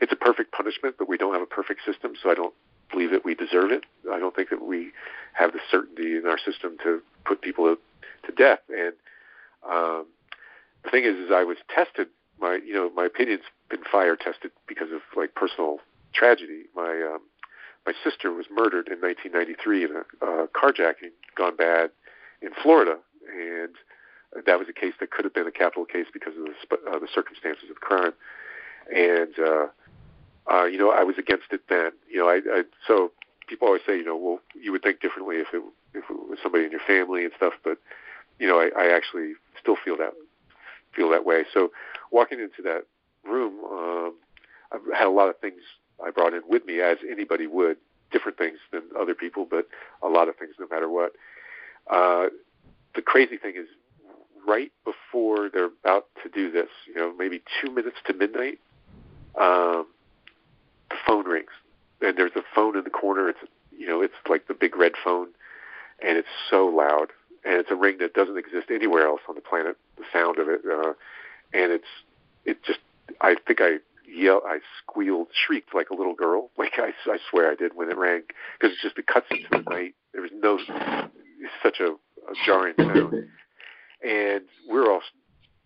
[0.00, 2.54] it's a perfect punishment, but we don't have a perfect system, so I don't
[2.90, 3.84] believe that we deserve it.
[4.12, 4.92] I don't think that we
[5.34, 7.78] have the certainty in our system to put people to,
[8.26, 8.60] to death.
[8.68, 8.94] And
[9.68, 10.06] um,
[10.84, 12.08] the thing is, is I was tested.
[12.40, 15.78] My, you know, my opinion's been fire tested because of like personal
[16.12, 16.64] tragedy.
[16.74, 17.20] My um,
[17.86, 21.90] my sister was murdered in 1993 in a uh, carjacking gone bad
[22.40, 22.96] in Florida,
[23.30, 23.74] and
[24.46, 26.98] that was a case that could have been a capital case because of the, uh,
[26.98, 28.12] the circumstances of the crime.
[28.94, 29.66] And uh,
[30.50, 31.92] uh, you know, I was against it then.
[32.10, 33.12] You know, I, I so
[33.46, 35.62] people always say, you know, well, you would think differently if it
[35.94, 37.78] if it was somebody in your family and stuff, but
[38.38, 40.12] you know, I, I actually still feel that
[40.94, 41.44] feel that way.
[41.52, 41.70] So
[42.10, 42.84] walking into that
[43.24, 44.14] room, um,
[44.72, 45.60] I've had a lot of things
[46.04, 47.76] I brought in with me, as anybody would,
[48.10, 49.68] different things than other people, but
[50.02, 51.12] a lot of things no matter what.
[51.90, 52.26] Uh,
[52.94, 53.66] the crazy thing is,
[54.46, 58.58] right before they're about to do this, you know, maybe two minutes to midnight,
[59.40, 59.86] um,
[60.90, 61.50] the phone rings,
[62.00, 63.28] and there's a phone in the corner.
[63.28, 63.38] It's
[63.76, 65.28] you know, it's like the big red phone,
[66.02, 67.08] and it's so loud,
[67.44, 69.76] and it's a ring that doesn't exist anywhere else on the planet.
[69.96, 70.92] The sound of it, uh,
[71.52, 71.84] and it's
[72.44, 72.78] it just.
[73.20, 73.76] I think I
[74.08, 76.50] yelled, I squealed, shrieked like a little girl.
[76.58, 78.22] Like I, I swear I did when it rang,
[78.58, 79.94] because it's just it cuts into the night.
[80.12, 83.26] There was no, it's such a, a jarring sound
[84.04, 85.00] and we're all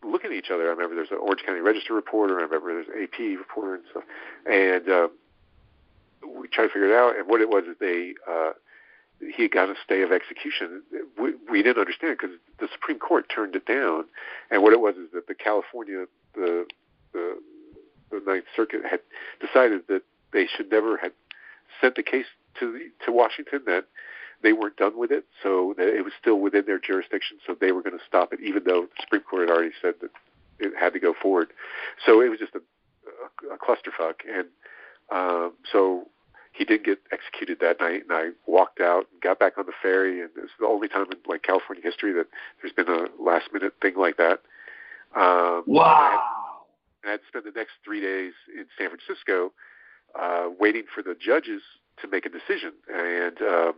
[0.04, 0.64] looking at each other.
[0.64, 2.38] I remember there's an Orange County Register reporter.
[2.38, 4.04] I remember there's an AP reporter and stuff,
[4.46, 5.08] and uh,
[6.40, 7.18] we tried to figure it out.
[7.18, 8.52] And what it was is they uh,
[9.20, 10.82] he had got a stay of execution.
[11.20, 14.04] We, we didn't understand because the Supreme Court turned it down.
[14.50, 16.66] And what it was is that the California the
[17.12, 17.38] the
[18.10, 19.00] the Ninth Circuit had
[19.40, 20.02] decided that
[20.32, 21.12] they should never have
[21.80, 22.26] sent the case
[22.60, 23.62] to the, to Washington.
[23.66, 23.86] That
[24.42, 27.38] they weren't done with it, so it was still within their jurisdiction.
[27.46, 29.94] So they were going to stop it, even though the Supreme Court had already said
[30.00, 30.10] that
[30.58, 31.52] it had to go forward.
[32.04, 32.60] So it was just a,
[33.50, 34.48] a, a clusterfuck, and
[35.10, 36.08] um, so
[36.52, 38.02] he did get executed that night.
[38.08, 41.06] And I walked out and got back on the ferry, and it's the only time
[41.10, 42.26] in like California history that
[42.60, 44.40] there's been a last minute thing like that.
[45.16, 46.20] Um, wow.
[47.02, 49.52] And I had to spend the next three days in San Francisco
[50.18, 51.62] uh, waiting for the judges
[52.02, 53.72] to make a decision, and um,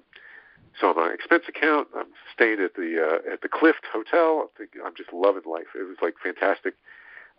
[0.78, 4.51] so on my expense account, I'm staying at the uh, at the Clift Hotel.
[4.84, 5.66] I'm, just loving life.
[5.74, 6.74] It was like fantastic.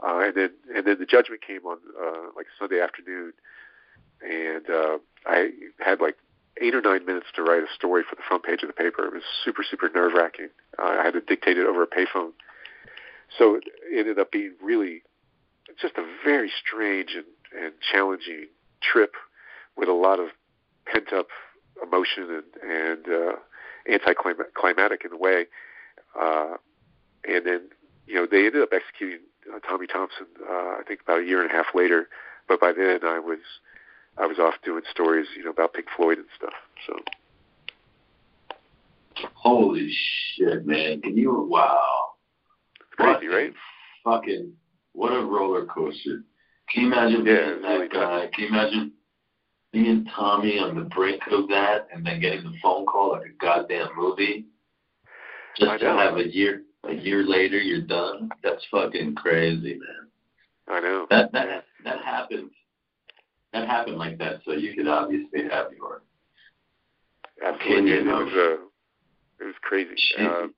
[0.01, 3.33] Uh, and then and then the judgment came on uh, like Sunday afternoon,
[4.21, 5.49] and uh, I
[5.79, 6.17] had like
[6.61, 9.05] eight or nine minutes to write a story for the front page of the paper.
[9.05, 10.49] It was super super nerve wracking.
[10.77, 12.31] Uh, I had to dictate it over a payphone,
[13.37, 13.63] so it
[13.95, 15.03] ended up being really
[15.79, 17.25] just a very strange and,
[17.63, 18.47] and challenging
[18.81, 19.13] trip
[19.77, 20.29] with a lot of
[20.85, 21.27] pent up
[21.83, 23.35] emotion and, and uh,
[23.89, 25.45] anticlimactic in a way.
[26.19, 26.55] Uh,
[27.27, 27.61] and then,
[28.07, 29.19] you know, they ended up executing
[29.53, 32.07] uh, Tommy Thompson, uh, I think about a year and a half later.
[32.47, 33.39] But by then I was,
[34.17, 36.53] I was off doing stories, you know, about Pink Floyd and stuff.
[36.85, 36.93] So.
[39.33, 41.01] Holy shit, man!
[41.01, 41.47] Can you?
[41.49, 42.11] Wow.
[42.79, 43.53] It's crazy, what right?
[44.03, 44.53] Fucking
[44.93, 46.23] what a roller coaster.
[46.69, 48.29] Can you imagine yeah, that really guy?
[48.33, 48.93] Can you imagine
[49.71, 53.43] being Tommy on the brink of that and then getting the phone call like a
[53.43, 54.45] goddamn movie?
[55.57, 58.29] Just to have a year a year later you're done?
[58.43, 60.07] That's fucking crazy, man.
[60.67, 61.07] I know.
[61.09, 62.51] That that that happened
[63.53, 66.01] that happened like that, so you could obviously have your
[67.45, 67.91] Absolutely.
[67.91, 69.95] It was uh, it was crazy.
[70.19, 70.53] Um,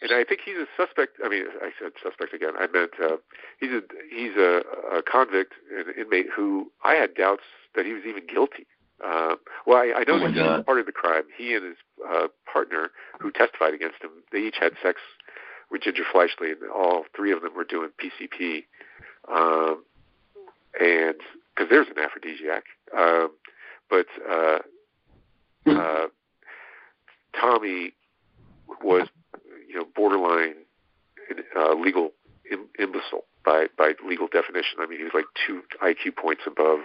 [0.00, 1.18] and I think he's a suspect.
[1.24, 2.52] I mean, I said suspect again.
[2.58, 3.16] I meant uh,
[3.60, 4.62] he's a he's a,
[4.96, 7.42] a convict, an inmate who I had doubts
[7.74, 8.66] that he was even guilty.
[9.04, 9.36] Uh,
[9.66, 11.22] well, I, I know oh that he was part of the crime.
[11.36, 11.76] He and his
[12.08, 12.90] uh, partner,
[13.20, 15.00] who testified against him, they each had sex
[15.70, 18.64] with Ginger Fleischli, and all three of them were doing PCP.
[19.30, 19.84] Um,
[20.80, 21.16] and
[21.54, 22.64] because there's an aphrodisiac,
[22.96, 23.30] um,
[23.90, 24.58] but uh,
[25.66, 26.06] uh,
[27.38, 27.94] Tommy
[28.82, 29.08] was
[29.68, 30.54] you know, borderline
[31.56, 32.12] uh, legal
[32.50, 34.78] Im- imbecile by by legal definition.
[34.80, 36.80] I mean, he was like two IQ points above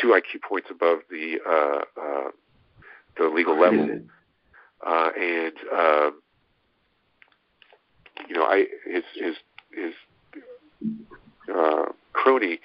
[0.00, 2.30] two IQ points above the uh, uh,
[3.16, 4.00] the legal level,
[4.86, 6.10] uh, and uh,
[8.28, 9.34] you know, I his his
[9.72, 9.94] his
[11.54, 12.60] uh, crony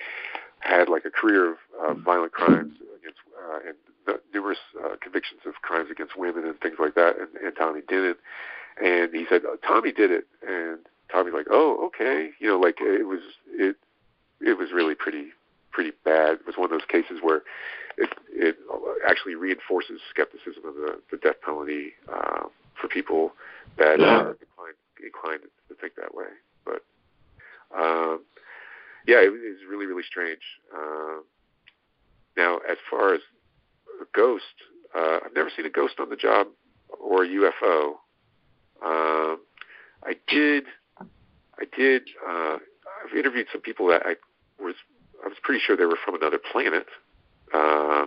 [0.59, 5.53] had like a career of uh, violent crimes against uh, and numerous uh, convictions of
[5.61, 8.17] crimes against women and things like that, and, and Tommy didn't.
[8.83, 10.79] And he said oh, Tommy did it, and
[11.11, 13.21] Tommy's like, oh, okay, you know, like it was
[13.51, 13.75] it
[14.41, 15.27] it was really pretty
[15.73, 16.39] pretty bad.
[16.39, 17.43] It was one of those cases where
[17.97, 18.57] it it
[19.07, 22.43] actually reinforces skepticism of the, the death penalty uh,
[22.79, 23.33] for people
[23.77, 24.05] that yeah.
[24.05, 26.31] are inclined inclined to think that way.
[26.65, 26.83] But
[27.75, 28.21] um,
[29.07, 30.41] yeah, it, it was really really strange.
[30.73, 31.21] Uh,
[32.37, 33.21] now, as far as
[34.01, 34.43] a ghost.
[34.95, 36.47] Uh, I've never seen a ghost on the job
[36.89, 37.93] or a UFO.
[38.85, 39.39] Um,
[40.03, 40.65] I did.
[40.99, 42.03] I did.
[42.27, 44.15] Uh, I've interviewed some people that I
[44.61, 44.75] was.
[45.23, 46.85] I was pretty sure they were from another planet.
[47.53, 48.05] Uh,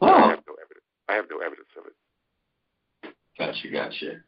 [0.00, 0.06] oh.
[0.06, 0.84] I have no evidence.
[1.08, 3.14] I have no evidence of it.
[3.38, 3.70] Gotcha.
[3.70, 4.20] Gotcha.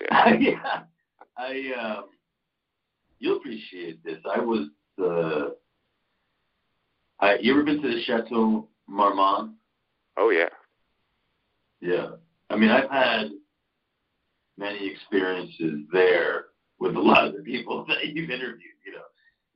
[0.00, 0.34] Yeah.
[0.38, 0.82] yeah.
[1.36, 1.72] I.
[1.80, 2.04] Um,
[3.18, 4.18] you'll appreciate this.
[4.34, 4.68] I was.
[5.02, 5.54] Uh,
[7.20, 9.52] I, you ever been to the Chateau Marmont?
[10.16, 10.48] Oh yeah.
[11.80, 12.16] Yeah.
[12.50, 13.30] I mean, I've had
[14.56, 16.46] many experiences there
[16.78, 18.60] with a lot of the people that you've interviewed.
[18.84, 19.04] You know,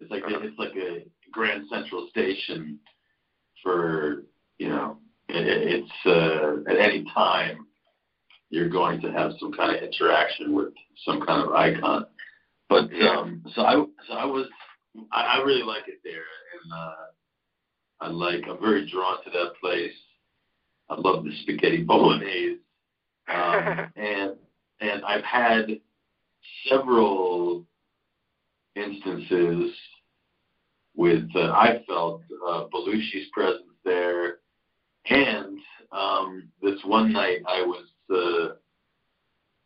[0.00, 0.40] it's like uh-huh.
[0.42, 2.78] it's like a Grand Central Station
[3.62, 4.24] for
[4.58, 4.98] you know,
[5.28, 7.66] it, it's uh, at any time
[8.50, 10.72] you're going to have some kind of interaction with
[11.04, 12.06] some kind of icon.
[12.68, 13.74] But um, so I
[14.06, 14.46] so I was
[15.12, 16.14] I, I really like it there,
[16.62, 16.94] and uh,
[18.00, 19.92] I like I'm very drawn to that place.
[20.90, 22.58] I love the spaghetti bolognese,
[23.32, 24.32] um, and
[24.80, 25.80] and I've had
[26.68, 27.64] several
[28.74, 29.72] instances
[30.98, 34.38] with uh, I felt uh, Belushi's presence there,
[35.08, 35.58] and
[35.92, 38.54] um, this one night I was uh,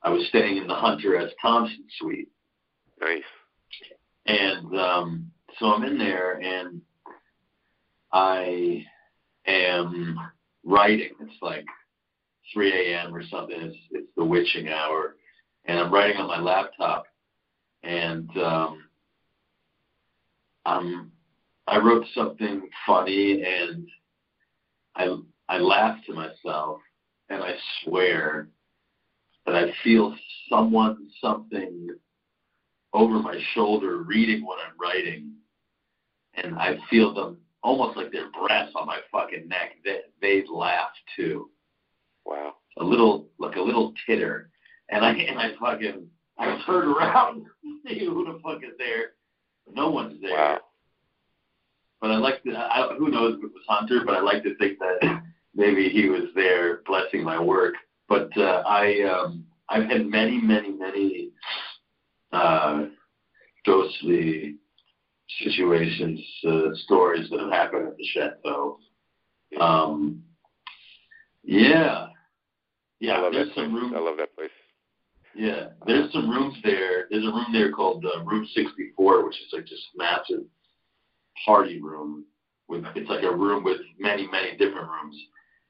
[0.06, 1.30] I was staying in the Hunter S.
[1.40, 2.28] Thompson suite.
[3.00, 3.22] Nice.
[4.26, 6.82] And um, so I'm in there, and
[8.12, 8.84] I
[9.46, 10.18] am
[10.64, 11.12] writing.
[11.18, 11.64] It's like
[12.52, 13.14] 3 a.m.
[13.14, 13.56] or something.
[13.59, 15.16] It's, it's the witching hour,
[15.64, 17.06] and I'm writing on my laptop,
[17.82, 18.84] and um,
[20.66, 21.10] I'm
[21.66, 23.89] I wrote something funny, and
[24.97, 25.16] I
[25.48, 26.80] I laughed to myself,
[27.28, 28.48] and I swear
[29.47, 30.14] that I feel
[30.48, 31.89] someone something
[32.93, 35.32] over my shoulder reading what I'm writing,
[36.34, 39.76] and I feel them almost like their breaths on my fucking neck.
[39.84, 41.51] They they laugh too.
[42.24, 42.55] Wow.
[42.78, 44.51] A little like a little titter,
[44.90, 46.06] and I and I fucking
[46.39, 49.12] I turned around to see who the fuck is there.
[49.72, 50.36] No one's there.
[50.36, 50.60] Wow.
[52.02, 52.50] But I like to.
[52.50, 55.22] I, who knows if it was Hunter, but I like to think that
[55.54, 57.74] maybe he was there blessing my work.
[58.08, 61.30] But uh, I um, I've had many many many
[62.32, 62.86] uh,
[63.64, 64.56] ghostly
[65.38, 68.78] situations, uh, stories that have happened at the chateau.
[69.60, 70.24] Um,
[71.44, 72.08] yeah,
[72.98, 73.12] yeah.
[73.12, 73.80] I love there's that some place.
[73.80, 73.94] rooms.
[73.96, 74.50] I love that place.
[75.36, 77.06] Yeah, there's some rooms there.
[77.10, 80.42] There's a room there called uh, Room 64, which is like just massive
[81.44, 82.24] party room,
[82.68, 85.16] with it's like a room with many many different rooms.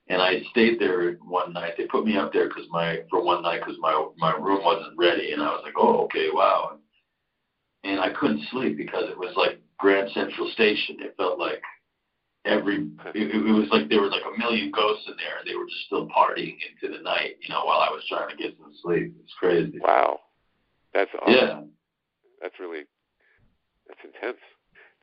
[0.08, 1.74] And I stayed there one night.
[1.78, 4.98] They put me up there because my for one night because my my room wasn't
[4.98, 6.78] ready, and I was like, oh okay, wow.
[7.84, 10.96] And I couldn't sleep because it was like Grand Central Station.
[11.00, 11.62] It felt like
[12.44, 15.54] every it, it was like there was like a million ghosts in there and they
[15.54, 18.56] were just still partying into the night you know while i was trying to get
[18.58, 20.18] some sleep it's crazy wow
[20.92, 21.34] that's awesome.
[21.34, 21.60] yeah
[22.40, 22.82] that's really
[23.86, 24.42] that's intense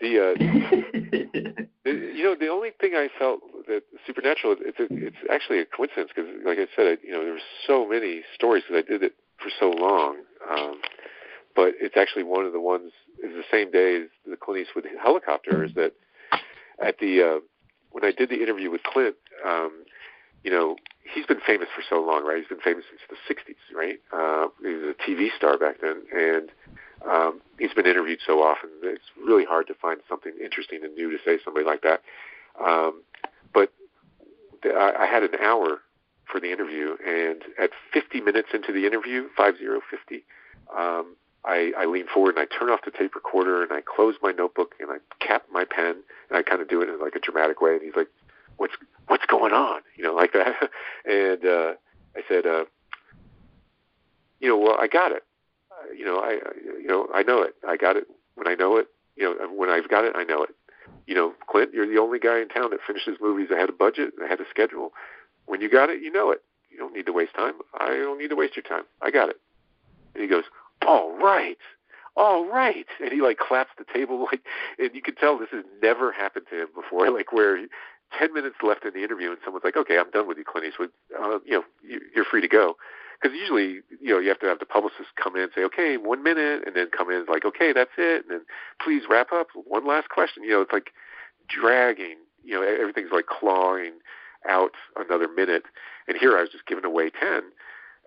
[0.02, 0.34] the uh
[1.84, 5.66] the, you know the only thing i felt that supernatural it's a, it's actually a
[5.66, 8.90] coincidence because like i said I, you know there were so many stories because i
[8.90, 10.18] did it for so long
[10.50, 10.82] um
[11.56, 12.92] but it's actually one of the ones
[13.24, 15.94] is the same day as the clint eastwood helicopter is that
[16.82, 17.40] at the uh,
[17.92, 19.16] when I did the interview with Clint,
[19.46, 19.84] um,
[20.44, 20.76] you know,
[21.14, 22.38] he's been famous for so long, right?
[22.38, 24.00] He's been famous since the '60s, right?
[24.12, 26.50] Uh, he was a TV star back then, and
[27.10, 28.70] um, he's been interviewed so often.
[28.84, 32.02] It's really hard to find something interesting and new to say somebody like that.
[32.64, 33.04] Um,
[33.54, 33.72] but
[34.64, 35.80] the, I, I had an hour
[36.32, 40.24] for the interview, and at 50 minutes into the interview, five zero fifty,
[40.78, 41.16] um,
[41.46, 44.32] I, I lean forward and I turn off the tape recorder and I close my
[44.32, 47.20] notebook and I cap my pen and I kind of do it in like a
[47.20, 47.72] dramatic way.
[47.72, 48.10] And he's like,
[48.60, 48.74] "What's
[49.08, 50.70] what's going on?" You know, like that.
[51.06, 51.74] and uh,
[52.16, 52.66] I said, uh,
[54.40, 55.24] "You know, well, I got it.
[55.72, 56.40] Uh, you know, I,
[56.80, 57.56] you know, I know it.
[57.68, 58.06] I got it
[58.36, 58.88] when I know it.
[59.16, 60.50] You know, when I've got it, I know it.
[61.08, 63.74] You know, Clint, you're the only guy in town that finishes movies that had a
[63.74, 64.94] budget, that had a schedule.
[65.46, 66.44] When you got it, you know it.
[66.70, 67.56] You don't need to waste time.
[67.80, 68.84] I don't need to waste your time.
[69.02, 69.38] I got it."
[70.14, 70.44] And he goes,
[70.86, 71.58] all right
[72.16, 74.42] all right and he like claps the table like
[74.78, 77.58] and you can tell this has never happened to him before like where
[78.12, 80.44] he, ten minutes left in the interview and someone's like okay i'm done with you
[80.44, 80.90] clint eastwood.
[81.18, 82.76] Uh, you know you, you're free to go.
[83.22, 85.98] Because usually you know you have to have the publicist come in and say okay
[85.98, 88.42] one minute and then come in like okay that's it and then
[88.82, 90.44] please wrap up one last question.
[90.44, 90.92] You know it's like
[91.48, 94.00] dragging you know everything's like clawing
[94.48, 95.64] out another minute.
[96.08, 97.44] And here i was just giving away ten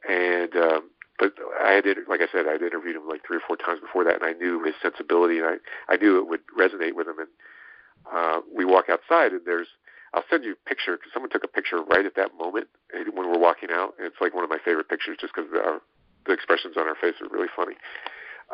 [0.09, 0.91] and um
[1.23, 4.03] but I had, like I said, I'd interviewed him like three or four times before
[4.05, 5.55] that, and I knew his sensibility, and I,
[5.93, 7.19] I knew it would resonate with him.
[7.19, 7.29] And
[8.13, 9.69] uh, we walk outside, and there's,
[10.15, 13.31] I'll send you a picture because someone took a picture right at that moment when
[13.31, 15.81] we're walking out, and it's like one of my favorite pictures just because the,
[16.27, 17.77] the expressions on our face are really funny.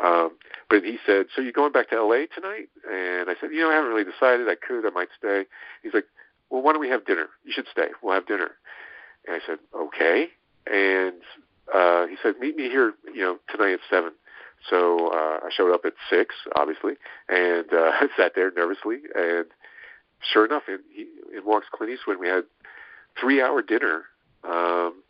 [0.02, 0.38] Um,
[0.70, 2.26] but he said, "So you're going back to L.A.
[2.26, 4.48] tonight?" And I said, "You know, I haven't really decided.
[4.48, 5.46] I could, I might stay."
[5.82, 6.06] He's like,
[6.50, 7.28] "Well, why don't we have dinner?
[7.44, 7.88] You should stay.
[8.02, 8.52] We'll have dinner."
[9.26, 10.28] And I said, "Okay."
[10.70, 11.20] And
[11.74, 14.12] uh, he said, "Meet me here, you know, tonight at seven.
[14.70, 16.94] So uh, I showed up at six, obviously,
[17.28, 18.98] and uh, sat there nervously.
[19.14, 19.46] And
[20.32, 22.18] sure enough, in, he, in walks Clint Eastwood.
[22.18, 22.44] We had
[23.20, 24.04] three-hour dinner
[24.44, 25.02] um,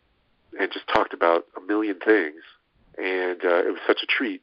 [0.59, 2.41] and just talked about a million things.
[2.97, 4.41] And uh, it was such a treat.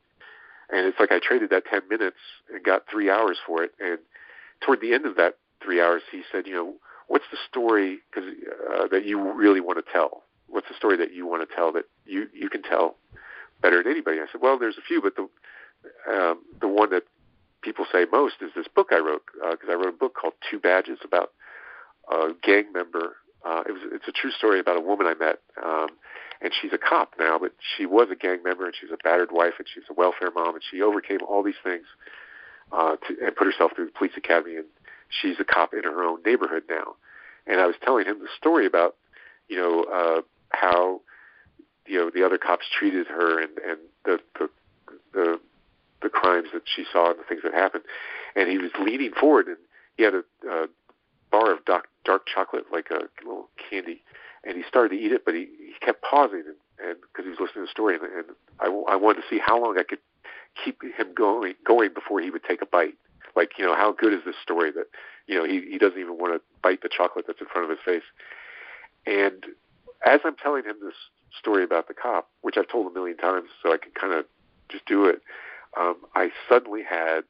[0.71, 2.17] And it's like I traded that ten minutes
[2.53, 3.73] and got three hours for it.
[3.79, 3.99] And
[4.61, 6.75] toward the end of that three hours, he said, "You know,
[7.07, 8.25] what's the story cause,
[8.73, 11.73] uh, that you really want to tell?" what's the story that you want to tell
[11.73, 12.97] that you you can tell
[13.63, 14.19] better than anybody?
[14.19, 15.29] I said, well, there's a few, but the
[16.11, 17.05] um, the one that
[17.67, 20.35] people say most is this book I wrote because uh, I wrote a book called
[20.49, 21.33] Two Badges about
[22.11, 23.17] a gang member.
[23.45, 25.89] Uh, it was it's a true story about a woman I met, um,
[26.41, 29.03] and she's a cop now, but she was a gang member and she was a
[29.03, 31.87] battered wife and she was a welfare mom and she overcame all these things
[32.71, 34.67] uh, to, and put herself through the police academy and
[35.09, 36.95] she's a cop in her own neighborhood now.
[37.49, 38.95] And I was telling him the story about
[39.49, 40.21] you know uh,
[40.51, 41.01] how
[41.87, 44.51] you know the other cops treated her and and the the
[45.13, 45.41] the,
[46.03, 47.85] the crimes that she saw and the things that happened,
[48.35, 49.57] and he was leaning forward and
[49.97, 50.67] he had a, a
[51.31, 54.03] bar of dark dark chocolate like a little candy,
[54.45, 56.45] and he started to eat it, but he, he kept pausing
[56.79, 59.41] and because he was listening to the story and, and I, I wanted to see
[59.45, 60.01] how long I could
[60.63, 62.95] keep him going going before he would take a bite.
[63.35, 64.87] Like you know how good is this story that
[65.27, 67.77] you know he he doesn't even want to bite the chocolate that's in front of
[67.77, 68.07] his face,
[69.07, 69.45] and
[70.05, 70.95] as I'm telling him this
[71.39, 74.25] story about the cop, which I've told a million times, so I can kind of
[74.69, 75.21] just do it,
[75.79, 77.23] um, I suddenly had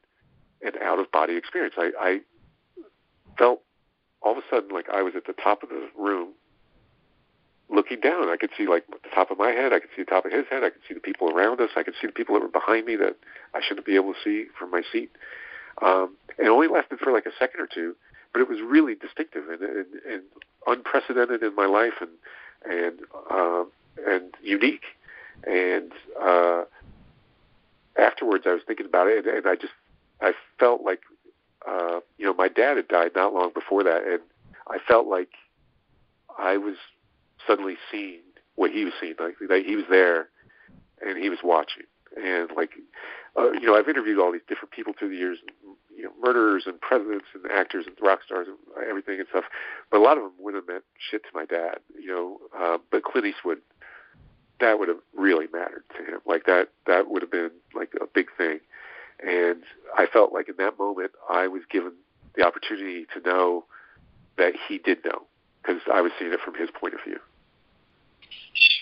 [0.61, 1.75] an out of body experience.
[1.77, 2.19] I, I
[3.37, 3.61] felt
[4.21, 6.29] all of a sudden like I was at the top of the room
[7.69, 8.29] looking down.
[8.29, 9.73] I could see like the top of my head.
[9.73, 10.63] I could see the top of his head.
[10.63, 11.69] I could see the people around us.
[11.75, 13.17] I could see the people that were behind me that
[13.53, 15.11] I shouldn't be able to see from my seat.
[15.81, 17.95] Um, it only lasted for like a second or two,
[18.33, 20.23] but it was really distinctive and, and, and
[20.65, 21.93] unprecedented in my life.
[22.01, 22.09] And
[22.65, 22.99] and
[23.29, 23.63] uh,
[24.05, 24.83] and unique.
[25.45, 26.63] And uh,
[27.97, 29.73] afterwards, I was thinking about it, and, and I just
[30.21, 31.01] I felt like
[31.67, 34.21] uh, you know my dad had died not long before that, and
[34.69, 35.29] I felt like
[36.37, 36.75] I was
[37.45, 38.21] suddenly seeing
[38.55, 40.29] what he was seeing, like that he was there
[41.05, 41.83] and he was watching,
[42.15, 42.71] and like
[43.37, 45.37] uh, you know I've interviewed all these different people through the years,
[45.95, 49.45] you know, murderers and presidents and actors and rock stars and everything and stuff.
[49.91, 52.37] But a lot of them would have meant shit to my dad, you know.
[52.57, 53.59] Uh, but Clint Eastwood,
[54.59, 56.19] that would have really mattered to him.
[56.25, 58.59] Like that, that would have been like a big thing.
[59.25, 59.63] And
[59.97, 61.93] I felt like in that moment, I was given
[62.35, 63.65] the opportunity to know
[64.37, 65.23] that he did know
[65.61, 67.19] because I was seeing it from his point of view.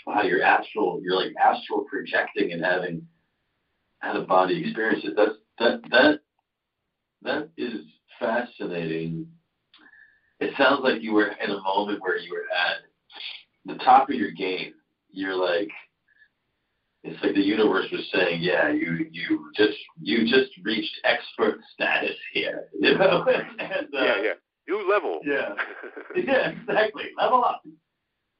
[0.05, 0.99] Wow, you're astral.
[1.03, 3.07] You're like astral projecting and having
[4.03, 5.11] out of body experiences.
[5.15, 6.19] That's that that
[7.23, 7.81] that is
[8.19, 9.27] fascinating.
[10.39, 12.83] It sounds like you were in a moment where you were at
[13.65, 14.73] the top of your game.
[15.15, 15.69] You're like
[17.05, 22.15] it's like the universe was saying, yeah, you you just you just reached expert status
[22.33, 23.25] here, you know.
[23.59, 24.33] and, uh, yeah, yeah,
[24.67, 25.19] new level.
[25.23, 25.53] Yeah,
[26.15, 27.05] yeah, exactly.
[27.17, 27.61] Level up.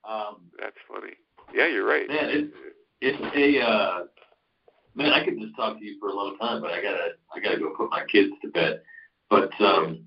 [0.07, 1.13] Um, That's funny.
[1.53, 2.07] Yeah, you're right.
[2.07, 2.53] Man, it's
[3.01, 3.99] it's a uh,
[4.95, 5.13] man.
[5.13, 7.59] I could just talk to you for a long time, but I gotta I gotta
[7.59, 8.81] go put my kids to bed.
[9.29, 10.05] But um,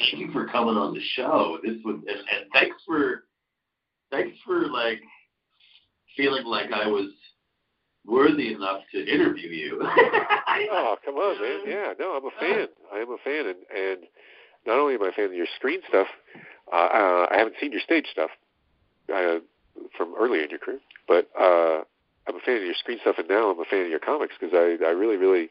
[0.00, 1.58] thank you for coming on the show.
[1.62, 3.22] This was and, and thanks for
[4.10, 5.00] thanks for like
[6.16, 7.10] feeling like I was
[8.06, 9.80] worthy enough to interview you.
[10.72, 11.60] oh, come on, man.
[11.66, 12.68] Yeah, no, I'm a fan.
[12.92, 13.98] I am a fan, and and
[14.66, 16.08] not only am I a fan of your screen stuff,
[16.72, 18.30] uh, uh, I haven't seen your stage stuff
[19.14, 19.38] uh,
[19.96, 21.82] from earlier in your career, but uh,
[22.28, 24.34] I'm a fan of your screen stuff, and now I'm a fan of your comics
[24.38, 25.50] because I I really really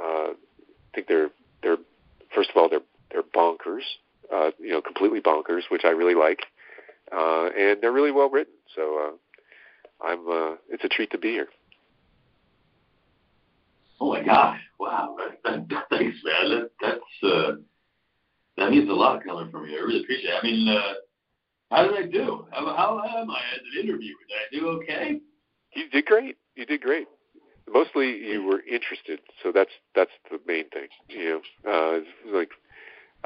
[0.00, 0.28] uh,
[0.94, 1.30] think they're
[1.62, 1.78] they're
[2.34, 2.80] first of all they're
[3.12, 3.82] they're bonkers,
[4.32, 6.46] uh, you know, completely bonkers, which I really like,
[7.12, 8.54] uh, and they're really well written.
[8.74, 9.16] So uh,
[10.02, 11.48] I'm uh, it's a treat to be here.
[14.00, 14.60] Oh my gosh!
[14.78, 16.50] Wow, that, that, thanks, man.
[16.50, 17.52] That, that's uh,
[18.56, 19.78] that means a lot coming from you.
[19.78, 20.38] I really appreciate it.
[20.42, 20.94] I mean, uh,
[21.70, 22.46] how did I do?
[22.50, 24.18] How, how am I as an interviewer?
[24.28, 25.20] Did I do okay?
[25.74, 26.36] You did great.
[26.54, 27.08] You did great.
[27.72, 30.88] Mostly, you were interested, so that's that's the main thing.
[31.08, 32.50] You know, uh, like,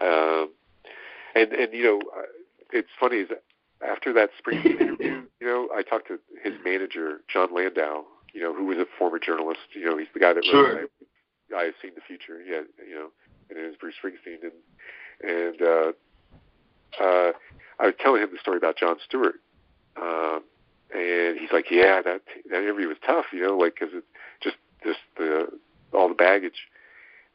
[0.00, 0.52] um,
[1.34, 2.22] and and you know, uh,
[2.72, 3.28] it's funny is
[3.86, 8.54] after that spring interview, you know, I talked to his manager, Jon Landau, you know,
[8.54, 9.60] who was a former journalist.
[9.74, 10.74] You know, he's the guy that sure.
[10.76, 10.90] wrote
[11.52, 12.40] I, I have seen the future.
[12.42, 13.08] Yeah, you know,
[13.50, 15.92] and it was Bruce Springsteen, and and uh,
[17.02, 17.32] uh,
[17.80, 19.36] I was telling him the story about Jon Stewart,
[20.00, 20.42] um,
[20.94, 24.04] and he's like, "Yeah, that that interview was tough, you know, like because it
[24.42, 25.48] just just the
[25.92, 26.66] all the baggage."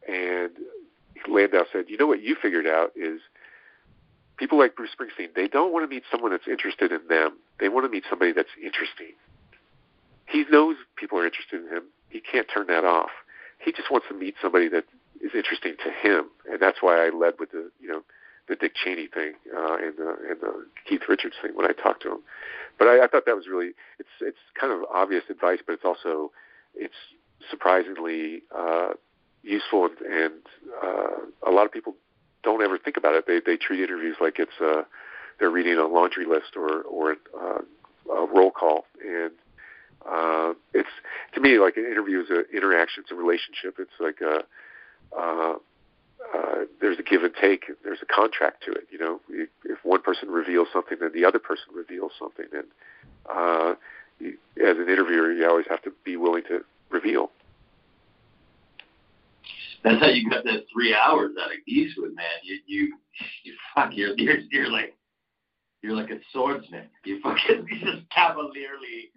[0.07, 0.51] And
[1.27, 3.19] Landau said, "You know what you figured out is."
[4.37, 7.37] People like Bruce Springsteen, they don't want to meet someone that's interested in them.
[7.59, 9.13] They want to meet somebody that's interesting
[10.33, 11.83] he knows people are interested in him.
[12.09, 13.11] He can't turn that off.
[13.59, 14.85] He just wants to meet somebody that
[15.21, 18.01] is interesting to him, and that's why I led with the you know
[18.47, 22.01] the Dick Cheney thing uh, and the and the Keith Richards thing when I talked
[22.03, 22.19] to him.
[22.77, 25.85] But I, I thought that was really it's it's kind of obvious advice, but it's
[25.85, 26.31] also
[26.75, 26.95] it's
[27.49, 28.93] surprisingly uh,
[29.43, 30.33] useful and, and
[30.83, 31.95] uh, a lot of people
[32.43, 33.25] don't ever think about it.
[33.27, 34.83] They they treat interviews like it's uh,
[35.39, 37.59] they're reading a laundry list or or uh,
[38.11, 39.31] a roll call, and
[40.09, 40.89] uh, it's
[41.33, 43.75] to me like an interview is an interaction, it's a relationship.
[43.79, 44.43] It's like a
[45.17, 45.55] uh,
[46.33, 47.65] uh, there's a give and take.
[47.83, 48.87] There's a contract to it.
[48.91, 52.65] You know, if one person reveals something, then the other person reveals something, and
[53.29, 53.75] uh,
[54.19, 57.31] you, as an interviewer, you always have to be willing to reveal.
[59.83, 62.25] That's how you got that three hours out of Eastwood, man.
[62.43, 62.97] You you
[63.43, 64.95] you fuck you're you're, you're like
[65.81, 66.89] you're like a swordsman.
[67.05, 69.11] You fucking you just cavalierly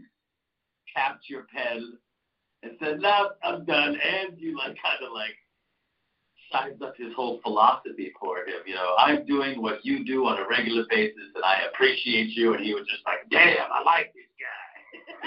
[0.95, 1.99] tapped your pen
[2.63, 5.37] and said, "No, I'm done," and you like kind of like
[6.51, 8.63] sized up his whole philosophy for him.
[8.67, 12.55] You know, I'm doing what you do on a regular basis, and I appreciate you.
[12.55, 14.67] And he was just like, "Damn, I like this guy."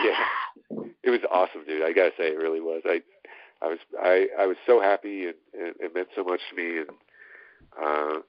[0.04, 1.84] yeah, it was awesome, dude.
[1.84, 2.82] I gotta say, it really was.
[2.86, 3.02] I,
[3.62, 6.78] I was, I, I was so happy, and, and it meant so much to me,
[6.80, 6.90] and
[7.82, 8.20] uh,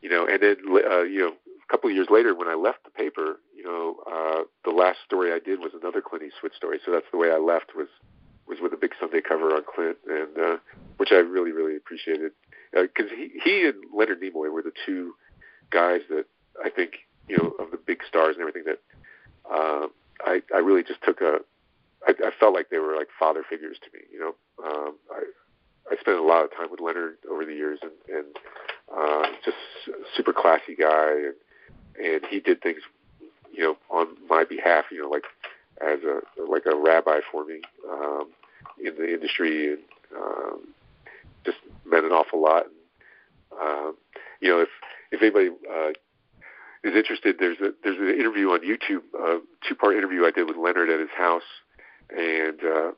[0.00, 2.84] you know, and then uh, you know, a couple of years later, when I left
[2.84, 6.78] the paper, you know, uh, the last story I did was another Clint Eastwood story.
[6.84, 7.88] So that's the way I left was
[8.46, 10.56] was with a big Sunday cover on Clint, and uh,
[10.98, 12.32] which I really really appreciated
[12.72, 15.14] because uh, he he and Leonard Nimoy were the two
[15.70, 16.26] guys that
[16.62, 18.80] I think you know of the big stars and everything that
[19.50, 19.86] uh,
[20.20, 21.38] I I really just took a
[22.06, 24.04] I, I felt like they were like father figures to me.
[24.12, 25.22] You know, um, I
[25.90, 28.26] I spent a lot of time with Leonard over the years, and and
[28.94, 29.56] uh, just
[30.16, 31.34] super classy guy, and
[32.04, 32.80] and he did things
[33.54, 35.24] you know, on my behalf, you know, like
[35.80, 36.20] as a
[36.50, 37.60] like a rabbi for me
[37.90, 38.30] um,
[38.84, 39.82] in the industry, and
[40.16, 40.68] um,
[41.44, 42.64] just meant an awful lot.
[42.66, 43.96] And, um,
[44.40, 44.68] you know, if
[45.12, 45.90] if anybody uh,
[46.82, 50.48] is interested, there's a there's an interview on YouTube, a two part interview I did
[50.48, 51.42] with Leonard at his house,
[52.10, 52.90] and uh,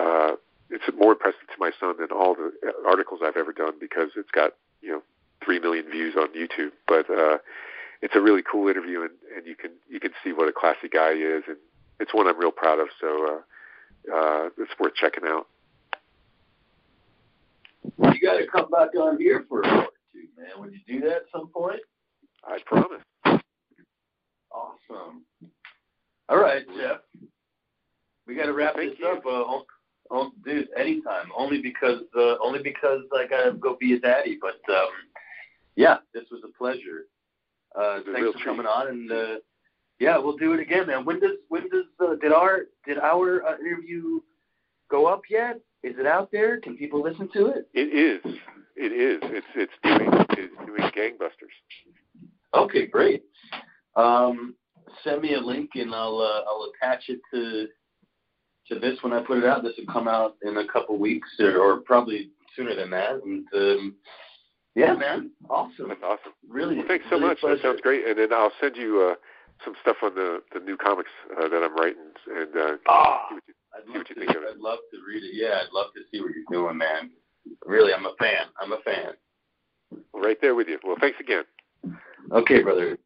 [0.00, 0.36] uh,
[0.70, 2.52] it's more impressive to my son than all the
[2.86, 5.02] articles I've ever done because it's got you know
[5.44, 6.72] three million views on YouTube.
[6.86, 7.38] But uh,
[8.00, 10.88] it's a really cool interview, and, and you can you can see what a classy
[10.88, 11.56] guy he is, and
[12.00, 12.88] it's one I'm real proud of.
[13.00, 13.42] So
[14.10, 15.46] uh, uh, it's worth checking out.
[17.98, 20.50] You got to come back on here for a or two, man.
[20.58, 21.80] Would you do that at some point?
[22.44, 23.02] I promise.
[24.50, 25.22] Awesome.
[26.28, 26.98] All right, Jeff.
[28.32, 29.08] We got to wrap Thank this you.
[29.08, 29.26] up.
[29.26, 29.66] Uh, oh,
[30.10, 31.26] oh, dude, anytime.
[31.36, 34.38] Only because uh, only because I gotta go be a daddy.
[34.40, 34.88] But um,
[35.76, 37.08] yeah, this was a pleasure.
[37.78, 38.44] Uh, a thanks for treat.
[38.44, 39.34] coming on, and uh,
[40.00, 41.04] yeah, we'll do it again, man.
[41.04, 44.20] When does when does uh, did our did our uh, interview
[44.90, 45.60] go up yet?
[45.82, 46.58] Is it out there?
[46.60, 47.68] Can people listen to it?
[47.74, 48.34] It is.
[48.76, 49.20] It is.
[49.24, 51.52] It's it's doing it's doing gangbusters.
[52.54, 53.24] Okay, great.
[53.94, 54.54] Um,
[55.04, 57.66] send me a link and I'll uh, I'll attach it to
[58.72, 59.62] to this when I put it out.
[59.62, 63.12] This will come out in a couple weeks or, or probably sooner than that.
[63.24, 63.94] And um,
[64.74, 65.88] yeah, man, awesome.
[65.88, 66.32] That's awesome.
[66.48, 67.38] Really, Well, thanks so really much.
[67.42, 68.06] That sounds great.
[68.06, 69.14] And then I'll send you uh,
[69.64, 73.34] some stuff on the the new comics uh, that I'm writing, and uh, Ah, see
[73.34, 74.20] what you- I'd see love what you to.
[74.20, 74.48] think of it.
[74.52, 75.30] I'd love to read it.
[75.34, 77.10] Yeah, I'd love to see what you're doing, man.
[77.64, 78.46] Really, I'm a fan.
[78.60, 79.12] I'm a fan.
[80.14, 80.78] right there with you.
[80.84, 81.44] Well, thanks again.
[82.32, 82.98] Okay, brother.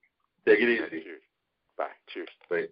[0.46, 1.02] Take it easy.
[1.02, 1.22] Cheers.
[1.78, 1.86] Bye.
[2.12, 2.28] Cheers.
[2.50, 2.66] Bye.